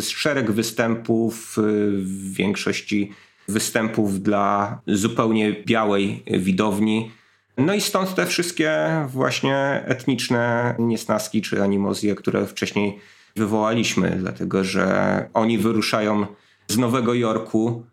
Szereg 0.00 0.50
występów, 0.50 1.56
w 1.92 2.32
większości 2.32 3.12
występów 3.48 4.20
dla 4.20 4.80
zupełnie 4.86 5.52
białej 5.66 6.22
widowni. 6.26 7.10
No 7.58 7.74
i 7.74 7.80
stąd 7.80 8.14
te 8.14 8.26
wszystkie 8.26 8.88
właśnie 9.08 9.82
etniczne 9.86 10.74
niesnaski 10.78 11.42
czy 11.42 11.62
animozje, 11.62 12.14
które 12.14 12.46
wcześniej 12.46 12.98
wywołaliśmy, 13.36 14.16
dlatego 14.20 14.64
że 14.64 15.28
oni 15.34 15.58
wyruszają 15.58 16.26
z 16.68 16.78
Nowego 16.78 17.14
Jorku, 17.14 17.84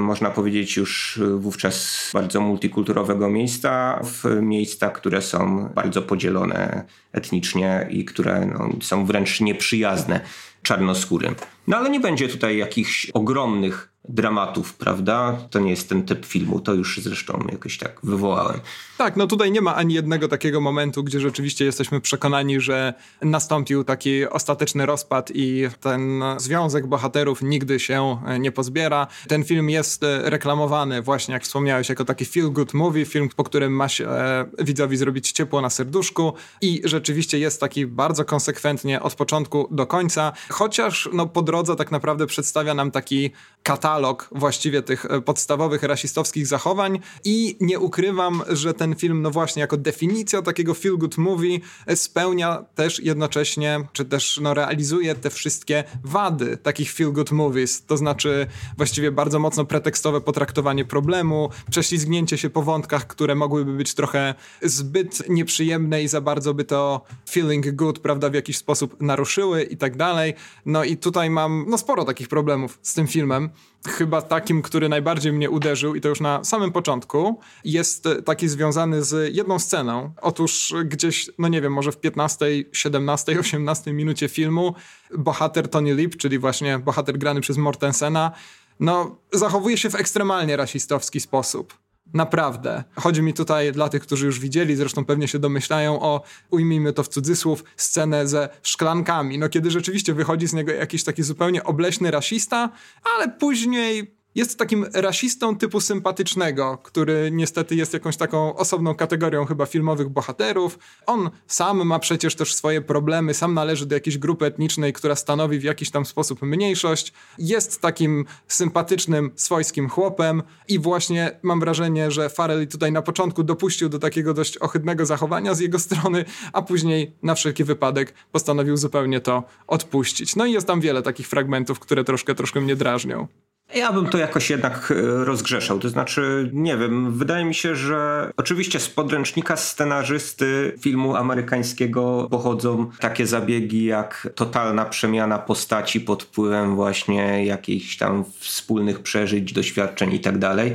można 0.00 0.30
powiedzieć 0.30 0.76
już 0.76 1.20
wówczas 1.36 2.10
bardzo 2.14 2.40
multikulturowego 2.40 3.30
miejsca, 3.30 4.00
w 4.04 4.42
miejsca, 4.42 4.90
które 4.90 5.22
są 5.22 5.68
bardzo 5.74 6.02
podzielone 6.02 6.84
etnicznie 7.12 7.86
i 7.90 8.04
które 8.04 8.46
no, 8.46 8.70
są 8.82 9.06
wręcz 9.06 9.40
nieprzyjazne 9.40 10.20
czarnoskórym. 10.62 11.34
No 11.66 11.76
ale 11.76 11.90
nie 11.90 12.00
będzie 12.00 12.28
tutaj 12.28 12.56
jakichś 12.56 13.10
ogromnych 13.10 13.92
dramatów, 14.08 14.74
prawda? 14.74 15.38
To 15.50 15.58
nie 15.58 15.70
jest 15.70 15.88
ten 15.88 16.02
typ 16.02 16.26
filmu, 16.26 16.60
to 16.60 16.74
już 16.74 17.00
zresztą 17.02 17.46
jakoś 17.52 17.78
tak 17.78 18.00
wywołałem. 18.02 18.60
Tak, 18.98 19.16
no 19.16 19.26
tutaj 19.26 19.52
nie 19.52 19.60
ma 19.60 19.74
ani 19.74 19.94
jednego 19.94 20.28
takiego 20.28 20.60
momentu, 20.60 21.04
gdzie 21.04 21.20
rzeczywiście 21.20 21.64
jesteśmy 21.64 22.00
przekonani, 22.00 22.60
że 22.60 22.94
nastąpił 23.22 23.84
taki 23.84 24.26
ostateczny 24.26 24.86
rozpad 24.86 25.30
i 25.34 25.68
ten 25.80 26.22
związek 26.36 26.86
bohaterów 26.86 27.42
nigdy 27.42 27.80
się 27.80 28.18
nie 28.40 28.52
pozbiera. 28.52 29.06
Ten 29.28 29.44
film 29.44 29.70
jest 29.70 30.04
reklamowany 30.22 31.02
właśnie, 31.02 31.34
jak 31.34 31.42
wspomniałeś, 31.42 31.88
jako 31.88 32.04
taki 32.04 32.24
feel 32.24 32.52
good 32.52 32.74
movie, 32.74 33.04
film, 33.04 33.28
po 33.36 33.44
którym 33.44 33.72
ma 33.72 33.88
się 33.88 34.08
e, 34.08 34.46
widzowi 34.58 34.96
zrobić 34.96 35.32
ciepło 35.32 35.60
na 35.60 35.70
serduszku 35.70 36.32
i 36.60 36.82
rzeczywiście 36.84 37.38
jest 37.38 37.60
taki 37.60 37.86
bardzo 37.86 38.24
konsekwentnie 38.24 39.02
od 39.02 39.14
początku 39.14 39.68
do 39.70 39.86
końca, 39.86 40.32
chociaż 40.48 41.08
no 41.12 41.26
po 41.26 41.42
drodze 41.42 41.76
tak 41.76 41.90
naprawdę 41.90 42.26
przedstawia 42.26 42.74
nam 42.74 42.90
taki 42.90 43.30
katalog 43.68 44.28
właściwie 44.32 44.82
tych 44.82 45.04
e, 45.04 45.20
podstawowych 45.20 45.82
rasistowskich 45.82 46.46
zachowań 46.46 46.98
i 47.24 47.56
nie 47.60 47.78
ukrywam, 47.78 48.42
że 48.48 48.74
ten 48.74 48.94
film, 48.94 49.22
no 49.22 49.30
właśnie 49.30 49.60
jako 49.60 49.76
definicja 49.76 50.42
takiego 50.42 50.74
feel 50.74 50.98
good 50.98 51.18
movie 51.18 51.58
e, 51.86 51.96
spełnia 51.96 52.64
też 52.74 53.00
jednocześnie, 53.00 53.80
czy 53.92 54.04
też 54.04 54.40
no 54.42 54.54
realizuje 54.54 55.14
te 55.14 55.30
wszystkie 55.30 55.84
wady 56.04 56.56
takich 56.56 56.92
feel 56.92 57.12
good 57.12 57.32
movies, 57.32 57.86
to 57.86 57.96
znaczy 57.96 58.46
właściwie 58.76 59.12
bardzo 59.12 59.38
mocno 59.38 59.64
pretekstowe 59.64 60.20
potraktowanie 60.20 60.84
problemu, 60.84 61.50
prześlizgnięcie 61.70 62.38
się 62.38 62.50
po 62.50 62.62
wątkach, 62.62 63.06
które 63.06 63.34
mogłyby 63.34 63.72
być 63.72 63.94
trochę 63.94 64.34
zbyt 64.62 65.28
nieprzyjemne 65.28 66.02
i 66.02 66.08
za 66.08 66.20
bardzo 66.20 66.54
by 66.54 66.64
to 66.64 67.04
feeling 67.30 67.70
good, 67.70 67.98
prawda, 67.98 68.30
w 68.30 68.34
jakiś 68.34 68.56
sposób 68.56 69.00
naruszyły 69.00 69.62
i 69.62 69.76
tak 69.76 69.96
dalej. 69.96 70.34
No 70.66 70.84
i 70.84 70.96
tutaj 70.96 71.30
mam 71.30 71.64
no 71.68 71.78
sporo 71.78 72.04
takich 72.04 72.28
problemów 72.28 72.78
z 72.82 72.94
tym 72.94 73.06
filmem. 73.06 73.50
Chyba 73.86 74.22
takim, 74.22 74.62
który 74.62 74.88
najbardziej 74.88 75.32
mnie 75.32 75.50
uderzył 75.50 75.94
i 75.94 76.00
to 76.00 76.08
już 76.08 76.20
na 76.20 76.44
samym 76.44 76.72
początku, 76.72 77.40
jest 77.64 78.08
taki 78.24 78.48
związany 78.48 79.04
z 79.04 79.36
jedną 79.36 79.58
sceną. 79.58 80.12
Otóż 80.22 80.74
gdzieś, 80.84 81.30
no 81.38 81.48
nie 81.48 81.60
wiem, 81.60 81.72
może 81.72 81.92
w 81.92 81.96
15, 81.96 82.46
17, 82.72 83.40
18 83.40 83.92
minucie 83.92 84.28
filmu 84.28 84.74
bohater 85.18 85.68
Tony 85.68 85.94
Lip, 85.94 86.16
czyli 86.16 86.38
właśnie 86.38 86.78
bohater 86.78 87.18
grany 87.18 87.40
przez 87.40 87.56
Mortensena, 87.56 88.32
no 88.80 89.16
zachowuje 89.32 89.76
się 89.76 89.90
w 89.90 89.94
ekstremalnie 89.94 90.56
rasistowski 90.56 91.20
sposób. 91.20 91.87
Naprawdę. 92.14 92.84
Chodzi 92.96 93.22
mi 93.22 93.34
tutaj 93.34 93.72
dla 93.72 93.88
tych, 93.88 94.02
którzy 94.02 94.26
już 94.26 94.40
widzieli, 94.40 94.76
zresztą 94.76 95.04
pewnie 95.04 95.28
się 95.28 95.38
domyślają 95.38 96.00
o, 96.00 96.22
ujmijmy 96.50 96.92
to 96.92 97.02
w 97.02 97.08
cudzysłów, 97.08 97.64
scenę 97.76 98.26
ze 98.26 98.48
szklankami. 98.62 99.38
No 99.38 99.48
kiedy 99.48 99.70
rzeczywiście 99.70 100.14
wychodzi 100.14 100.46
z 100.46 100.52
niego 100.52 100.72
jakiś 100.72 101.04
taki 101.04 101.22
zupełnie 101.22 101.64
obleśny 101.64 102.10
rasista, 102.10 102.70
ale 103.16 103.28
później 103.28 104.17
jest 104.38 104.58
takim 104.58 104.86
rasistą 104.94 105.56
typu 105.56 105.80
sympatycznego, 105.80 106.78
który 106.82 107.30
niestety 107.32 107.74
jest 107.74 107.92
jakąś 107.92 108.16
taką 108.16 108.56
osobną 108.56 108.94
kategorią 108.94 109.44
chyba 109.44 109.66
filmowych 109.66 110.08
bohaterów. 110.08 110.78
On 111.06 111.30
sam 111.46 111.86
ma 111.86 111.98
przecież 111.98 112.34
też 112.34 112.54
swoje 112.54 112.80
problemy, 112.80 113.34
sam 113.34 113.54
należy 113.54 113.86
do 113.86 113.94
jakiejś 113.94 114.18
grupy 114.18 114.46
etnicznej, 114.46 114.92
która 114.92 115.16
stanowi 115.16 115.58
w 115.58 115.62
jakiś 115.62 115.90
tam 115.90 116.06
sposób 116.06 116.42
mniejszość. 116.42 117.12
Jest 117.38 117.80
takim 117.80 118.24
sympatycznym, 118.48 119.30
swojskim 119.36 119.88
chłopem 119.88 120.42
i 120.68 120.78
właśnie 120.78 121.38
mam 121.42 121.60
wrażenie, 121.60 122.10
że 122.10 122.28
Farrelly 122.28 122.66
tutaj 122.66 122.92
na 122.92 123.02
początku 123.02 123.42
dopuścił 123.42 123.88
do 123.88 123.98
takiego 123.98 124.34
dość 124.34 124.58
ohydnego 124.58 125.06
zachowania 125.06 125.54
z 125.54 125.60
jego 125.60 125.78
strony, 125.78 126.24
a 126.52 126.62
później 126.62 127.12
na 127.22 127.34
wszelki 127.34 127.64
wypadek 127.64 128.14
postanowił 128.32 128.76
zupełnie 128.76 129.20
to 129.20 129.42
odpuścić. 129.66 130.36
No 130.36 130.46
i 130.46 130.52
jest 130.52 130.66
tam 130.66 130.80
wiele 130.80 131.02
takich 131.02 131.28
fragmentów, 131.28 131.80
które 131.80 132.04
troszkę, 132.04 132.34
troszkę 132.34 132.60
mnie 132.60 132.76
drażnią. 132.76 133.28
Ja 133.74 133.92
bym 133.92 134.06
to 134.06 134.18
jakoś 134.18 134.50
jednak 134.50 134.90
e, 134.90 135.24
rozgrzeszał. 135.24 135.78
To 135.78 135.88
znaczy, 135.88 136.50
nie 136.52 136.76
wiem, 136.76 137.12
wydaje 137.12 137.44
mi 137.44 137.54
się, 137.54 137.76
że 137.76 138.30
oczywiście 138.36 138.80
z 138.80 138.88
podręcznika 138.88 139.56
scenarzysty 139.56 140.74
filmu 140.80 141.16
amerykańskiego 141.16 142.28
pochodzą 142.30 142.90
takie 143.00 143.26
zabiegi 143.26 143.84
jak 143.84 144.28
totalna 144.34 144.84
przemiana 144.84 145.38
postaci 145.38 146.00
pod 146.00 146.22
wpływem 146.22 146.76
właśnie 146.76 147.44
jakichś 147.44 147.96
tam 147.96 148.24
wspólnych 148.38 149.00
przeżyć, 149.00 149.52
doświadczeń 149.52 150.12
i 150.12 150.20
tak 150.20 150.38
dalej. 150.38 150.74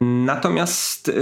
Natomiast 0.00 1.08
e, 1.08 1.12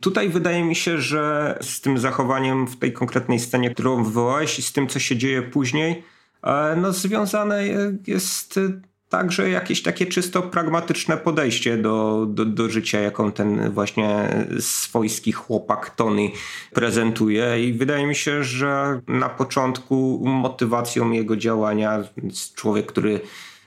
tutaj 0.00 0.28
wydaje 0.28 0.64
mi 0.64 0.76
się, 0.76 0.98
że 0.98 1.58
z 1.62 1.80
tym 1.80 1.98
zachowaniem 1.98 2.66
w 2.66 2.76
tej 2.76 2.92
konkretnej 2.92 3.38
scenie, 3.38 3.70
którą 3.70 4.04
wywołałeś 4.04 4.58
i 4.58 4.62
z 4.62 4.72
tym, 4.72 4.88
co 4.88 4.98
się 4.98 5.16
dzieje 5.16 5.42
później, 5.42 6.02
e, 6.42 6.76
no 6.76 6.92
związane 6.92 7.64
jest 8.06 8.60
Także 9.08 9.50
jakieś 9.50 9.82
takie 9.82 10.06
czysto 10.06 10.42
pragmatyczne 10.42 11.16
podejście 11.16 11.76
do, 11.76 12.26
do, 12.28 12.44
do 12.44 12.68
życia, 12.68 13.00
jaką 13.00 13.32
ten 13.32 13.70
właśnie 13.70 14.28
swojski 14.60 15.32
chłopak 15.32 15.90
Tony 15.90 16.30
prezentuje. 16.72 17.68
I 17.68 17.72
wydaje 17.72 18.06
mi 18.06 18.14
się, 18.14 18.44
że 18.44 19.00
na 19.06 19.28
początku 19.28 20.22
motywacją 20.24 21.10
jego 21.10 21.36
działania 21.36 22.04
jest 22.22 22.54
człowiek, 22.54 22.86
który 22.86 23.20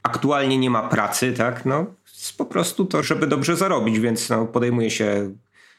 aktualnie 0.03 0.57
nie 0.57 0.69
ma 0.69 0.89
pracy, 0.89 1.33
tak, 1.33 1.65
no, 1.65 1.85
jest 2.13 2.37
po 2.37 2.45
prostu 2.45 2.85
to, 2.85 3.03
żeby 3.03 3.27
dobrze 3.27 3.55
zarobić, 3.55 3.99
więc 3.99 4.29
no, 4.29 4.45
podejmuje 4.45 4.89
się 4.91 5.35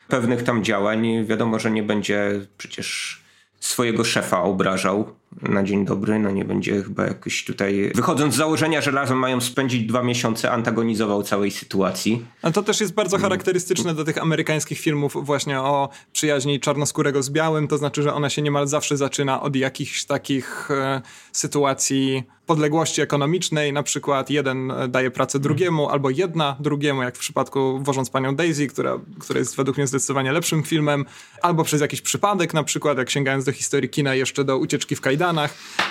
pewnych 0.08 0.42
tam 0.42 0.64
działań. 0.64 1.26
Wiadomo, 1.26 1.58
że 1.58 1.70
nie 1.70 1.82
będzie 1.82 2.40
przecież 2.58 3.20
swojego 3.60 4.04
szefa 4.04 4.42
obrażał 4.42 5.21
na 5.42 5.62
dzień 5.62 5.84
dobry, 5.84 6.18
no 6.18 6.30
nie 6.30 6.44
będzie 6.44 6.82
chyba 6.82 7.06
jakoś 7.06 7.44
tutaj, 7.44 7.92
wychodząc 7.94 8.34
z 8.34 8.36
założenia, 8.36 8.80
że 8.80 8.90
razem 8.90 9.18
mają 9.18 9.40
spędzić 9.40 9.86
dwa 9.86 10.02
miesiące, 10.02 10.50
antagonizował 10.50 11.22
całej 11.22 11.50
sytuacji. 11.50 12.24
A 12.42 12.50
to 12.50 12.62
też 12.62 12.80
jest 12.80 12.94
bardzo 12.94 13.18
charakterystyczne 13.18 13.94
do 13.94 14.04
tych 14.04 14.18
amerykańskich 14.18 14.78
filmów 14.78 15.16
właśnie 15.22 15.60
o 15.60 15.88
przyjaźni 16.12 16.60
czarnoskórego 16.60 17.22
z 17.22 17.30
białym, 17.30 17.68
to 17.68 17.78
znaczy, 17.78 18.02
że 18.02 18.14
ona 18.14 18.30
się 18.30 18.42
niemal 18.42 18.66
zawsze 18.66 18.96
zaczyna 18.96 19.42
od 19.42 19.56
jakichś 19.56 20.04
takich 20.04 20.70
e, 20.70 21.02
sytuacji 21.32 22.22
podległości 22.46 23.00
ekonomicznej, 23.00 23.72
na 23.72 23.82
przykład 23.82 24.30
jeden 24.30 24.70
e, 24.70 24.88
daje 24.88 25.10
pracę 25.10 25.38
drugiemu, 25.38 25.88
albo 25.88 26.10
jedna 26.10 26.56
drugiemu, 26.60 27.02
jak 27.02 27.16
w 27.16 27.18
przypadku 27.18 27.78
Wożąc 27.82 28.10
Panią 28.10 28.36
Daisy, 28.36 28.66
która, 28.66 28.98
która 29.20 29.38
jest 29.38 29.56
według 29.56 29.76
mnie 29.76 29.86
zdecydowanie 29.86 30.32
lepszym 30.32 30.62
filmem, 30.62 31.04
albo 31.42 31.64
przez 31.64 31.80
jakiś 31.80 32.00
przypadek, 32.00 32.54
na 32.54 32.64
przykład 32.64 32.98
jak 32.98 33.10
sięgając 33.10 33.44
do 33.44 33.52
historii 33.52 33.88
kina 33.88 34.14
jeszcze 34.14 34.44
do 34.44 34.58
Ucieczki 34.58 34.96
w 34.96 35.00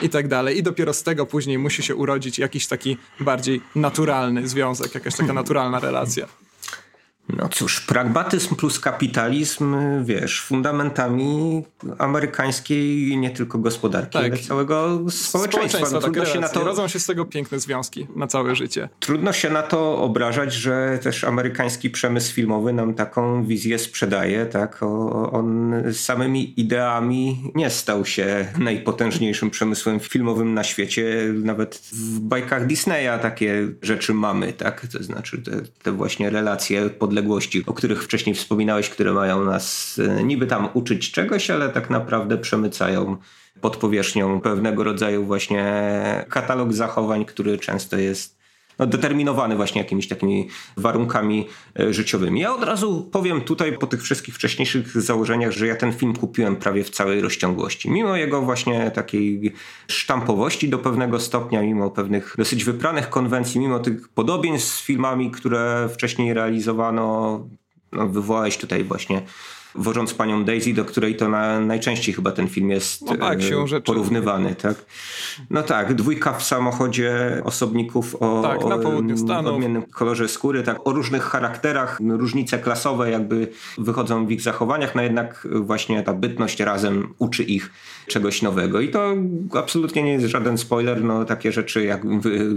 i 0.01 0.09
tak 0.09 0.27
dalej. 0.27 0.57
I 0.57 0.63
dopiero 0.63 0.93
z 0.93 1.03
tego 1.03 1.25
później 1.25 1.57
musi 1.57 1.83
się 1.83 1.95
urodzić 1.95 2.39
jakiś 2.39 2.67
taki 2.67 2.97
bardziej 3.19 3.61
naturalny 3.75 4.47
związek, 4.47 4.95
jakaś 4.95 5.15
taka 5.15 5.33
naturalna 5.33 5.79
relacja. 5.79 6.40
No 7.29 7.49
cóż, 7.49 7.81
pragmatyzm 7.81 8.55
plus 8.55 8.79
kapitalizm, 8.79 9.75
wiesz, 10.03 10.41
fundamentami 10.41 11.63
amerykańskiej 11.97 13.17
nie 13.17 13.29
tylko 13.29 13.59
gospodarki, 13.59 14.13
tak. 14.13 14.31
ale 14.31 14.37
całego 14.37 14.99
społeczeństwa. 15.09 15.39
społeczeństwa 15.39 15.89
no, 15.91 16.01
trudno 16.01 16.25
się 16.25 16.39
na 16.39 16.49
to... 16.49 16.63
Rodzą 16.63 16.87
się 16.87 16.99
z 16.99 17.05
tego 17.05 17.25
piękne 17.25 17.59
związki 17.59 18.07
na 18.15 18.27
całe 18.27 18.55
życie. 18.55 18.89
Trudno 18.99 19.33
się 19.33 19.49
na 19.49 19.63
to 19.63 19.97
obrażać, 19.97 20.53
że 20.53 20.99
też 21.03 21.23
amerykański 21.23 21.89
przemysł 21.89 22.33
filmowy 22.33 22.73
nam 22.73 22.93
taką 22.93 23.45
wizję 23.45 23.79
sprzedaje, 23.79 24.45
tak? 24.45 24.83
O, 24.83 25.31
on 25.31 25.73
samymi 25.93 26.59
ideami 26.59 27.51
nie 27.55 27.69
stał 27.69 28.05
się 28.05 28.47
najpotężniejszym 28.59 29.49
przemysłem 29.49 29.99
filmowym 29.99 30.53
na 30.53 30.63
świecie. 30.63 31.33
Nawet 31.33 31.75
w 31.93 32.19
bajkach 32.19 32.67
Disneya 32.67 33.19
takie 33.21 33.67
rzeczy 33.81 34.13
mamy, 34.13 34.53
tak? 34.53 34.87
To 34.87 35.03
znaczy 35.03 35.41
te, 35.41 35.51
te 35.83 35.91
właśnie 35.91 36.29
relacje 36.29 36.89
podległe 36.89 37.20
odległości, 37.21 37.63
o 37.65 37.73
których 37.73 38.03
wcześniej 38.03 38.35
wspominałeś, 38.35 38.89
które 38.89 39.13
mają 39.13 39.45
nas 39.45 39.99
e, 39.99 40.23
niby 40.23 40.47
tam 40.47 40.69
uczyć 40.73 41.11
czegoś, 41.11 41.49
ale 41.49 41.69
tak 41.69 41.89
naprawdę 41.89 42.37
przemycają 42.37 43.17
pod 43.61 43.77
powierzchnią 43.77 44.41
pewnego 44.41 44.83
rodzaju 44.83 45.25
właśnie 45.25 45.65
katalog 46.29 46.73
zachowań, 46.73 47.25
który 47.25 47.57
często 47.57 47.97
jest 47.97 48.40
no, 48.81 48.87
determinowany 48.87 49.55
właśnie 49.55 49.81
jakimiś 49.81 50.07
takimi 50.07 50.47
warunkami 50.77 51.47
e, 51.79 51.93
życiowymi. 51.93 52.39
Ja 52.39 52.53
od 52.53 52.63
razu 52.63 53.09
powiem 53.11 53.41
tutaj 53.41 53.77
po 53.77 53.87
tych 53.87 54.03
wszystkich 54.03 54.35
wcześniejszych 54.35 55.01
założeniach, 55.01 55.51
że 55.51 55.67
ja 55.67 55.75
ten 55.75 55.93
film 55.93 56.15
kupiłem 56.15 56.55
prawie 56.55 56.83
w 56.83 56.89
całej 56.89 57.21
rozciągłości. 57.21 57.89
Mimo 57.89 58.15
jego 58.15 58.41
właśnie 58.41 58.91
takiej 58.91 59.53
sztampowości 59.87 60.69
do 60.69 60.79
pewnego 60.79 61.19
stopnia, 61.19 61.61
mimo 61.61 61.89
pewnych 61.89 62.35
dosyć 62.37 62.63
wypranych 62.63 63.09
konwencji, 63.09 63.59
mimo 63.59 63.79
tych 63.79 64.09
podobieństw 64.09 64.73
z 64.73 64.81
filmami, 64.81 65.31
które 65.31 65.89
wcześniej 65.93 66.33
realizowano, 66.33 67.39
no, 67.91 68.07
wywołałeś 68.07 68.57
tutaj 68.57 68.83
właśnie 68.83 69.21
wożąc 69.75 70.13
panią 70.13 70.43
Daisy, 70.43 70.73
do 70.73 70.85
której 70.85 71.15
to 71.15 71.29
na, 71.29 71.59
najczęściej 71.59 72.15
chyba 72.15 72.31
ten 72.31 72.47
film 72.47 72.69
jest 72.69 73.01
no 73.01 73.17
tak, 73.17 73.39
e, 73.73 73.81
porównywany. 73.81 74.55
Tak? 74.55 74.85
No 75.49 75.63
tak, 75.63 75.93
dwójka 75.93 76.33
w 76.33 76.43
samochodzie 76.43 77.41
osobników 77.43 78.15
o, 78.15 78.41
tak, 78.41 78.65
o 78.65 78.97
odmiennym 79.49 79.83
kolorze 79.83 80.27
skóry, 80.27 80.63
tak, 80.63 80.87
o 80.87 80.93
różnych 80.93 81.23
charakterach, 81.23 81.99
różnice 82.09 82.59
klasowe 82.59 83.11
jakby 83.11 83.47
wychodzą 83.77 84.25
w 84.25 84.31
ich 84.31 84.41
zachowaniach, 84.41 84.95
no 84.95 85.01
jednak 85.01 85.47
właśnie 85.61 86.03
ta 86.03 86.13
bytność 86.13 86.59
razem 86.59 87.13
uczy 87.19 87.43
ich 87.43 87.71
czegoś 88.07 88.41
nowego. 88.41 88.81
I 88.81 88.89
to 88.89 89.13
absolutnie 89.55 90.03
nie 90.03 90.11
jest 90.11 90.25
żaden 90.25 90.57
spoiler, 90.57 91.03
no 91.03 91.25
takie 91.25 91.51
rzeczy 91.51 91.83
jak 91.83 92.01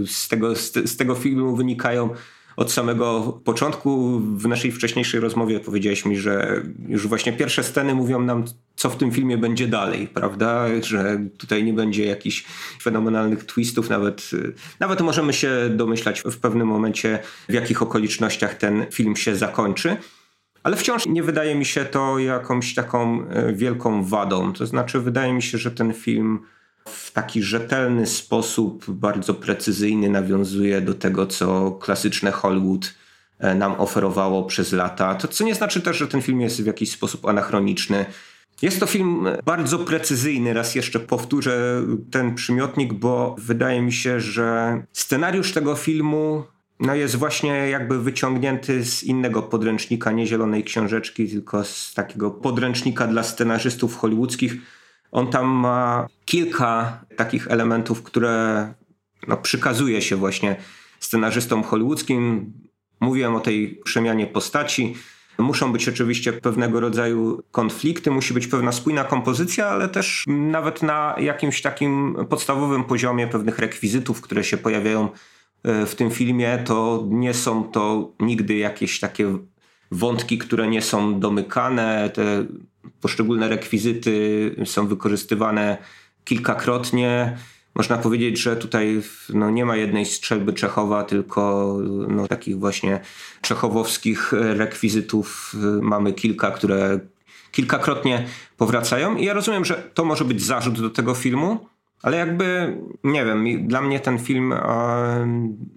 z 0.07 0.27
tego, 0.27 0.55
z, 0.55 0.73
z 0.73 0.97
tego 0.97 1.15
filmu 1.15 1.55
wynikają 1.55 2.09
od 2.55 2.71
samego 2.71 3.39
początku 3.43 4.19
w 4.19 4.47
naszej 4.47 4.71
wcześniejszej 4.71 5.19
rozmowie 5.19 5.59
powiedziałeś 5.59 6.05
mi, 6.05 6.17
że 6.17 6.61
już 6.87 7.07
właśnie 7.07 7.33
pierwsze 7.33 7.63
sceny 7.63 7.95
mówią 7.95 8.21
nam, 8.21 8.43
co 8.75 8.89
w 8.89 8.97
tym 8.97 9.11
filmie 9.11 9.37
będzie 9.37 9.67
dalej, 9.67 10.07
prawda? 10.07 10.65
Że 10.81 11.19
tutaj 11.37 11.63
nie 11.63 11.73
będzie 11.73 12.05
jakichś 12.05 12.45
fenomenalnych 12.81 13.43
twistów, 13.43 13.89
nawet, 13.89 14.31
nawet 14.79 15.01
możemy 15.01 15.33
się 15.33 15.69
domyślać 15.69 16.21
w 16.21 16.37
pewnym 16.37 16.67
momencie, 16.67 17.19
w 17.49 17.53
jakich 17.53 17.81
okolicznościach 17.81 18.55
ten 18.55 18.85
film 18.91 19.15
się 19.15 19.35
zakończy. 19.35 19.97
Ale 20.63 20.75
wciąż 20.75 21.05
nie 21.05 21.23
wydaje 21.23 21.55
mi 21.55 21.65
się 21.65 21.85
to 21.85 22.19
jakąś 22.19 22.73
taką 22.73 23.27
e, 23.29 23.53
wielką 23.53 24.03
wadą. 24.03 24.53
To 24.53 24.65
znaczy, 24.65 24.99
wydaje 24.99 25.33
mi 25.33 25.41
się, 25.41 25.57
że 25.57 25.71
ten 25.71 25.93
film 25.93 26.39
w 26.87 27.11
taki 27.11 27.43
rzetelny 27.43 28.05
sposób, 28.07 28.85
bardzo 28.87 29.33
precyzyjny 29.33 30.09
nawiązuje 30.09 30.81
do 30.81 30.93
tego, 30.93 31.27
co 31.27 31.71
klasyczne 31.71 32.31
Hollywood 32.31 32.93
e, 33.39 33.55
nam 33.55 33.75
oferowało 33.77 34.43
przez 34.43 34.73
lata. 34.73 35.15
To 35.15 35.27
co 35.27 35.43
nie 35.43 35.55
znaczy 35.55 35.81
też, 35.81 35.97
że 35.97 36.07
ten 36.07 36.21
film 36.21 36.41
jest 36.41 36.63
w 36.63 36.65
jakiś 36.65 36.91
sposób 36.91 37.25
anachroniczny. 37.25 38.05
Jest 38.61 38.79
to 38.79 38.85
film 38.85 39.27
bardzo 39.45 39.79
precyzyjny, 39.79 40.53
raz 40.53 40.75
jeszcze 40.75 40.99
powtórzę 40.99 41.83
ten 42.11 42.35
przymiotnik, 42.35 42.93
bo 42.93 43.35
wydaje 43.39 43.81
mi 43.81 43.93
się, 43.93 44.19
że 44.19 44.81
scenariusz 44.93 45.53
tego 45.53 45.75
filmu 45.75 46.43
no 46.79 46.95
jest 46.95 47.15
właśnie 47.15 47.49
jakby 47.49 48.01
wyciągnięty 48.01 48.85
z 48.85 49.03
innego 49.03 49.41
podręcznika, 49.41 50.11
nie 50.11 50.27
zielonej 50.27 50.63
książeczki, 50.63 51.29
tylko 51.29 51.63
z 51.63 51.93
takiego 51.93 52.31
podręcznika 52.31 53.07
dla 53.07 53.23
scenarzystów 53.23 53.97
hollywoodzkich. 53.97 54.55
On 55.15 55.27
tam 55.27 55.47
ma 55.47 56.07
kilka 56.25 57.01
takich 57.15 57.47
elementów, 57.47 58.03
które 58.03 58.73
no, 59.27 59.37
przykazuje 59.37 60.01
się 60.01 60.15
właśnie 60.15 60.55
scenarzystom 60.99 61.63
hollywoodzkim. 61.63 62.53
Mówiłem 62.99 63.35
o 63.35 63.39
tej 63.39 63.81
przemianie 63.85 64.27
postaci. 64.27 64.95
Muszą 65.37 65.71
być 65.71 65.89
oczywiście 65.89 66.33
pewnego 66.33 66.79
rodzaju 66.79 67.43
konflikty, 67.51 68.11
musi 68.11 68.33
być 68.33 68.47
pewna 68.47 68.71
spójna 68.71 69.03
kompozycja, 69.03 69.67
ale 69.67 69.89
też 69.89 70.23
nawet 70.27 70.83
na 70.83 71.15
jakimś 71.19 71.61
takim 71.61 72.15
podstawowym 72.29 72.83
poziomie 72.83 73.27
pewnych 73.27 73.59
rekwizytów, 73.59 74.21
które 74.21 74.43
się 74.43 74.57
pojawiają 74.57 75.09
e, 75.63 75.85
w 75.85 75.95
tym 75.95 76.11
filmie, 76.11 76.59
to 76.65 77.03
nie 77.09 77.33
są 77.33 77.63
to 77.63 78.11
nigdy 78.19 78.55
jakieś 78.55 78.99
takie 78.99 79.37
wątki, 79.91 80.37
które 80.37 80.67
nie 80.67 80.81
są 80.81 81.19
domykane. 81.19 82.09
Te 82.09 82.45
poszczególne 83.01 83.47
rekwizyty 83.47 84.55
są 84.65 84.87
wykorzystywane 84.87 85.77
kilkakrotnie. 86.25 87.37
Można 87.75 87.97
powiedzieć, 87.97 88.39
że 88.39 88.55
tutaj 88.55 89.01
no, 89.33 89.49
nie 89.49 89.65
ma 89.65 89.75
jednej 89.75 90.05
strzelby 90.05 90.53
Czechowa, 90.53 91.03
tylko 91.03 91.75
no, 92.07 92.27
takich 92.27 92.59
właśnie 92.59 92.99
czechowowskich 93.41 94.33
rekwizytów 94.33 95.55
y, 95.79 95.81
mamy 95.81 96.13
kilka, 96.13 96.51
które 96.51 96.99
kilkakrotnie 97.51 98.25
powracają. 98.57 99.15
I 99.15 99.25
ja 99.25 99.33
rozumiem, 99.33 99.65
że 99.65 99.75
to 99.93 100.05
może 100.05 100.25
być 100.25 100.43
zarzut 100.43 100.81
do 100.81 100.89
tego 100.89 101.13
filmu, 101.13 101.67
ale 102.01 102.17
jakby, 102.17 102.77
nie 103.03 103.25
wiem, 103.25 103.67
dla 103.67 103.81
mnie 103.81 103.99
ten 103.99 104.19
film 104.19 104.53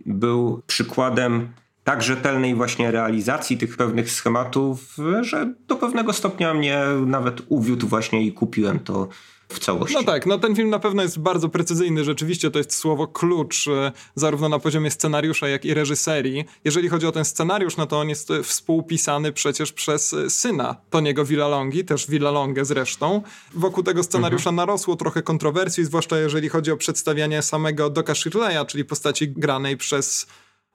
był 0.06 0.62
przykładem 0.66 1.48
tak 1.89 2.03
rzetelnej 2.03 2.55
właśnie 2.55 2.91
realizacji 2.91 3.59
tych 3.59 3.76
pewnych 3.76 4.11
schematów, 4.11 4.97
że 5.20 5.55
do 5.68 5.76
pewnego 5.76 6.12
stopnia 6.12 6.55
mnie 6.55 6.80
nawet 7.07 7.43
uwiódł 7.49 7.86
właśnie 7.86 8.26
i 8.26 8.32
kupiłem 8.32 8.78
to 8.78 9.09
w 9.49 9.59
całości. 9.59 9.97
No 9.97 10.03
tak, 10.03 10.26
no 10.26 10.39
ten 10.39 10.57
film 10.57 10.70
na 10.70 10.78
pewno 10.78 11.03
jest 11.03 11.18
bardzo 11.18 11.49
precyzyjny. 11.49 12.05
Rzeczywiście 12.05 12.51
to 12.51 12.59
jest 12.59 12.74
słowo 12.74 13.07
klucz, 13.07 13.68
e, 13.68 13.93
zarówno 14.14 14.49
na 14.49 14.59
poziomie 14.59 14.91
scenariusza, 14.91 15.49
jak 15.49 15.64
i 15.64 15.74
reżyserii. 15.74 16.45
Jeżeli 16.64 16.89
chodzi 16.89 17.07
o 17.07 17.12
ten 17.12 17.24
scenariusz, 17.24 17.76
no 17.76 17.86
to 17.86 18.01
on 18.01 18.09
jest 18.09 18.28
współpisany 18.43 19.32
przecież 19.32 19.72
przez 19.72 20.12
e, 20.12 20.30
syna 20.30 20.76
Toniego 20.91 21.24
Villalongi, 21.24 21.84
też 21.84 22.11
Villalongę 22.11 22.64
zresztą. 22.64 23.22
Wokół 23.55 23.82
tego 23.82 24.03
scenariusza 24.03 24.51
mhm. 24.51 24.57
narosło 24.57 24.97
trochę 24.97 25.22
kontrowersji, 25.22 25.84
zwłaszcza 25.84 26.18
jeżeli 26.18 26.49
chodzi 26.49 26.72
o 26.72 26.76
przedstawianie 26.76 27.43
samego 27.43 27.91
Doka 27.91 28.14
Shirleya, 28.14 28.66
czyli 28.66 28.84
postaci 28.84 29.28
granej 29.28 29.76
przez 29.76 30.26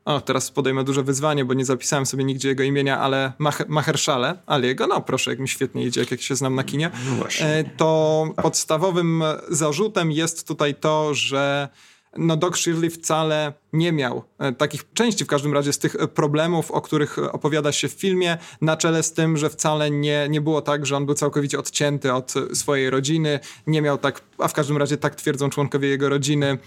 o, 0.06 0.22
teraz 0.22 0.52
podejmę 0.52 0.84
duże 0.84 1.04
wyzwanie, 1.04 1.46
bo 1.46 1.54
nie 1.54 1.66
zapisałem 1.66 2.06
sobie 2.06 2.24
nigdzie 2.24 2.50
jego 2.50 2.64
imienia, 2.64 3.00
ale 3.00 3.34
Mah 3.40 3.68
Mahershale, 3.68 4.40
Aliego, 4.46 4.88
no 4.88 5.02
proszę, 5.02 5.32
jak 5.32 5.40
mi 5.40 5.48
świetnie 5.48 5.86
idzie, 5.86 6.06
jak 6.12 6.22
się 6.22 6.36
znam 6.36 6.56
na 6.56 6.64
kinie, 6.64 6.92
no 7.20 7.28
e, 7.40 7.64
to 7.64 8.28
podstawowym 8.42 9.24
zarzutem 9.50 10.12
jest 10.12 10.48
tutaj 10.48 10.76
to, 10.76 11.14
że 11.14 11.70
no 12.18 12.38
Doc 12.38 12.58
Shirley 12.58 12.90
wcale 12.90 13.54
nie 13.74 13.92
miał 13.92 14.24
e, 14.40 14.52
takich 14.52 14.94
części 14.94 15.26
w 15.26 15.28
każdym 15.28 15.54
razie 15.54 15.74
z 15.74 15.80
tych 15.80 15.96
problemów, 16.14 16.72
o 16.72 16.82
których 16.82 17.18
opowiada 17.18 17.72
się 17.72 17.90
w 17.90 17.94
filmie, 17.94 18.38
na 18.62 18.78
czele 18.78 19.04
z 19.04 19.14
tym, 19.14 19.38
że 19.38 19.50
wcale 19.50 19.92
nie, 19.92 20.28
nie 20.30 20.42
było 20.42 20.62
tak, 20.62 20.86
że 20.86 20.98
on 20.98 21.06
był 21.06 21.16
całkowicie 21.16 21.60
odcięty 21.60 22.14
od 22.14 22.34
swojej 22.54 22.90
rodziny, 22.90 23.40
nie 23.68 23.82
miał 23.82 23.98
tak, 23.98 24.22
a 24.38 24.48
w 24.48 24.54
każdym 24.54 24.78
razie 24.78 24.98
tak 24.98 25.16
twierdzą 25.16 25.50
członkowie 25.50 25.90
jego 25.90 26.10
rodziny, 26.10 26.58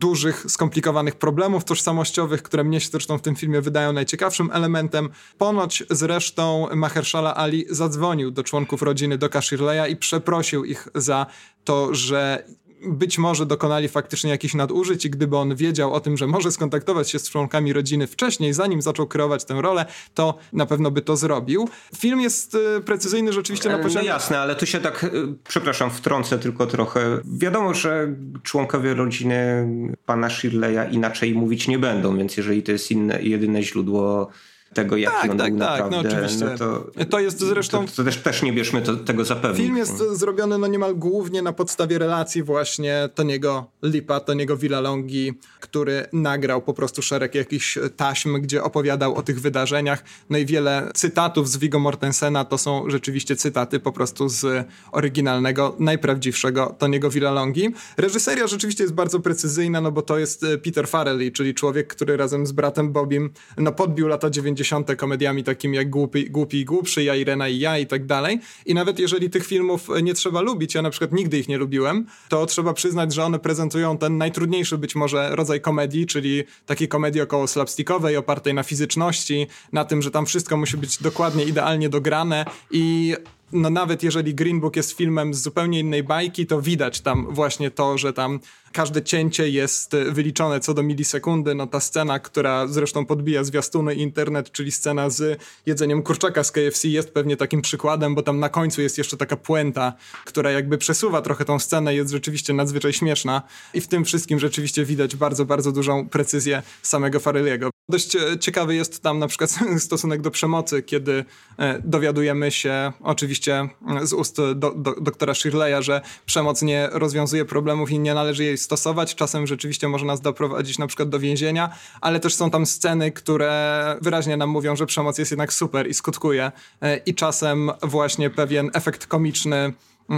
dużych, 0.00 0.44
skomplikowanych 0.48 1.14
problemów 1.14 1.64
tożsamościowych, 1.64 2.42
które 2.42 2.64
mnie 2.64 2.80
się 2.80 2.88
zresztą 2.88 3.18
w 3.18 3.22
tym 3.22 3.36
filmie 3.36 3.60
wydają 3.60 3.92
najciekawszym 3.92 4.50
elementem. 4.52 5.08
Ponoć 5.38 5.82
zresztą 5.90 6.68
Mahershala 6.74 7.34
Ali 7.36 7.66
zadzwonił 7.70 8.30
do 8.30 8.44
członków 8.44 8.82
rodziny 8.82 9.18
Doka 9.18 9.42
Shirleya 9.42 9.92
i 9.92 9.96
przeprosił 9.96 10.64
ich 10.64 10.88
za 10.94 11.26
to, 11.64 11.94
że 11.94 12.44
być 12.86 13.18
może 13.18 13.46
dokonali 13.46 13.88
faktycznie 13.88 14.30
jakichś 14.30 14.54
nadużyć 14.54 15.04
i 15.04 15.10
gdyby 15.10 15.36
on 15.36 15.56
wiedział 15.56 15.92
o 15.92 16.00
tym, 16.00 16.16
że 16.16 16.26
może 16.26 16.52
skontaktować 16.52 17.10
się 17.10 17.18
z 17.18 17.30
członkami 17.30 17.72
rodziny 17.72 18.06
wcześniej, 18.06 18.52
zanim 18.52 18.82
zaczął 18.82 19.06
kreować 19.06 19.44
tę 19.44 19.62
rolę, 19.62 19.86
to 20.14 20.38
na 20.52 20.66
pewno 20.66 20.90
by 20.90 21.02
to 21.02 21.16
zrobił. 21.16 21.68
Film 21.96 22.20
jest 22.20 22.54
y, 22.54 22.80
precyzyjny 22.84 23.32
rzeczywiście 23.32 23.68
na 23.68 23.78
e, 23.78 23.82
poziomie... 23.82 24.08
No 24.08 24.14
jasne, 24.14 24.38
ale 24.38 24.54
tu 24.54 24.66
się 24.66 24.80
tak, 24.80 25.04
y, 25.04 25.10
przepraszam, 25.48 25.90
wtrącę 25.90 26.38
tylko 26.38 26.66
trochę. 26.66 27.20
Wiadomo, 27.24 27.74
że 27.74 28.14
członkowie 28.42 28.94
rodziny 28.94 29.68
pana 30.06 30.30
Shirleya 30.30 30.94
inaczej 30.94 31.34
mówić 31.34 31.68
nie 31.68 31.78
będą, 31.78 32.16
więc 32.16 32.36
jeżeli 32.36 32.62
to 32.62 32.72
jest 32.72 32.90
inne, 32.90 33.22
jedyne 33.22 33.62
źródło 33.62 34.30
tego, 34.74 34.96
jaki 34.96 35.16
tak, 35.22 35.30
on 35.30 35.38
tak, 35.38 35.50
był 35.50 35.60
tak, 35.60 35.80
no 35.80 35.84
naprawdę. 35.84 36.02
No 36.02 36.08
oczywiście. 36.08 36.44
No 36.44 36.58
to, 36.58 37.04
to 37.10 37.20
jest 37.20 37.40
zresztą... 37.40 37.86
To, 37.86 37.92
to, 37.92 38.04
też, 38.04 38.16
też 38.16 38.42
nie 38.42 38.52
bierzmy 38.52 38.82
to, 38.82 38.96
tego 38.96 39.24
za 39.24 39.36
pewne. 39.36 39.56
Film 39.56 39.76
jest 39.76 39.98
zrobiony 40.12 40.58
no 40.58 40.66
niemal 40.66 40.96
głównie 40.96 41.42
na 41.42 41.52
podstawie 41.52 41.98
relacji 41.98 42.42
właśnie 42.42 43.08
Toniego 43.14 43.66
Lipa, 43.82 44.20
Toniego 44.20 44.56
Villalongi, 44.56 45.32
który 45.60 46.06
nagrał 46.12 46.62
po 46.62 46.74
prostu 46.74 47.02
szereg 47.02 47.34
jakichś 47.34 47.78
taśm, 47.96 48.40
gdzie 48.40 48.62
opowiadał 48.62 49.14
o 49.14 49.22
tych 49.22 49.40
wydarzeniach. 49.40 50.04
No 50.30 50.38
i 50.38 50.46
wiele 50.46 50.90
cytatów 50.94 51.48
z 51.48 51.56
Viggo 51.56 51.78
Mortensena 51.78 52.44
to 52.44 52.58
są 52.58 52.90
rzeczywiście 52.90 53.36
cytaty 53.36 53.80
po 53.80 53.92
prostu 53.92 54.28
z 54.28 54.66
oryginalnego, 54.92 55.76
najprawdziwszego 55.78 56.76
Toniego 56.78 57.10
Villalongi. 57.10 57.68
Reżyseria 57.96 58.46
rzeczywiście 58.46 58.84
jest 58.84 58.94
bardzo 58.94 59.20
precyzyjna, 59.20 59.80
no 59.80 59.92
bo 59.92 60.02
to 60.02 60.18
jest 60.18 60.46
Peter 60.64 60.88
Farrelly, 60.88 61.32
czyli 61.32 61.54
człowiek, 61.54 61.86
który 61.86 62.16
razem 62.16 62.46
z 62.46 62.52
bratem 62.52 62.92
Bobim 62.92 63.30
no 63.58 63.72
podbił 63.72 64.08
lata 64.08 64.30
90 64.30 64.63
90. 64.64 64.96
komediami 64.96 65.44
takimi 65.44 65.76
jak 65.76 65.90
Głupi, 65.90 66.30
Głupi 66.30 66.60
i 66.60 66.64
Głupszy, 66.64 67.02
Ja, 67.02 67.16
Irena 67.16 67.48
i 67.48 67.58
ja 67.58 67.78
i 67.78 67.86
tak 67.86 68.06
dalej. 68.06 68.40
I 68.66 68.74
nawet 68.74 68.98
jeżeli 68.98 69.30
tych 69.30 69.46
filmów 69.46 69.88
nie 70.02 70.14
trzeba 70.14 70.40
lubić, 70.40 70.74
ja 70.74 70.82
na 70.82 70.90
przykład 70.90 71.12
nigdy 71.12 71.38
ich 71.38 71.48
nie 71.48 71.58
lubiłem, 71.58 72.06
to 72.28 72.46
trzeba 72.46 72.72
przyznać, 72.72 73.14
że 73.14 73.24
one 73.24 73.38
prezentują 73.38 73.98
ten 73.98 74.18
najtrudniejszy 74.18 74.78
być 74.78 74.94
może 74.94 75.36
rodzaj 75.36 75.60
komedii, 75.60 76.06
czyli 76.06 76.44
takiej 76.66 76.88
komedii 76.88 77.20
około 77.20 77.46
slapstickowej, 77.46 78.16
opartej 78.16 78.54
na 78.54 78.62
fizyczności, 78.62 79.46
na 79.72 79.84
tym, 79.84 80.02
że 80.02 80.10
tam 80.10 80.26
wszystko 80.26 80.56
musi 80.56 80.76
być 80.76 81.02
dokładnie, 81.02 81.44
idealnie 81.44 81.88
dograne 81.88 82.44
i 82.70 83.14
no 83.54 83.70
nawet 83.70 84.02
jeżeli 84.02 84.34
Green 84.34 84.60
Book 84.60 84.76
jest 84.76 84.92
filmem 84.92 85.34
z 85.34 85.42
zupełnie 85.42 85.80
innej 85.80 86.02
bajki, 86.02 86.46
to 86.46 86.62
widać 86.62 87.00
tam 87.00 87.26
właśnie 87.30 87.70
to, 87.70 87.98
że 87.98 88.12
tam 88.12 88.40
każde 88.72 89.02
cięcie 89.02 89.48
jest 89.48 89.96
wyliczone 90.10 90.60
co 90.60 90.74
do 90.74 90.82
milisekundy. 90.82 91.54
No 91.54 91.66
ta 91.66 91.80
scena, 91.80 92.18
która 92.18 92.66
zresztą 92.66 93.06
podbija 93.06 93.44
zwiastuny 93.44 93.94
internet, 93.94 94.52
czyli 94.52 94.72
scena 94.72 95.10
z 95.10 95.40
jedzeniem 95.66 96.02
kurczaka 96.02 96.44
z 96.44 96.52
KFC 96.52 96.88
jest 96.88 97.10
pewnie 97.10 97.36
takim 97.36 97.62
przykładem, 97.62 98.14
bo 98.14 98.22
tam 98.22 98.40
na 98.40 98.48
końcu 98.48 98.82
jest 98.82 98.98
jeszcze 98.98 99.16
taka 99.16 99.36
puenta, 99.36 99.92
która 100.24 100.50
jakby 100.50 100.78
przesuwa 100.78 101.22
trochę 101.22 101.44
tą 101.44 101.58
scenę, 101.58 101.94
jest 101.94 102.10
rzeczywiście 102.10 102.52
nadzwyczaj 102.52 102.92
śmieszna 102.92 103.42
i 103.74 103.80
w 103.80 103.88
tym 103.88 104.04
wszystkim 104.04 104.38
rzeczywiście 104.38 104.84
widać 104.84 105.16
bardzo, 105.16 105.44
bardzo 105.44 105.72
dużą 105.72 106.08
precyzję 106.08 106.62
samego 106.82 107.20
Farrelliego. 107.20 107.73
Dość 107.88 108.16
e, 108.16 108.38
ciekawy 108.38 108.74
jest 108.74 109.02
tam 109.02 109.18
na 109.18 109.26
przykład 109.26 109.58
stosunek 109.78 110.20
do 110.22 110.30
przemocy, 110.30 110.82
kiedy 110.82 111.24
e, 111.58 111.80
dowiadujemy 111.84 112.50
się 112.50 112.92
oczywiście 113.00 113.68
z 114.02 114.12
ust 114.12 114.36
do, 114.36 114.52
do, 114.54 114.94
doktora 115.00 115.34
Shirleya, 115.34 115.82
że 115.82 116.00
przemoc 116.26 116.62
nie 116.62 116.88
rozwiązuje 116.92 117.44
problemów 117.44 117.90
i 117.90 117.98
nie 117.98 118.14
należy 118.14 118.44
jej 118.44 118.58
stosować. 118.58 119.14
Czasem 119.14 119.46
rzeczywiście 119.46 119.88
może 119.88 120.06
nas 120.06 120.20
doprowadzić 120.20 120.78
na 120.78 120.86
przykład 120.86 121.08
do 121.08 121.18
więzienia, 121.18 121.76
ale 122.00 122.20
też 122.20 122.34
są 122.34 122.50
tam 122.50 122.66
sceny, 122.66 123.12
które 123.12 123.96
wyraźnie 124.00 124.36
nam 124.36 124.50
mówią, 124.50 124.76
że 124.76 124.86
przemoc 124.86 125.18
jest 125.18 125.30
jednak 125.30 125.52
super 125.52 125.88
i 125.88 125.94
skutkuje. 125.94 126.52
E, 126.82 126.96
I 126.96 127.14
czasem 127.14 127.70
właśnie 127.82 128.30
pewien 128.30 128.70
efekt 128.74 129.06
komiczny 129.06 129.72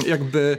jakby 0.06 0.58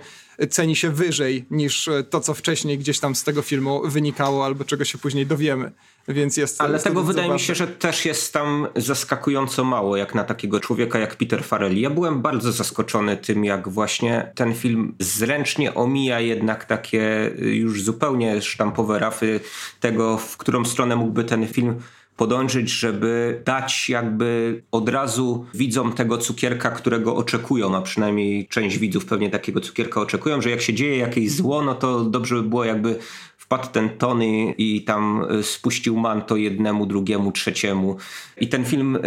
ceni 0.50 0.76
się 0.76 0.90
wyżej 0.90 1.46
niż 1.52 1.90
to, 2.10 2.20
co 2.20 2.34
wcześniej 2.34 2.78
gdzieś 2.78 3.00
tam 3.00 3.16
z 3.16 3.24
tego 3.24 3.42
filmu 3.42 3.82
wynikało 3.86 4.46
albo 4.46 4.66
czego 4.66 4.86
się 4.86 4.98
później 4.98 5.26
dowiemy. 5.26 5.72
Więc 6.08 6.38
jest. 6.38 6.62
Ale 6.62 6.80
tego 6.80 7.04
wydaje 7.04 7.34
mi 7.34 7.40
się, 7.40 7.56
że 7.56 7.68
też 7.68 8.06
jest 8.06 8.34
tam 8.34 8.68
zaskakująco 8.76 9.64
mało, 9.64 9.98
jak 9.98 10.16
na 10.16 10.24
takiego 10.24 10.60
człowieka 10.60 11.00
jak 11.00 11.16
Peter 11.16 11.44
Farrelly. 11.44 11.80
Ja 11.80 11.90
byłem 11.90 12.22
bardzo 12.22 12.52
zaskoczony 12.52 13.18
tym, 13.18 13.46
jak 13.46 13.70
właśnie 13.70 14.32
ten 14.36 14.54
film 14.54 14.96
zręcznie 15.00 15.74
omija 15.74 16.20
jednak 16.20 16.66
takie 16.66 17.32
już 17.40 17.84
zupełnie 17.84 18.42
sztampowe 18.42 19.00
rafy 19.00 19.40
tego, 19.80 20.18
w 20.18 20.38
którą 20.38 20.66
stronę 20.66 20.96
mógłby 20.96 21.24
ten 21.24 21.48
film 21.48 21.76
podążyć, 22.18 22.70
żeby 22.70 23.42
dać 23.46 23.90
jakby 23.90 24.62
od 24.72 24.90
razu 24.90 25.46
widzom 25.54 25.94
tego 25.94 26.18
cukierka, 26.18 26.70
którego 26.72 27.16
oczekują, 27.16 27.76
a 27.76 27.82
przynajmniej 27.82 28.48
część 28.48 28.78
widzów 28.78 29.06
pewnie 29.06 29.30
takiego 29.30 29.62
cukierka 29.62 30.02
oczekują, 30.02 30.42
że 30.42 30.50
jak 30.50 30.62
się 30.62 30.74
dzieje 30.74 30.98
jakieś 30.98 31.32
zło, 31.32 31.62
no 31.62 31.76
to 31.76 32.04
dobrze 32.04 32.36
by 32.36 32.44
było 32.44 32.66
jakby 32.66 33.00
wpadł 33.48 33.68
ten 33.68 33.90
Tony 33.90 34.54
i 34.58 34.84
tam 34.84 35.26
e, 35.30 35.44
spuścił 35.44 35.98
manto 35.98 36.36
jednemu, 36.36 36.86
drugiemu, 36.86 37.32
trzeciemu. 37.32 37.98
I 38.38 38.48
ten 38.48 38.66
film 38.66 38.96
e, 38.96 39.00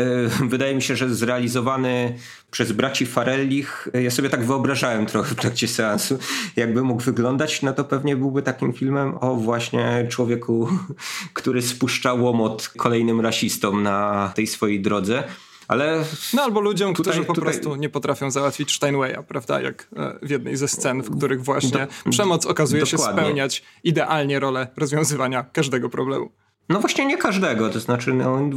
wydaje 0.48 0.74
mi 0.74 0.82
się, 0.82 0.96
że 0.96 1.14
zrealizowany 1.14 2.14
przez 2.50 2.72
braci 2.72 3.06
Farellich, 3.06 3.88
e, 3.94 4.02
ja 4.02 4.10
sobie 4.10 4.30
tak 4.30 4.44
wyobrażałem 4.44 5.06
trochę 5.06 5.34
w 5.34 5.38
trakcie 5.38 5.68
seansu, 5.68 6.18
jakby 6.56 6.82
mógł 6.82 7.02
wyglądać, 7.02 7.62
no 7.62 7.72
to 7.72 7.84
pewnie 7.84 8.16
byłby 8.16 8.42
takim 8.42 8.72
filmem 8.72 9.14
o 9.20 9.34
właśnie 9.34 10.06
człowieku, 10.10 10.68
który 11.34 11.62
spuszcza 11.62 12.14
łomot 12.14 12.68
kolejnym 12.76 13.20
rasistom 13.20 13.82
na 13.82 14.32
tej 14.34 14.46
swojej 14.46 14.80
drodze. 14.80 15.24
Ale 15.70 16.04
no 16.34 16.42
albo 16.42 16.60
ludziom, 16.60 16.94
tutaj, 16.94 17.12
którzy 17.12 17.26
po 17.26 17.34
tutaj... 17.34 17.52
prostu 17.52 17.76
nie 17.76 17.88
potrafią 17.88 18.30
załatwić 18.30 18.74
Steinwaya, 18.74 19.22
prawda? 19.28 19.60
Jak 19.60 19.88
e, 19.96 20.18
w 20.22 20.30
jednej 20.30 20.56
ze 20.56 20.68
scen, 20.68 21.02
w 21.02 21.16
których 21.16 21.44
właśnie 21.44 21.86
Do, 22.04 22.10
przemoc 22.10 22.46
okazuje 22.46 22.82
dokładnie. 22.82 23.06
się 23.06 23.12
spełniać 23.12 23.62
idealnie 23.84 24.40
rolę 24.40 24.68
rozwiązywania 24.76 25.42
każdego 25.52 25.88
problemu. 25.88 26.30
No 26.70 26.80
właśnie 26.80 27.06
nie 27.06 27.18
każdego, 27.18 27.70
to 27.70 27.80
znaczy 27.80 28.12
no, 28.12 28.50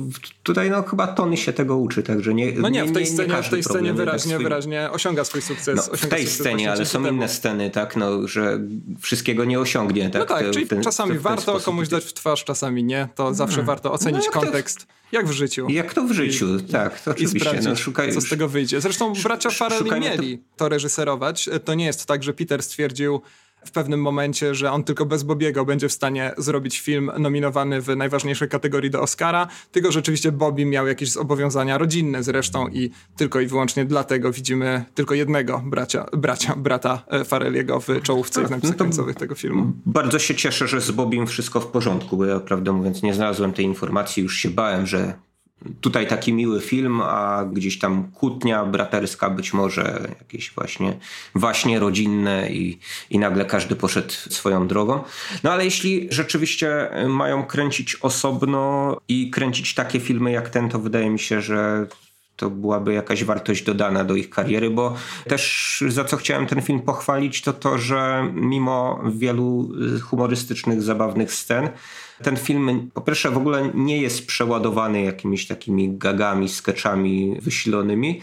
tutaj 0.44 0.70
no, 0.70 0.84
chyba 0.84 1.08
Tony 1.08 1.38
się 1.38 1.54
tego 1.54 1.78
uczy, 1.78 2.04
także 2.04 2.34
nie 2.34 2.52
No 2.52 2.70
nie, 2.70 2.86
w 2.86 2.92
tej 2.92 3.06
scenie, 3.06 3.36
nie 3.36 3.44
w 3.44 3.50
tej 3.50 3.64
scenie 3.64 3.94
wyraźnie, 3.94 4.34
swój... 4.34 4.44
wyraźnie 4.44 4.92
osiąga 4.92 5.24
swój 5.24 5.42
sukces. 5.42 5.76
No, 5.92 5.98
w 5.98 6.08
tej 6.08 6.28
scenie, 6.28 6.72
ale 6.72 6.86
są 6.86 7.04
temu. 7.04 7.18
inne 7.18 7.30
sceny, 7.30 7.70
tak, 7.70 7.96
no, 7.96 8.28
że 8.28 8.60
wszystkiego 9.02 9.46
nie 9.46 9.60
osiągnie. 9.60 10.10
Tak, 10.10 10.30
no 10.30 10.36
tak, 10.36 10.52
czyli 10.52 10.68
ten, 10.68 10.84
czasami 10.84 11.20
warto 11.20 11.60
komuś 11.60 11.88
dać 11.88 12.06
w 12.06 12.14
twarz, 12.14 12.44
czasami 12.44 12.84
nie, 12.84 13.08
to 13.16 13.34
zawsze 13.34 13.56
hmm. 13.56 13.68
warto 13.68 13.92
ocenić 13.92 14.26
no, 14.26 14.42
kontekst. 14.42 14.80
To... 14.80 14.94
Jak 15.12 15.28
w 15.28 15.32
życiu. 15.32 15.68
Jak 15.70 15.94
to 15.94 16.04
w 16.04 16.12
życiu, 16.12 16.56
I, 16.56 16.64
tak, 16.64 17.02
to 17.02 17.12
oczywiście. 17.12 17.38
I 17.38 17.42
sprawdzić, 17.42 17.66
no, 17.66 17.76
szukaj, 17.76 18.14
co 18.14 18.22
z 18.22 18.30
tego 18.30 18.48
wyjdzie. 18.48 18.82
Zresztą 18.82 19.14
bracia 19.24 19.50
Farrelly 19.50 20.00
mieli 20.00 20.38
to... 20.38 20.44
to 20.58 20.70
reżyserować. 20.70 21.50
To 21.66 21.74
nie 21.74 21.86
jest 21.86 22.06
tak, 22.06 22.24
że 22.24 22.34
Peter 22.34 22.64
stwierdził, 22.64 23.22
w 23.66 23.72
pewnym 23.72 24.02
momencie, 24.02 24.56
że 24.56 24.72
on 24.72 24.84
tylko 24.84 25.06
bez 25.06 25.24
Bobiego 25.24 25.66
będzie 25.66 25.90
w 25.90 25.94
stanie 25.94 26.32
zrobić 26.38 26.80
film 26.80 27.12
nominowany 27.20 27.82
w 27.82 27.96
najważniejszej 27.96 28.50
kategorii 28.50 28.92
do 28.92 29.02
Oscara, 29.02 29.48
tylko 29.72 29.92
rzeczywiście 29.92 30.32
Bobby 30.32 30.66
miał 30.66 30.88
jakieś 30.88 31.12
zobowiązania 31.12 31.78
rodzinne 31.78 32.24
zresztą 32.24 32.68
i 32.68 32.90
tylko 33.18 33.40
i 33.40 33.48
wyłącznie 33.48 33.86
dlatego 33.86 34.32
widzimy 34.32 34.86
tylko 34.96 35.16
jednego 35.16 35.64
bracia, 35.66 36.06
bracia 36.14 36.56
brata 36.56 37.06
e, 37.08 37.24
Fareliego 37.24 37.80
w 37.80 37.88
czołówce 38.04 38.42
i 38.42 38.46
w 38.46 38.50
napisach 38.50 38.78
no 38.78 38.86
końcowych 38.86 39.16
tego 39.16 39.36
filmu. 39.36 39.72
Bardzo 39.86 40.20
się 40.20 40.36
cieszę, 40.36 40.68
że 40.68 40.82
z 40.82 40.92
Bobim 40.92 41.28
wszystko 41.28 41.60
w 41.60 41.68
porządku, 41.68 42.18
bo 42.18 42.26
ja 42.26 42.40
prawdę 42.40 42.72
mówiąc 42.72 43.04
nie 43.04 43.14
znalazłem 43.14 43.54
tej 43.54 43.66
informacji, 43.66 44.24
już 44.24 44.38
się 44.38 44.50
bałem, 44.50 44.88
że 44.88 45.14
tutaj 45.82 46.08
taki 46.08 46.34
miły 46.34 46.62
film, 46.62 47.02
a 47.02 47.46
gdzieś 47.54 47.80
tam 47.80 48.12
kłótnia 48.12 48.66
braterska, 48.66 49.30
być 49.30 49.54
może 49.54 50.08
jakieś 50.20 50.52
właśnie 50.52 51.00
właśnie 51.36 51.80
rodzinne 51.80 52.52
i, 52.52 52.80
i 53.10 53.20
nagle 53.20 53.46
każdy 53.46 53.76
poszedł 53.76 54.14
swoją 54.14 54.68
drogą. 54.68 55.04
No 55.44 55.52
ale 55.52 55.66
jeśli 55.66 56.08
rzeczywiście 56.12 56.90
mają 57.08 57.46
kręcić 57.46 57.96
osobno 57.96 58.98
i 59.08 59.30
kręcić 59.30 59.74
takie 59.74 60.00
filmy 60.00 60.32
jak 60.32 60.50
ten, 60.50 60.70
to 60.70 60.80
wydaje 60.80 61.10
mi 61.10 61.20
się, 61.20 61.42
że 61.42 61.88
to 62.36 62.50
byłaby 62.50 62.94
jakaś 62.94 63.24
wartość 63.24 63.64
dodana 63.64 64.04
do 64.04 64.16
ich 64.16 64.30
kariery, 64.30 64.70
bo 64.70 64.96
też 65.28 65.84
za 65.88 66.06
co 66.06 66.18
chciałem 66.18 66.46
ten 66.46 66.62
film 66.62 66.80
pochwalić, 66.82 67.42
to 67.42 67.54
to, 67.54 67.78
że 67.78 68.32
mimo 68.34 69.04
wielu 69.16 69.70
humorystycznych, 70.02 70.82
zabawnych 70.82 71.34
scen, 71.34 71.70
ten 72.24 72.38
film 72.38 72.90
po 72.94 73.02
pierwsze 73.02 73.32
w 73.32 73.38
ogóle 73.38 73.72
nie 73.74 74.02
jest 74.02 74.28
przeładowany 74.28 75.02
jakimiś 75.02 75.48
takimi 75.48 75.98
gagami, 75.98 76.50
sketchami 76.50 77.38
wysilonymi. 77.42 78.22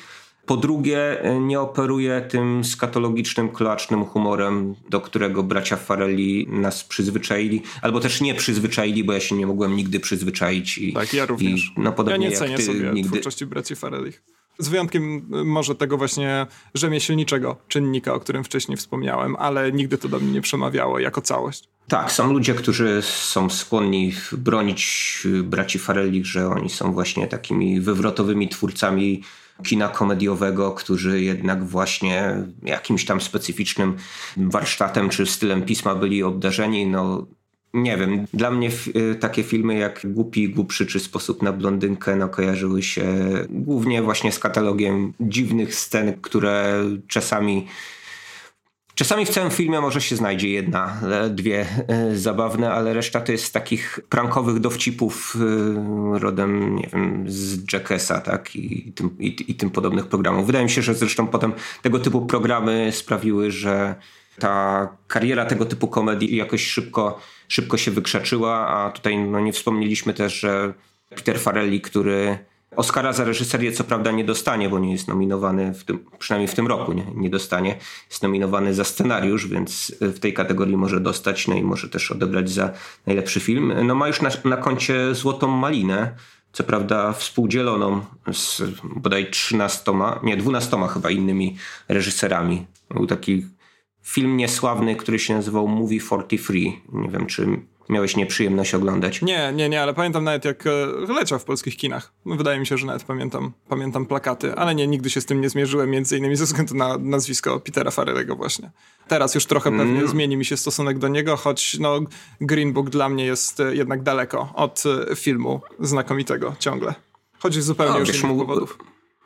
Po 0.50 0.56
drugie, 0.56 1.22
nie 1.40 1.60
operuje 1.60 2.20
tym 2.20 2.64
skatologicznym, 2.64 3.48
klacznym 3.48 4.04
humorem, 4.04 4.74
do 4.88 5.00
którego 5.00 5.42
bracia 5.42 5.76
Farelli 5.76 6.46
nas 6.48 6.84
przyzwyczaili, 6.84 7.62
albo 7.82 8.00
też 8.00 8.20
nie 8.20 8.34
przyzwyczaili, 8.34 9.04
bo 9.04 9.12
ja 9.12 9.20
się 9.20 9.34
nie 9.34 9.46
mogłem 9.46 9.76
nigdy 9.76 10.00
przyzwyczaić. 10.00 10.78
I, 10.78 10.92
tak, 10.92 11.14
ja 11.14 11.26
również. 11.26 11.66
I, 11.66 11.80
no, 11.80 11.92
podobnie 11.92 12.26
ja 12.26 12.30
nie 12.30 12.36
cenię 12.36 12.50
jak 12.50 12.60
ty, 12.60 12.66
sobie 12.66 12.90
nigdy... 12.92 13.10
twórczości 13.10 13.46
braci 13.46 13.76
Farelli. 13.76 14.12
Z 14.58 14.68
wyjątkiem 14.68 15.26
może 15.44 15.74
tego 15.74 15.98
właśnie 15.98 16.46
rzemieślniczego 16.74 17.56
czynnika, 17.68 18.14
o 18.14 18.20
którym 18.20 18.44
wcześniej 18.44 18.76
wspomniałem, 18.76 19.36
ale 19.36 19.72
nigdy 19.72 19.98
to 19.98 20.08
do 20.08 20.20
mnie 20.20 20.32
nie 20.32 20.40
przemawiało 20.40 20.98
jako 20.98 21.20
całość. 21.20 21.68
Tak, 21.88 22.12
są 22.12 22.32
ludzie, 22.32 22.54
którzy 22.54 23.02
są 23.02 23.50
skłonni 23.50 24.12
bronić 24.32 25.18
braci 25.42 25.78
Farelli, 25.78 26.24
że 26.24 26.48
oni 26.48 26.70
są 26.70 26.92
właśnie 26.92 27.26
takimi 27.26 27.80
wywrotowymi 27.80 28.48
twórcami 28.48 29.22
kina 29.62 29.88
komediowego, 29.88 30.72
którzy 30.72 31.22
jednak 31.22 31.64
właśnie 31.64 32.34
jakimś 32.62 33.04
tam 33.04 33.20
specyficznym 33.20 33.96
warsztatem 34.36 35.08
czy 35.08 35.26
stylem 35.26 35.62
pisma 35.62 35.94
byli 35.94 36.22
obdarzeni. 36.22 36.86
No, 36.86 37.26
nie 37.74 37.96
wiem, 37.96 38.26
dla 38.34 38.50
mnie 38.50 38.70
y, 38.96 39.14
takie 39.14 39.42
filmy 39.42 39.74
jak 39.74 40.00
Głupi 40.04 40.48
Głupszy 40.48 40.86
czy 40.86 41.00
Sposób 41.00 41.42
na 41.42 41.52
blondynkę 41.52 42.16
no, 42.16 42.28
kojarzyły 42.28 42.82
się 42.82 43.04
głównie 43.50 44.02
właśnie 44.02 44.32
z 44.32 44.38
katalogiem 44.38 45.12
dziwnych 45.20 45.74
scen, 45.74 46.20
które 46.20 46.84
czasami 47.08 47.66
Czasami 48.94 49.26
w 49.26 49.30
całym 49.30 49.50
filmie 49.50 49.80
może 49.80 50.00
się 50.00 50.16
znajdzie 50.16 50.48
jedna, 50.48 51.00
e, 51.10 51.30
dwie 51.30 51.66
e, 51.88 52.16
zabawne, 52.16 52.72
ale 52.72 52.94
reszta 52.94 53.20
to 53.20 53.32
jest 53.32 53.52
takich 53.52 54.00
prankowych 54.08 54.60
dowcipów 54.60 55.36
e, 56.16 56.18
rodem, 56.18 56.76
nie 56.76 56.88
wiem, 56.92 57.24
z 57.28 57.72
Jackessa, 57.72 58.20
tak, 58.20 58.56
i 58.56 58.92
tym, 58.92 59.16
i, 59.18 59.44
i 59.48 59.54
tym 59.54 59.70
podobnych 59.70 60.06
programów. 60.06 60.46
Wydaje 60.46 60.64
mi 60.64 60.70
się, 60.70 60.82
że 60.82 60.94
zresztą 60.94 61.26
potem 61.26 61.52
tego 61.82 61.98
typu 61.98 62.26
programy 62.26 62.92
sprawiły, 62.92 63.50
że 63.50 63.94
ta 64.38 64.88
kariera 65.06 65.46
tego 65.46 65.66
typu 65.66 65.88
komedii 65.88 66.36
jakoś 66.36 66.66
szybko, 66.66 67.20
szybko 67.48 67.76
się 67.76 67.90
wykrzaczyła, 67.90 68.68
a 68.68 68.90
tutaj 68.90 69.18
no, 69.18 69.40
nie 69.40 69.52
wspomnieliśmy 69.52 70.14
też, 70.14 70.40
że 70.40 70.74
Peter 71.08 71.40
Farelli, 71.40 71.80
który 71.80 72.38
Oscara 72.76 73.12
za 73.12 73.24
reżyserię 73.24 73.72
co 73.72 73.84
prawda 73.84 74.10
nie 74.10 74.24
dostanie, 74.24 74.68
bo 74.68 74.78
nie 74.78 74.92
jest 74.92 75.08
nominowany, 75.08 75.74
w 75.74 75.84
tym, 75.84 76.04
przynajmniej 76.18 76.48
w 76.48 76.54
tym 76.54 76.66
roku 76.66 76.92
nie, 76.92 77.06
nie 77.14 77.30
dostanie. 77.30 77.76
Jest 78.10 78.22
nominowany 78.22 78.74
za 78.74 78.84
scenariusz, 78.84 79.46
więc 79.46 79.94
w 80.00 80.18
tej 80.18 80.34
kategorii 80.34 80.76
może 80.76 81.00
dostać, 81.00 81.48
no 81.48 81.54
i 81.54 81.62
może 81.62 81.88
też 81.88 82.12
odebrać 82.12 82.50
za 82.50 82.72
najlepszy 83.06 83.40
film. 83.40 83.72
No 83.84 83.94
ma 83.94 84.08
już 84.08 84.22
na, 84.22 84.30
na 84.44 84.56
koncie 84.56 85.14
Złotą 85.14 85.48
Malinę, 85.48 86.14
co 86.52 86.64
prawda 86.64 87.12
współdzieloną 87.12 88.00
z 88.32 88.62
bodaj 88.82 89.30
13, 89.30 89.92
nie 90.22 90.36
12 90.36 90.76
chyba 90.94 91.10
innymi 91.10 91.56
reżyserami. 91.88 92.66
Był 92.90 93.06
taki 93.06 93.46
film 94.02 94.36
niesławny, 94.36 94.96
który 94.96 95.18
się 95.18 95.34
nazywał 95.34 95.68
Movie 95.68 96.00
43. 96.00 96.52
Nie 96.92 97.08
wiem, 97.08 97.26
czy 97.26 97.60
miałeś 97.90 98.16
nieprzyjemność 98.16 98.74
oglądać. 98.74 99.22
Nie, 99.22 99.52
nie, 99.52 99.68
nie, 99.68 99.82
ale 99.82 99.94
pamiętam 99.94 100.24
nawet 100.24 100.44
jak 100.44 100.66
e, 100.66 100.70
leciał 101.14 101.38
w 101.38 101.44
polskich 101.44 101.76
kinach. 101.76 102.12
Wydaje 102.26 102.60
mi 102.60 102.66
się, 102.66 102.78
że 102.78 102.86
nawet 102.86 103.02
pamiętam, 103.02 103.52
pamiętam 103.68 104.06
plakaty, 104.06 104.54
ale 104.54 104.74
nie, 104.74 104.86
nigdy 104.86 105.10
się 105.10 105.20
z 105.20 105.26
tym 105.26 105.40
nie 105.40 105.48
zmierzyłem, 105.48 105.90
między 105.90 106.18
innymi 106.18 106.36
ze 106.36 106.44
względu 106.44 106.74
na 106.74 106.98
nazwisko 106.98 107.60
Petera 107.60 107.90
Farrellego 107.90 108.36
właśnie. 108.36 108.70
Teraz 109.08 109.34
już 109.34 109.46
trochę 109.46 109.70
pewnie 109.70 109.98
mm. 109.98 110.08
zmieni 110.08 110.36
mi 110.36 110.44
się 110.44 110.56
stosunek 110.56 110.98
do 110.98 111.08
niego, 111.08 111.36
choć 111.36 111.78
no, 111.78 112.00
Green 112.40 112.72
Book 112.72 112.90
dla 112.90 113.08
mnie 113.08 113.24
jest 113.24 113.60
e, 113.60 113.76
jednak 113.76 114.02
daleko 114.02 114.52
od 114.54 114.82
e, 115.10 115.16
filmu 115.16 115.60
znakomitego 115.80 116.54
ciągle. 116.58 116.94
Chodzi 117.38 117.62
zupełnie 117.62 117.92
no, 117.92 117.98
już 117.98 118.22
innych 118.22 118.38
powodów. 118.38 118.78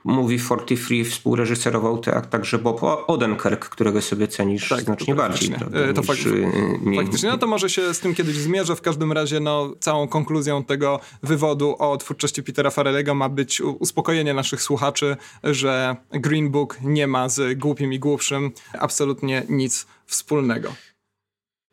Movie 0.04 0.38
43 0.38 1.04
współreżyserował 1.04 1.98
tak, 1.98 2.26
także 2.26 2.58
Bob 2.58 2.80
Odenkirk, 3.06 3.68
którego 3.68 4.02
sobie 4.02 4.28
cenisz 4.28 4.68
tak, 4.68 4.80
znacznie 4.80 5.14
bardziej. 5.14 5.50
Prawda, 5.50 5.78
e, 5.78 5.94
to 5.94 6.00
niż, 6.00 6.08
fakt, 6.08 6.26
y, 6.26 6.50
nie, 6.82 7.02
faktycznie. 7.02 7.28
No 7.28 7.38
to 7.38 7.46
może 7.46 7.70
się 7.70 7.94
z 7.94 8.00
tym 8.00 8.14
kiedyś 8.14 8.36
zmierzę. 8.36 8.76
W 8.76 8.80
każdym 8.80 9.12
razie 9.12 9.40
no, 9.40 9.74
całą 9.80 10.08
konkluzją 10.08 10.64
tego 10.64 11.00
wywodu 11.22 11.76
o 11.78 11.96
twórczości 11.96 12.42
Petera 12.42 12.70
Farrellego 12.70 13.14
ma 13.14 13.28
być 13.28 13.60
uspokojenie 13.60 14.34
naszych 14.34 14.62
słuchaczy, 14.62 15.16
że 15.44 15.96
Green 16.10 16.50
Book 16.50 16.78
nie 16.82 17.06
ma 17.06 17.28
z 17.28 17.58
głupim 17.58 17.92
i 17.92 17.98
głupszym 17.98 18.52
absolutnie 18.78 19.42
nic 19.48 19.86
wspólnego. 20.06 20.72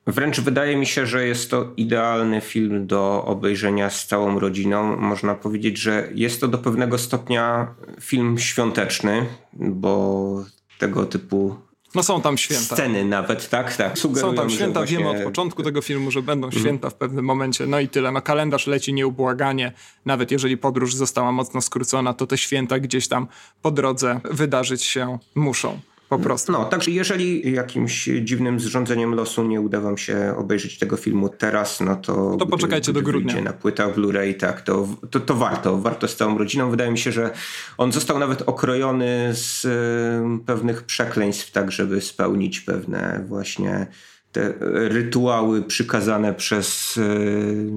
Wręcz 0.07 0.39
wydaje 0.39 0.75
mi 0.77 0.85
się, 0.85 1.05
że 1.05 1.27
jest 1.27 1.51
to 1.51 1.73
idealny 1.77 2.41
film 2.41 2.87
do 2.87 3.23
obejrzenia 3.25 3.89
z 3.89 4.07
całą 4.07 4.39
rodziną. 4.39 4.97
Można 4.97 5.35
powiedzieć, 5.35 5.77
że 5.77 6.09
jest 6.15 6.41
to 6.41 6.47
do 6.47 6.57
pewnego 6.57 6.97
stopnia 6.97 7.67
film 7.99 8.39
świąteczny, 8.39 9.25
bo 9.53 10.45
tego 10.79 11.05
typu 11.05 11.55
no 11.95 12.03
są 12.03 12.21
tam 12.21 12.37
święta. 12.37 12.75
Sceny 12.75 13.05
nawet, 13.05 13.49
tak? 13.49 13.75
tak. 13.75 13.97
Sugerują, 13.97 14.31
są 14.31 14.37
tam 14.37 14.49
święta, 14.49 14.79
właśnie... 14.79 14.97
wiemy 14.97 15.09
od 15.09 15.23
początku 15.23 15.63
tego 15.63 15.81
filmu, 15.81 16.11
że 16.11 16.21
będą 16.21 16.47
mhm. 16.47 16.63
święta 16.63 16.89
w 16.89 16.95
pewnym 16.95 17.25
momencie, 17.25 17.65
no 17.65 17.79
i 17.79 17.87
tyle. 17.87 18.11
No 18.11 18.21
kalendarz 18.21 18.67
leci 18.67 18.93
nieubłaganie, 18.93 19.71
nawet 20.05 20.31
jeżeli 20.31 20.57
podróż 20.57 20.95
została 20.95 21.31
mocno 21.31 21.61
skrócona, 21.61 22.13
to 22.13 22.27
te 22.27 22.37
święta 22.37 22.79
gdzieś 22.79 23.07
tam 23.07 23.27
po 23.61 23.71
drodze 23.71 24.21
wydarzyć 24.23 24.83
się 24.83 25.19
muszą. 25.35 25.79
Po 26.11 26.19
prostu. 26.19 26.51
No, 26.51 26.65
także 26.65 26.91
jeżeli 26.91 27.53
jakimś 27.53 28.09
dziwnym 28.21 28.59
zrządzeniem 28.59 29.15
losu 29.15 29.43
nie 29.43 29.61
uda 29.61 29.81
wam 29.81 29.97
się 29.97 30.33
obejrzeć 30.37 30.79
tego 30.79 30.97
filmu 30.97 31.29
teraz, 31.29 31.81
no 31.81 31.95
to... 31.95 32.35
To 32.39 32.45
poczekajcie 32.45 32.91
gdy 32.91 33.01
do 33.01 33.05
grudnia. 33.05 33.41
na 33.41 33.53
płyta 33.53 33.87
Blu-ray, 33.87 34.33
tak, 34.33 34.61
to, 34.61 34.87
to, 35.11 35.19
to 35.19 35.35
warto, 35.35 35.77
warto 35.77 36.07
z 36.07 36.15
całą 36.15 36.37
rodziną. 36.37 36.69
Wydaje 36.69 36.91
mi 36.91 36.97
się, 36.97 37.11
że 37.11 37.31
on 37.77 37.91
został 37.91 38.19
nawet 38.19 38.41
okrojony 38.41 39.29
z 39.33 39.65
y, 39.65 40.45
pewnych 40.45 40.83
przekleństw, 40.83 41.51
tak 41.51 41.71
żeby 41.71 42.01
spełnić 42.01 42.59
pewne 42.59 43.25
właśnie 43.27 43.87
te 44.31 44.53
rytuały 44.71 45.63
przykazane 45.63 46.33
przez 46.33 46.97
y, 46.97 47.71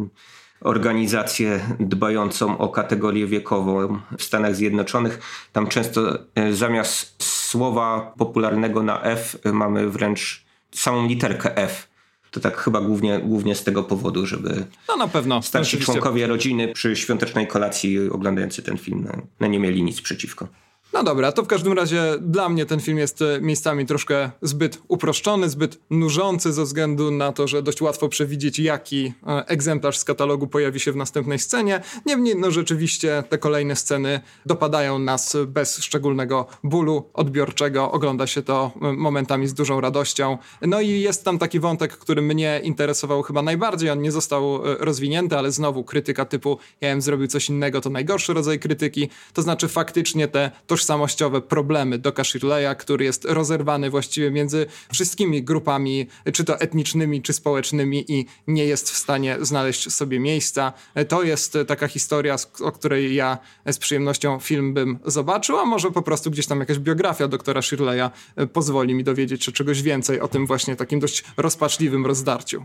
organizację 0.61 1.61
dbającą 1.81 2.59
o 2.59 2.69
kategorię 2.69 3.27
wiekową 3.27 3.99
w 4.19 4.23
Stanach 4.23 4.55
Zjednoczonych. 4.55 5.21
Tam 5.53 5.67
często 5.67 6.19
y, 6.39 6.55
zamiast 6.55 7.44
słowa 7.55 8.13
popularnego 8.19 8.83
na 8.83 9.03
F 9.03 9.39
mamy 9.53 9.91
wręcz 9.91 10.45
samą 10.73 11.07
literkę 11.07 11.57
F. 11.57 11.89
To 12.31 12.41
tak 12.41 12.57
chyba 12.57 12.81
głównie, 12.81 13.19
głównie 13.19 13.55
z 13.55 13.65
tego 13.65 13.83
powodu, 13.83 14.27
żeby 14.27 14.67
no 14.89 14.97
na 14.97 15.09
pewno, 15.09 15.43
starsi 15.43 15.79
członkowie 15.79 16.27
rodziny 16.27 16.69
przy 16.69 16.97
świątecznej 16.97 17.47
kolacji 17.47 18.09
oglądający 18.11 18.63
ten 18.63 18.79
film 18.79 19.07
no, 19.07 19.23
no 19.41 19.47
nie 19.47 19.59
mieli 19.59 19.83
nic 19.83 20.01
przeciwko. 20.01 20.49
No 20.95 21.03
dobra, 21.03 21.33
to 21.33 21.43
w 21.43 21.47
każdym 21.47 21.73
razie 21.73 22.03
dla 22.21 22.49
mnie 22.49 22.67
ten 22.67 22.81
film 22.81 22.99
jest 22.99 23.23
e, 23.23 23.41
miejscami 23.41 23.87
troszkę 23.87 24.31
zbyt 24.43 24.79
uproszczony, 24.89 25.49
zbyt 25.49 25.79
nużący 25.91 26.53
ze 26.53 26.65
względu 26.65 27.11
na 27.11 27.33
to, 27.33 27.49
że 27.49 27.63
dość 27.63 27.81
łatwo 27.81 28.09
przewidzieć, 28.09 28.59
jaki 28.59 29.13
e, 29.27 29.47
egzemplarz 29.47 29.99
z 29.99 30.05
katalogu 30.05 30.47
pojawi 30.47 30.81
się 30.81 30.93
w 30.93 30.97
następnej 30.97 31.39
scenie. 31.39 31.81
Niemniej, 32.07 32.37
no 32.37 32.51
rzeczywiście 32.51 33.25
te 33.29 33.39
kolejne 33.39 33.77
sceny 33.77 34.21
dopadają 34.47 34.99
nas 34.99 35.37
bez 35.47 35.79
szczególnego 35.79 36.47
bólu 36.65 37.11
odbiorczego. 37.15 37.93
Ogląda 37.93 38.27
się 38.27 38.43
to 38.43 38.73
e, 38.83 38.93
momentami 38.93 39.47
z 39.47 39.55
dużą 39.55 39.81
radością. 39.81 40.39
No 40.63 40.81
i 40.81 41.01
jest 41.01 41.25
tam 41.25 41.39
taki 41.39 41.61
wątek, 41.61 41.97
który 41.97 42.23
mnie 42.23 42.61
interesował 42.65 43.23
chyba 43.23 43.43
najbardziej. 43.43 43.91
On 43.91 44.03
nie 44.03 44.13
został 44.13 44.61
rozwinięty, 44.63 45.39
ale 45.39 45.53
znowu 45.53 45.85
krytyka 45.85 46.25
typu 46.25 46.59
ja 46.81 46.91
bym 46.91 47.03
zrobił 47.03 47.27
coś 47.27 47.49
innego, 47.49 47.81
to 47.81 47.91
najgorszy 47.91 48.35
rodzaj 48.35 48.59
krytyki. 48.59 49.09
To 49.33 49.43
znaczy 49.43 49.69
faktycznie 49.69 50.29
te 50.29 50.51
tożsamości 50.67 50.84
tożsamościowe 50.85 51.41
problemy 51.41 51.99
Doka 51.99 52.25
Shirleya, 52.25 52.77
który 52.79 53.05
jest 53.05 53.25
rozerwany 53.25 53.91
właściwie 53.91 54.31
między 54.31 54.67
wszystkimi 54.93 55.43
grupami, 55.43 56.07
czy 56.33 56.45
to 56.45 56.61
etnicznymi, 56.61 57.23
czy 57.23 57.33
społecznymi 57.33 58.05
i 58.13 58.27
nie 58.47 58.65
jest 58.65 58.91
w 58.91 58.97
stanie 58.97 59.37
znaleźć 59.41 59.93
sobie 59.93 60.21
miejsca. 60.21 60.73
To 61.09 61.23
jest 61.23 61.59
taka 61.67 61.89
historia, 61.89 62.37
o 62.61 62.73
której 62.73 63.15
ja 63.15 63.39
z 63.67 63.79
przyjemnością 63.79 64.41
film 64.41 64.75
bym 64.75 64.99
zobaczył, 65.05 65.59
a 65.59 65.65
może 65.65 65.91
po 65.91 66.03
prostu 66.03 66.31
gdzieś 66.31 66.47
tam 66.47 66.61
jakaś 66.61 66.79
biografia 66.79 67.29
doktora 67.29 67.63
Shirleya 67.63 68.11
pozwoli 68.53 68.95
mi 68.95 69.05
dowiedzieć 69.05 69.45
się 69.45 69.53
czegoś 69.53 69.83
więcej 69.83 70.21
o 70.21 70.29
tym 70.29 70.47
właśnie 70.47 70.77
takim 70.77 71.01
dość 71.01 71.25
rozpaczliwym 71.37 72.07
rozdarciu. 72.07 72.65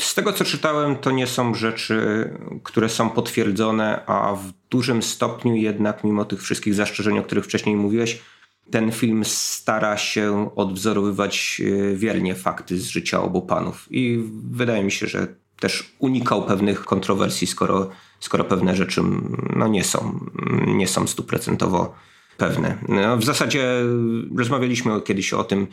Z 0.00 0.14
tego 0.14 0.32
co 0.32 0.44
czytałem, 0.44 0.96
to 0.96 1.10
nie 1.10 1.26
są 1.26 1.54
rzeczy, 1.54 2.30
które 2.62 2.88
są 2.88 3.10
potwierdzone, 3.10 4.06
a 4.06 4.34
w 4.34 4.52
dużym 4.70 5.02
stopniu 5.02 5.54
jednak, 5.54 6.04
mimo 6.04 6.24
tych 6.24 6.42
wszystkich 6.42 6.74
zastrzeżeń, 6.74 7.18
o 7.18 7.22
których 7.22 7.44
wcześniej 7.44 7.76
mówiłeś, 7.76 8.22
ten 8.70 8.92
film 8.92 9.24
stara 9.24 9.96
się 9.96 10.50
odwzorowywać 10.56 11.62
e, 11.64 11.96
wiernie 11.96 12.34
fakty 12.34 12.78
z 12.78 12.86
życia 12.86 13.22
obu 13.22 13.42
panów. 13.42 13.86
I 13.90 14.24
wydaje 14.50 14.84
mi 14.84 14.92
się, 14.92 15.06
że 15.06 15.26
też 15.60 15.96
unikał 15.98 16.42
pewnych 16.42 16.84
kontrowersji, 16.84 17.46
skoro, 17.46 17.90
skoro 18.20 18.44
pewne 18.44 18.76
rzeczy 18.76 19.02
no, 19.56 19.68
nie 19.68 19.84
są, 19.84 20.20
nie 20.66 20.88
są 20.88 21.06
stuprocentowo 21.06 21.94
pewne. 22.36 22.78
No, 22.88 23.16
w 23.16 23.24
zasadzie 23.24 23.64
rozmawialiśmy 24.36 25.00
kiedyś 25.00 25.32
o 25.32 25.44
tym, 25.44 25.66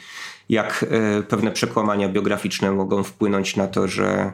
jak 0.49 0.86
e, 0.89 1.24
pewne 1.24 1.51
przekłamania 1.51 2.09
biograficzne 2.09 2.72
mogą 2.72 3.03
wpłynąć 3.03 3.55
na 3.55 3.68
to, 3.68 3.88
że 3.88 4.34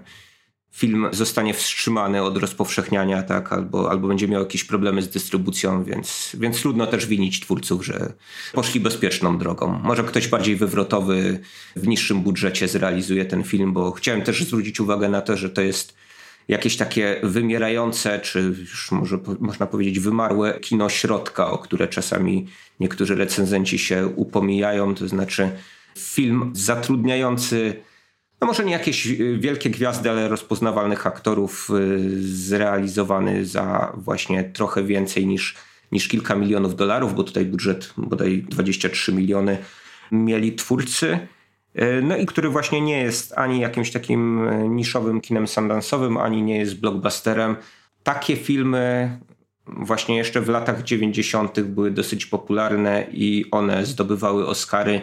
film 0.72 1.08
zostanie 1.12 1.54
wstrzymany 1.54 2.24
od 2.24 2.38
rozpowszechniania, 2.38 3.24
tak, 3.24 3.54
albo, 3.54 3.92
albo 3.92 4.08
będzie 4.08 4.28
miał 4.28 4.42
jakieś 4.42 4.64
problemy 4.64 5.02
z 5.02 5.10
dystrybucją, 5.10 5.84
więc, 5.84 6.36
więc 6.40 6.62
trudno 6.62 6.88
też 6.88 7.06
winić 7.06 7.40
twórców, 7.40 7.86
że 7.86 8.14
poszli 8.54 8.80
bezpieczną 8.80 9.38
drogą. 9.38 9.80
Może 9.84 10.04
ktoś 10.04 10.28
bardziej 10.28 10.56
wywrotowy 10.56 11.40
w 11.76 11.88
niższym 11.88 12.22
budżecie 12.22 12.68
zrealizuje 12.68 13.26
ten 13.26 13.44
film, 13.44 13.74
bo 13.74 13.92
chciałem 13.92 14.22
też 14.22 14.44
zwrócić 14.44 14.80
uwagę 14.80 15.10
na 15.10 15.22
to, 15.22 15.38
że 15.38 15.50
to 15.50 15.62
jest 15.62 15.94
jakieś 16.50 16.78
takie 16.78 17.20
wymierające, 17.24 18.20
czy 18.20 18.40
już 18.40 18.92
może 18.92 19.20
można 19.40 19.68
powiedzieć 19.68 20.00
wymarłe 20.00 20.60
kino 20.60 20.90
środka, 20.90 21.52
o 21.52 21.58
które 21.58 21.88
czasami 21.88 22.48
niektórzy 22.80 23.16
recenzenci 23.16 23.80
się 23.80 24.08
upomijają, 24.16 24.96
to 24.96 25.08
znaczy 25.08 25.50
film 25.98 26.52
zatrudniający 26.54 27.84
no 28.42 28.48
może 28.48 28.66
nie 28.66 28.72
jakieś 28.72 29.08
wielkie 29.38 29.70
gwiazdy, 29.70 30.10
ale 30.10 30.28
rozpoznawalnych 30.28 31.08
aktorów 31.08 31.70
y, 31.70 32.22
zrealizowany 32.22 33.46
za 33.46 33.94
właśnie 33.98 34.44
trochę 34.44 34.84
więcej 34.84 35.28
niż, 35.28 35.56
niż 35.92 36.08
kilka 36.08 36.36
milionów 36.36 36.76
dolarów, 36.76 37.16
bo 37.16 37.24
tutaj 37.24 37.46
budżet 37.46 37.94
bodaj 37.98 38.46
23 38.50 39.14
miliony 39.14 39.58
mieli 40.12 40.56
twórcy. 40.56 41.20
E, 41.76 42.02
no 42.02 42.18
i 42.18 42.26
który 42.26 42.50
właśnie 42.50 42.82
nie 42.82 43.02
jest 43.02 43.38
ani 43.38 43.60
jakimś 43.60 43.92
takim 43.92 44.48
e, 44.48 44.70
niszowym 44.70 45.22
kinem 45.22 45.46
sundance'owym, 45.46 46.22
ani 46.22 46.44
nie 46.44 46.58
jest 46.58 46.80
blockbusterem. 46.80 47.56
Takie 48.04 48.36
filmy 48.36 49.18
właśnie 49.68 50.18
jeszcze 50.18 50.42
w 50.42 50.50
latach 50.50 50.84
90. 50.84 51.62
były 51.62 51.92
dosyć 51.92 52.26
popularne 52.26 53.08
i 53.12 53.46
one 53.52 53.86
zdobywały 53.86 54.48
Oscary. 54.48 55.02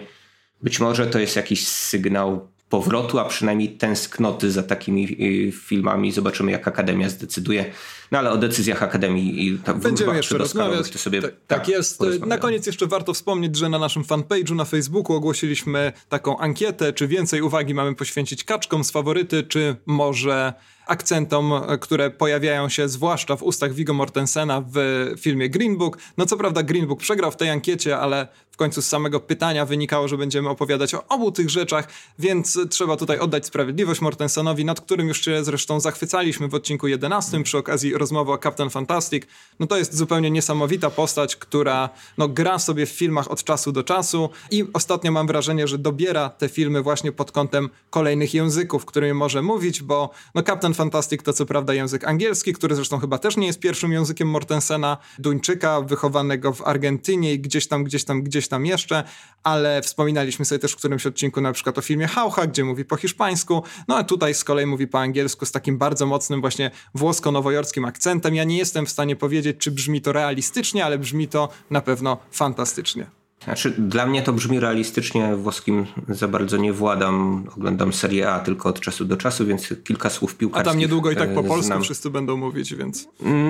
Być 0.63 0.81
może 0.81 1.07
to 1.07 1.19
jest 1.19 1.37
jakiś 1.37 1.69
sygnał 1.69 2.49
powrotu, 2.69 3.19
a 3.19 3.25
przynajmniej 3.25 3.69
tęsknoty 3.69 4.51
za 4.51 4.63
takimi 4.63 5.17
y, 5.49 5.53
filmami. 5.53 6.13
Zobaczymy, 6.13 6.53
jak 6.53 6.69
Akademia 6.69 7.09
zdecyduje. 7.09 7.65
No 8.11 8.19
ale 8.19 8.31
o 8.31 8.37
decyzjach 8.37 8.83
Akademii 8.83 9.47
i 9.47 9.59
tam 9.59 9.81
Będziemy 9.81 10.17
jeszcze 10.17 10.39
rozmawiać. 10.39 10.91
To 10.91 10.99
sobie, 10.99 11.23
tak, 11.23 11.33
tak 11.47 11.69
jest. 11.69 12.01
Na 12.27 12.39
koniec 12.39 12.67
jeszcze 12.67 12.87
warto 12.87 13.15
wspomnieć, 13.15 13.57
że 13.57 13.69
na 13.69 13.79
naszym 13.79 14.03
fanpage'u 14.03 14.55
na 14.55 14.65
Facebooku 14.65 15.17
ogłosiliśmy 15.17 15.93
taką 16.09 16.39
ankietę, 16.39 16.93
czy 16.93 17.09
więcej 17.09 17.43
uwagi 17.43 17.75
mamy 17.75 17.95
poświęcić 17.95 18.45
kaczkom 18.45 18.85
z 18.85 18.91
faworyty, 18.91 19.43
czy 19.43 19.77
może 19.87 20.53
akcentom, 20.87 21.53
które 21.81 22.11
pojawiają 22.11 22.69
się 22.69 22.89
zwłaszcza 22.89 23.37
w 23.37 23.43
ustach 23.43 23.73
Viggo 23.73 23.95
Mortensena 23.95 24.63
w 24.73 24.77
filmie 25.19 25.51
Green 25.51 25.77
Book. 25.77 25.99
No 26.17 26.27
co 26.27 26.37
prawda 26.37 26.63
Green 26.63 26.87
Book 26.87 27.01
przegrał 27.01 27.31
w 27.31 27.37
tej 27.37 27.51
ankiecie, 27.51 27.99
ale 27.99 28.29
w 28.57 28.59
końcu 28.59 28.83
z 28.83 28.87
samego 28.87 29.21
pytania 29.21 29.67
wynikało, 29.67 30.09
że 30.09 30.19
będziemy 30.19 30.49
opowiadać 30.49 30.95
o 30.95 31.07
obu 31.09 31.33
tych 31.33 31.51
rzeczach, 31.51 31.89
więc 32.19 32.59
trzeba 32.71 32.97
tutaj 32.97 33.19
oddać 33.19 33.47
sprawiedliwość 33.47 34.01
Mortensenowi, 34.01 34.65
nad 34.65 34.81
którym 34.81 35.09
już 35.09 35.25
się 35.25 35.45
zresztą 35.45 35.81
zachwycaliśmy 35.81 36.49
w 36.49 36.55
odcinku 36.55 36.89
11 36.89 37.43
przy 37.43 37.59
okazji 37.59 37.95
rozmowy 37.95 38.33
o 38.33 38.39
Captain 38.39 38.71
Fantastic. 38.71 39.25
No 39.61 39.67
to 39.67 39.77
jest 39.77 39.97
zupełnie 39.97 40.31
niesamowita 40.31 40.91
postać, 40.91 41.37
która 41.37 41.89
no, 42.19 42.29
gra 42.29 42.59
sobie 42.59 42.87
w 42.87 42.91
filmach 42.91 43.31
od 43.31 43.45
czasu 43.45 43.73
do 43.73 43.85
czasu 43.85 44.31
i 44.51 44.65
ostatnio 44.73 45.13
mam 45.13 45.27
wrażenie, 45.27 45.69
że 45.69 45.79
dobiera 45.79 46.29
te 46.29 46.49
filmy 46.49 46.83
właśnie 46.83 47.13
pod 47.13 47.33
kątem 47.33 47.71
kolejnych 47.91 48.35
języków, 48.35 48.85
którymi 48.85 49.15
może 49.15 49.43
mówić, 49.43 49.83
bo 49.83 50.11
no 50.35 50.43
Captain 50.43 50.75
Fantastic 50.77 51.23
to 51.23 51.33
co 51.33 51.47
prawda 51.47 51.75
język 51.75 52.05
angielski, 52.05 52.53
który 52.53 52.75
zresztą 52.75 52.99
chyba 52.99 53.19
też 53.19 53.37
nie 53.37 53.47
jest 53.47 53.61
pierwszym 53.61 53.93
językiem 53.93 54.29
Mortensena, 54.29 54.99
Duńczyka, 55.19 55.81
wychowanego 55.81 56.53
w 56.53 56.63
Argentynie 56.63 57.33
i 57.33 57.41
gdzieś 57.41 57.67
tam, 57.67 57.85
gdzieś 57.85 58.05
tam, 58.05 58.23
gdzieś 58.23 58.49
tam 58.49 58.67
jeszcze, 58.67 59.05
ale 59.43 59.83
wspominaliśmy 59.83 60.45
sobie 60.45 60.59
też 60.59 60.73
w 60.73 60.77
którymś 60.77 61.07
odcinku 61.07 61.41
na 61.41 61.53
przykład 61.53 61.79
o 61.79 61.81
filmie 61.81 62.07
Haucha, 62.07 62.47
gdzie 62.47 62.65
mówi 62.65 62.85
po 62.85 62.97
hiszpańsku, 62.97 63.63
no 63.89 63.97
a 63.97 64.05
tutaj 64.05 64.35
z 64.35 64.45
kolei 64.45 64.67
mówi 64.67 64.87
po 64.87 65.01
angielsku 65.01 65.47
z 65.47 65.53
takim 65.53 65.79
bardzo 65.79 66.07
mocnym 66.07 66.41
właśnie 66.41 66.71
włosko-nowojorskim 66.95 67.85
akcentem. 67.85 68.35
Ja 68.35 68.45
nie 68.45 68.59
jestem 68.59 68.87
w 68.87 68.91
stanie 68.91 69.17
powiedzieć, 69.17 69.57
czy 69.59 69.71
brzmi 69.71 70.01
to 70.01 70.13
realistycznie, 70.13 70.85
ale 70.85 70.99
brzmi 70.99 71.29
to 71.29 71.49
na 71.71 71.81
pewno 71.81 72.19
fantastycznie. 72.31 73.26
Znaczy, 73.45 73.71
dla 73.71 74.07
mnie 74.07 74.23
to 74.23 74.33
brzmi 74.33 74.61
realistycznie, 74.61 75.37
włoskim 75.37 75.87
za 76.09 76.29
bardzo 76.29 76.57
nie 76.57 76.73
władam. 76.73 77.47
Oglądam 77.57 77.93
Serie 77.93 78.31
A 78.31 78.41
tylko 78.41 78.69
od 78.69 78.81
czasu 78.81 79.05
do 79.05 79.17
czasu, 79.17 79.47
więc 79.47 79.75
kilka 79.85 80.11
słów 80.11 80.35
piłkarskich 80.37 80.69
A 80.69 80.73
tam 80.73 80.79
niedługo 80.79 81.11
i 81.11 81.17
tak 81.17 81.35
po 81.35 81.41
e, 81.41 81.45
polsku 81.45 81.67
znam. 81.67 81.83
wszyscy 81.83 82.11
będą 82.11 82.37
mówić, 82.37 82.75
więc... 82.75 83.09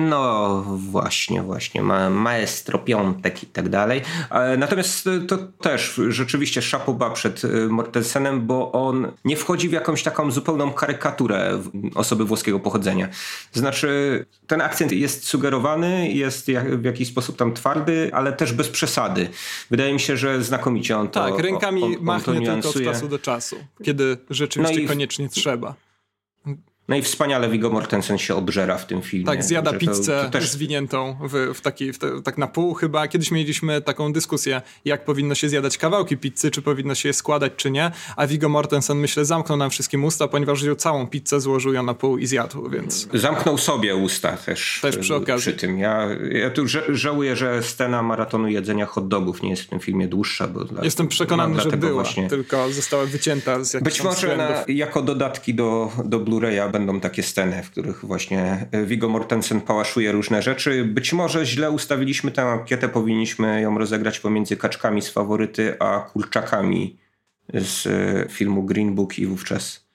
No 0.09 0.63
właśnie, 0.77 1.41
właśnie. 1.41 1.81
Ma 1.81 2.09
maestro 2.09 2.79
Piątek 2.79 3.43
i 3.43 3.45
tak 3.45 3.69
dalej. 3.69 4.01
Natomiast 4.57 5.09
to 5.27 5.37
też 5.37 6.01
rzeczywiście 6.09 6.61
szapoba 6.61 7.09
przed 7.09 7.45
e, 7.45 7.67
Mortensenem, 7.67 8.47
bo 8.47 8.71
on 8.71 9.11
nie 9.25 9.37
wchodzi 9.37 9.69
w 9.69 9.71
jakąś 9.71 10.03
taką 10.03 10.31
zupełną 10.31 10.73
karykaturę 10.73 11.59
osoby 11.95 12.25
włoskiego 12.25 12.59
pochodzenia. 12.59 13.09
Znaczy, 13.53 14.25
ten 14.47 14.61
akcent 14.61 14.91
jest 14.91 15.27
sugerowany, 15.27 16.11
jest 16.11 16.47
w 16.71 16.83
jakiś 16.83 17.07
sposób 17.07 17.37
tam 17.37 17.53
twardy, 17.53 18.09
ale 18.13 18.33
też 18.33 18.53
bez 18.53 18.69
przesady. 18.69 19.29
Wydaje 19.77 19.93
mi 19.93 19.99
się, 19.99 20.17
że 20.17 20.43
znakomicie 20.43 20.97
on 20.97 21.07
to 21.09 21.19
Tak, 21.19 21.39
rękami 21.39 21.83
on, 21.83 21.93
on 21.93 22.03
machnie 22.03 22.41
tylko 22.41 22.69
od 22.69 22.83
czasu 22.83 23.07
do 23.07 23.19
czasu, 23.19 23.55
kiedy 23.83 24.17
rzeczywiście 24.29 24.81
no 24.81 24.87
koniecznie 24.87 25.29
trzeba. 25.29 25.75
No 26.87 26.95
i 26.95 27.01
wspaniale 27.01 27.49
Viggo 27.49 27.69
Mortensen 27.69 28.17
się 28.17 28.35
obżera 28.35 28.77
w 28.77 28.87
tym 28.87 29.01
filmie. 29.01 29.25
Tak, 29.25 29.43
zjada 29.43 29.73
pizzę 29.73 30.17
to, 30.17 30.23
to 30.23 30.29
też... 30.29 30.49
zwiniętą 30.49 31.17
w, 31.21 31.53
w 31.53 31.61
taki, 31.61 31.93
w 31.93 31.99
te, 31.99 32.21
tak 32.21 32.37
na 32.37 32.47
pół 32.47 32.73
chyba. 32.73 33.07
Kiedyś 33.07 33.31
mieliśmy 33.31 33.81
taką 33.81 34.13
dyskusję, 34.13 34.61
jak 34.85 35.05
powinno 35.05 35.35
się 35.35 35.49
zjadać 35.49 35.77
kawałki 35.77 36.17
pizzy, 36.17 36.51
czy 36.51 36.61
powinno 36.61 36.95
się 36.95 37.09
je 37.09 37.13
składać, 37.13 37.53
czy 37.57 37.71
nie. 37.71 37.91
A 38.15 38.27
Viggo 38.27 38.49
Mortensen, 38.49 38.97
myślę, 38.97 39.25
zamknął 39.25 39.57
nam 39.57 39.69
wszystkim 39.69 40.05
usta, 40.05 40.27
ponieważ 40.27 40.61
wziął 40.61 40.75
całą 40.75 41.07
pizzę, 41.07 41.41
złożył 41.41 41.73
ją 41.73 41.83
na 41.83 41.93
pół 41.93 42.17
i 42.17 42.27
zjadł, 42.27 42.69
więc... 42.69 43.07
Zamknął 43.13 43.57
sobie 43.57 43.95
usta 43.95 44.37
też. 44.37 44.79
Też 44.81 44.97
przy 44.97 45.15
okazji. 45.15 45.51
Przy 45.51 45.59
tym. 45.59 45.79
Ja, 45.79 46.07
ja 46.31 46.49
tu 46.49 46.63
żałuję, 46.89 47.35
że 47.35 47.63
scena 47.63 48.03
maratonu 48.03 48.47
jedzenia 48.47 48.85
hot 48.85 49.07
dogów 49.07 49.41
nie 49.41 49.49
jest 49.49 49.61
w 49.61 49.67
tym 49.67 49.79
filmie 49.79 50.07
dłuższa, 50.07 50.47
bo... 50.47 50.65
Jestem 50.83 51.07
przekonany, 51.07 51.61
że 51.61 51.69
była, 51.69 51.93
właśnie... 51.93 52.29
tylko 52.29 52.71
została 52.71 53.05
wycięta 53.05 53.63
z 53.63 53.83
Być 53.83 54.03
może 54.03 54.37
na, 54.37 54.63
jako 54.67 55.01
dodatki 55.01 55.53
do, 55.53 55.91
do 56.05 56.19
Blu-raya 56.19 56.76
będą 56.79 56.99
takie 56.99 57.23
sceny, 57.23 57.63
w 57.63 57.71
których 57.71 58.05
właśnie 58.05 58.67
Viggo 58.85 59.09
Mortensen 59.09 59.61
pałaszuje 59.61 60.11
różne 60.11 60.41
rzeczy. 60.41 60.85
Być 60.85 61.13
może 61.13 61.45
źle 61.45 61.71
ustawiliśmy 61.71 62.31
tę 62.31 62.41
ankietę, 62.43 62.89
powinniśmy 62.89 63.61
ją 63.61 63.77
rozegrać 63.77 64.19
pomiędzy 64.19 64.57
kaczkami 64.57 65.01
z 65.01 65.09
faworyty, 65.09 65.79
a 65.79 65.99
kurczakami 65.99 66.97
z 67.53 67.87
filmu 68.31 68.63
Green 68.63 68.95
Book 68.95 69.19
i 69.19 69.25
wówczas, 69.25 69.87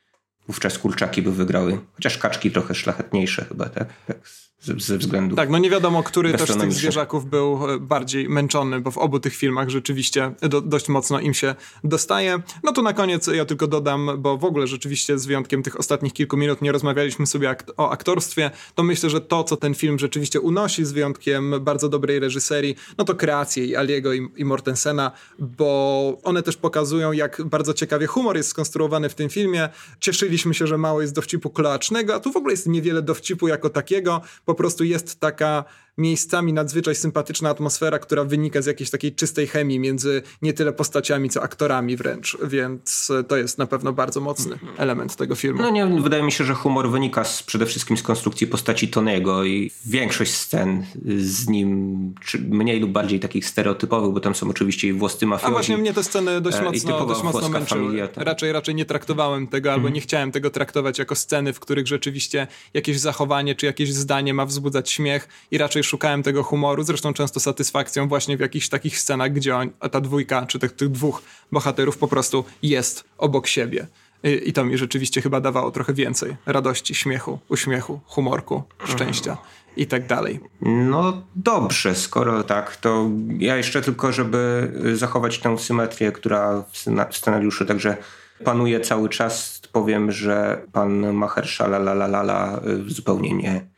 wówczas 0.47 0.79
kurczaki 0.79 1.23
by 1.23 1.33
wygrały. 1.33 1.79
Chociaż 1.95 2.19
kaczki 2.19 2.51
trochę 2.51 2.75
szlachetniejsze 2.75 3.45
chyba, 3.45 3.69
tak? 3.69 3.89
tak 4.07 4.19
ze 4.63 4.99
względu. 4.99 5.37
Tak, 5.37 5.51
no 5.51 5.59
nie 5.59 5.71
wiadomo, 5.71 6.03
który 6.03 6.33
też 6.33 6.51
z 6.51 6.57
tych 6.57 6.73
zwierzaków 6.73 7.31
był 7.31 7.71
e, 7.71 7.79
bardziej 7.79 8.29
męczony, 8.29 8.81
bo 8.81 8.91
w 8.91 8.99
obu 8.99 9.21
tych 9.21 9.37
filmach 9.37 9.69
rzeczywiście 9.69 10.33
do, 10.41 10.61
dość 10.61 10.89
mocno 10.89 11.21
im 11.21 11.35
się 11.35 11.55
dostaje. 11.85 12.43
No 12.63 12.73
to 12.73 12.83
na 12.83 12.93
koniec 12.93 13.27
ja 13.27 13.45
tylko 13.45 13.67
dodam, 13.67 14.11
bo 14.19 14.39
w 14.39 14.45
ogóle 14.45 14.67
rzeczywiście 14.67 15.19
z 15.19 15.27
wyjątkiem 15.27 15.63
tych 15.63 15.79
ostatnich 15.79 16.13
kilku 16.13 16.37
minut 16.37 16.63
nie 16.63 16.73
rozmawialiśmy 16.73 17.27
sobie 17.27 17.51
ak 17.51 17.65
o 17.77 17.91
aktorstwie, 17.91 18.51
to 18.75 18.83
myślę, 18.83 19.11
że 19.11 19.21
to, 19.21 19.45
co 19.45 19.57
ten 19.57 19.75
film 19.75 19.99
rzeczywiście 19.99 20.41
unosi, 20.41 20.85
z 20.85 20.93
wyjątkiem 20.93 21.55
bardzo 21.61 21.89
dobrej 21.89 22.19
reżyserii, 22.19 22.77
no 22.99 23.05
to 23.05 23.15
kreacje 23.15 23.65
i 23.65 23.77
Aliego 23.77 24.13
i, 24.13 24.29
i 24.37 24.45
Mortensena, 24.45 25.13
bo 25.39 26.19
one 26.23 26.43
też 26.43 26.57
pokazują, 26.57 27.13
jak 27.13 27.43
bardzo 27.45 27.75
ciekawie 27.75 28.07
humor 28.07 28.37
jest 28.37 28.49
skonstruowany 28.49 29.09
w 29.09 29.15
tym 29.15 29.29
filmie. 29.29 29.69
Cieszyliśmy 30.01 30.55
się, 30.55 30.67
że 30.67 30.79
mało 30.79 31.01
jest 31.01 31.15
dowcipu 31.15 31.51
kloacznego, 31.51 32.15
a 32.15 32.21
tu 32.21 32.33
w 32.33 32.37
ogóle 32.37 32.53
jest 32.53 32.67
niewiele 32.67 33.03
dowcipu 33.03 33.49
jako 33.49 33.71
takiego, 33.71 34.21
po 34.45 34.52
prostu 34.55 34.85
jest 34.85 35.21
taka 35.21 35.65
miejscami 35.99 36.53
nadzwyczaj 36.53 36.95
sympatyczna 36.95 37.51
atmosfera, 37.51 37.99
która 37.99 38.25
wynika 38.25 38.63
z 38.63 38.67
jakiejś 38.67 38.91
takiej 38.91 39.13
czystej 39.13 39.47
chemii 39.47 39.79
między 39.79 40.23
nie 40.43 40.53
tyle 40.53 40.73
postaciami, 40.73 41.31
co 41.31 41.43
aktorami 41.43 41.97
wręcz, 41.97 42.39
więc 42.45 43.13
to 43.29 43.37
jest 43.37 43.59
na 43.59 43.67
pewno 43.67 43.93
bardzo 43.93 44.21
mocny 44.21 44.59
element 44.77 45.17
tego 45.17 45.35
filmu. 45.35 45.63
No 45.63 45.71
nie, 45.71 45.87
wydaje 45.87 46.23
mi 46.23 46.33
się, 46.33 46.45
że 46.45 46.55
humor 46.55 46.91
wynika 46.91 47.25
z, 47.25 47.43
przede 47.43 47.67
wszystkim 47.67 47.97
z 47.97 48.03
konstrukcji 48.03 48.47
postaci 48.47 48.89
Tonego 48.89 49.45
i 49.45 49.71
większość 49.87 50.35
scen 50.35 50.87
z 51.17 51.49
nim, 51.49 52.15
mniej 52.49 52.81
lub 52.81 52.91
bardziej 52.91 53.21
takich 53.21 53.47
stereotypowych, 53.47 54.11
bo 54.11 54.21
tam 54.21 54.35
są 54.35 54.51
oczywiście 54.51 54.89
i 54.89 54.93
włoscy 54.93 55.27
mafiozi. 55.27 55.49
A 55.49 55.51
właśnie 55.51 55.77
mnie 55.77 55.95
te 55.95 56.05
sceny 56.05 56.41
dość 56.41 56.59
e, 56.59 56.63
mocno, 56.63 57.07
dość 57.07 57.23
mocno 57.23 57.49
męczyły. 57.49 57.81
Familia, 57.81 58.09
tak. 58.09 58.25
Raczej, 58.25 58.53
raczej 58.53 58.75
nie 58.75 58.85
traktowałem 58.85 59.47
tego, 59.47 59.73
albo 59.73 59.83
hmm. 59.83 59.95
nie 59.95 60.01
chciałem 60.01 60.33
tego 60.33 60.51
traktować 60.51 60.99
jako 60.99 61.15
sceny, 61.15 61.53
w 61.53 61.61
których 61.61 61.87
rzeczywiście 61.87 62.47
jakieś 62.75 63.01
zachowanie 63.01 63.55
czy 63.55 63.67
jakieś 63.67 63.95
zdanie 63.95 64.35
ma 64.35 64.47
wzbudzać 64.47 64.91
śmiech 64.91 65.29
i 65.51 65.59
raczej 65.59 65.82
raczej 65.83 65.91
szukałem 65.91 66.23
tego 66.23 66.43
humoru, 66.43 66.83
zresztą 66.83 67.13
często 67.13 67.41
satysfakcją 67.41 68.09
właśnie 68.09 68.37
w 68.37 68.41
jakichś 68.41 68.69
takich 68.69 68.99
scenach, 68.99 69.33
gdzie 69.33 69.57
on, 69.57 69.71
ta 69.91 70.01
dwójka, 70.01 70.47
czy 70.47 70.59
tych, 70.59 70.73
tych 70.73 70.89
dwóch 70.89 71.23
bohaterów 71.53 71.99
po 71.99 72.09
prostu 72.09 72.45
jest 72.63 73.05
obok 73.19 73.47
siebie. 73.47 73.87
I, 74.25 74.49
I 74.49 74.53
to 74.53 74.65
mi 74.65 74.79
rzeczywiście 74.79 75.21
chyba 75.21 75.41
dawało 75.41 75.71
trochę 75.71 75.95
więcej 75.95 76.37
radości, 76.47 76.95
śmiechu, 76.95 77.39
uśmiechu, 77.49 78.01
humorku, 78.07 78.63
szczęścia 78.85 79.37
i 79.77 79.87
tak 79.87 80.07
dalej. 80.07 80.41
No 80.61 81.23
dobrze, 81.37 81.95
skoro 81.95 82.43
tak, 82.43 82.77
to 82.77 83.11
ja 83.39 83.57
jeszcze 83.57 83.83
tylko, 83.83 84.13
żeby 84.13 84.73
zachować 84.95 85.39
tę 85.39 85.59
symetrię, 85.59 86.13
która 86.13 86.65
w 87.11 87.17
scenariuszu 87.17 87.65
także 87.65 87.97
panuje 88.45 88.81
cały 88.81 89.09
czas, 89.09 89.63
powiem, 89.73 90.13
że 90.13 90.63
pan 90.73 91.13
Mahershala 91.13 91.77
la 91.77 91.93
la 91.93 92.07
la 92.07 92.21
la 92.21 92.61
zupełnie 92.87 93.35
nie 93.35 93.72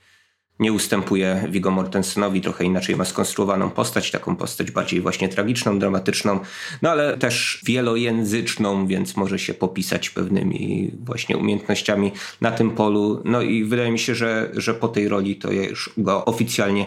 nie 0.59 0.73
ustępuje 0.73 1.45
Viggo 1.49 1.71
Mortensenowi, 1.71 2.41
trochę 2.41 2.65
inaczej 2.65 2.97
ma 2.97 3.05
skonstruowaną 3.05 3.71
postać, 3.71 4.11
taką 4.11 4.37
postać 4.37 4.71
bardziej 4.71 5.01
właśnie 5.01 5.29
tragiczną, 5.29 5.79
dramatyczną, 5.79 6.41
no 6.83 6.91
ale 6.91 7.17
też 7.17 7.61
wielojęzyczną, 7.65 8.87
więc 8.87 9.17
może 9.17 9.39
się 9.39 9.55
popisać 9.55 10.11
pewnymi 10.11 10.91
właśnie 11.05 11.37
umiejętnościami 11.37 12.13
na 12.41 12.51
tym 12.51 12.71
polu. 12.71 13.23
No 13.25 13.43
i 13.43 13.65
wydaje 13.65 13.91
mi 13.91 13.99
się, 13.99 14.15
że, 14.15 14.51
że 14.53 14.75
po 14.75 14.89
tej 14.89 15.09
roli 15.09 15.37
to 15.37 15.53
już 15.53 15.91
go 15.97 16.25
oficjalnie 16.25 16.87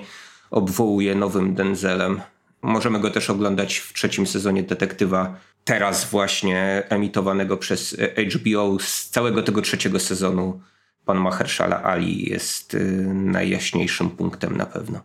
obwołuje 0.51 1.15
nowym 1.15 1.55
Denzelem. 1.55 2.21
Możemy 2.61 2.99
go 2.99 3.09
też 3.09 3.29
oglądać 3.29 3.77
w 3.77 3.93
trzecim 3.93 4.27
sezonie 4.27 4.63
Detektywa, 4.63 5.39
teraz 5.63 6.09
właśnie 6.09 6.83
emitowanego 6.89 7.57
przez 7.57 7.97
HBO 8.35 8.77
z 8.79 9.09
całego 9.09 9.43
tego 9.43 9.61
trzeciego 9.61 9.99
sezonu 9.99 10.59
pan 11.07 11.17
Mahershala 11.17 11.83
Ali 11.83 12.29
jest 12.29 12.73
y, 12.73 12.79
najjaśniejszym 13.13 14.09
punktem 14.09 14.57
na 14.57 14.65
pewno. 14.65 15.01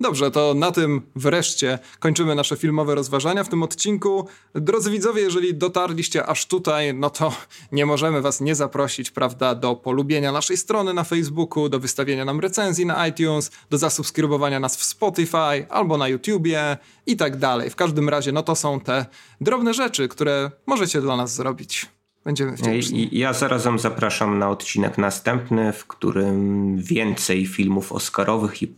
Dobrze, 0.00 0.30
to 0.30 0.54
na 0.54 0.72
tym 0.72 1.02
wreszcie 1.16 1.78
kończymy 1.98 2.34
nasze 2.34 2.56
filmowe 2.56 2.94
rozważania 2.94 3.44
w 3.44 3.48
tym 3.48 3.62
odcinku. 3.62 4.28
Drodzy 4.54 4.90
widzowie, 4.90 5.22
jeżeli 5.22 5.54
dotarliście 5.54 6.26
aż 6.26 6.46
tutaj, 6.46 6.94
no 6.94 7.10
to 7.10 7.32
nie 7.72 7.86
możemy 7.86 8.22
was 8.22 8.40
nie 8.40 8.54
zaprosić, 8.54 9.10
prawda, 9.10 9.54
do 9.54 9.76
polubienia 9.76 10.32
naszej 10.32 10.56
strony 10.56 10.94
na 10.94 11.04
Facebooku, 11.04 11.68
do 11.68 11.80
wystawienia 11.80 12.24
nam 12.24 12.40
recenzji 12.40 12.86
na 12.86 13.06
iTunes, 13.06 13.50
do 13.70 13.78
zasubskrybowania 13.78 14.60
nas 14.60 14.76
w 14.76 14.84
Spotify 14.84 15.66
albo 15.68 15.98
na 15.98 16.08
YouTubie 16.08 16.76
i 17.06 17.16
tak 17.16 17.36
dalej. 17.36 17.70
W 17.70 17.76
każdym 17.76 18.08
razie, 18.08 18.32
no 18.32 18.42
to 18.42 18.56
są 18.56 18.80
te 18.80 19.06
drobne 19.40 19.74
rzeczy, 19.74 20.08
które 20.08 20.50
możecie 20.66 21.00
dla 21.00 21.16
nas 21.16 21.34
zrobić. 21.34 21.97
Będziemy 22.28 22.52
wdzięczni. 22.52 23.08
Ja 23.12 23.32
zarazem 23.32 23.78
zapraszam 23.78 24.38
na 24.38 24.50
odcinek 24.50 24.98
następny, 24.98 25.72
w 25.72 25.86
którym 25.86 26.76
więcej 26.82 27.46
filmów 27.46 27.92
oscarowych 27.92 28.62
i 28.62 28.76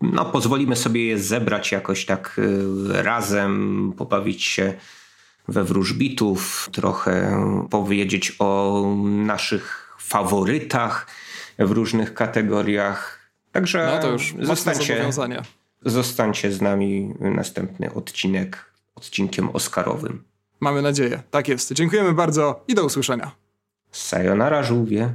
no, 0.00 0.24
pozwolimy 0.24 0.76
sobie 0.76 1.06
je 1.06 1.18
zebrać 1.18 1.72
jakoś 1.72 2.06
tak 2.06 2.36
y, 2.38 3.02
razem, 3.02 3.92
pobawić 3.96 4.44
się 4.44 4.74
we 5.48 5.64
wróżbitów, 5.64 6.68
trochę 6.72 7.44
powiedzieć 7.70 8.36
o 8.38 8.82
naszych 9.04 9.96
faworytach 9.98 11.06
w 11.58 11.70
różnych 11.70 12.14
kategoriach. 12.14 13.30
Także 13.52 13.92
no 13.94 14.02
to 14.02 14.12
już 14.12 14.34
zostańcie, 14.40 15.10
zostańcie 15.82 16.52
z 16.52 16.60
nami 16.60 17.14
następny 17.20 17.94
odcinek 17.94 18.72
odcinkiem 18.94 19.50
oscarowym. 19.50 20.29
Mamy 20.60 20.82
nadzieję. 20.82 21.22
Tak 21.30 21.48
jest. 21.48 21.72
Dziękujemy 21.72 22.12
bardzo 22.12 22.64
i 22.68 22.74
do 22.74 22.84
usłyszenia. 22.84 23.30
Sayonara 23.92 24.62
żółwie. 24.62 25.12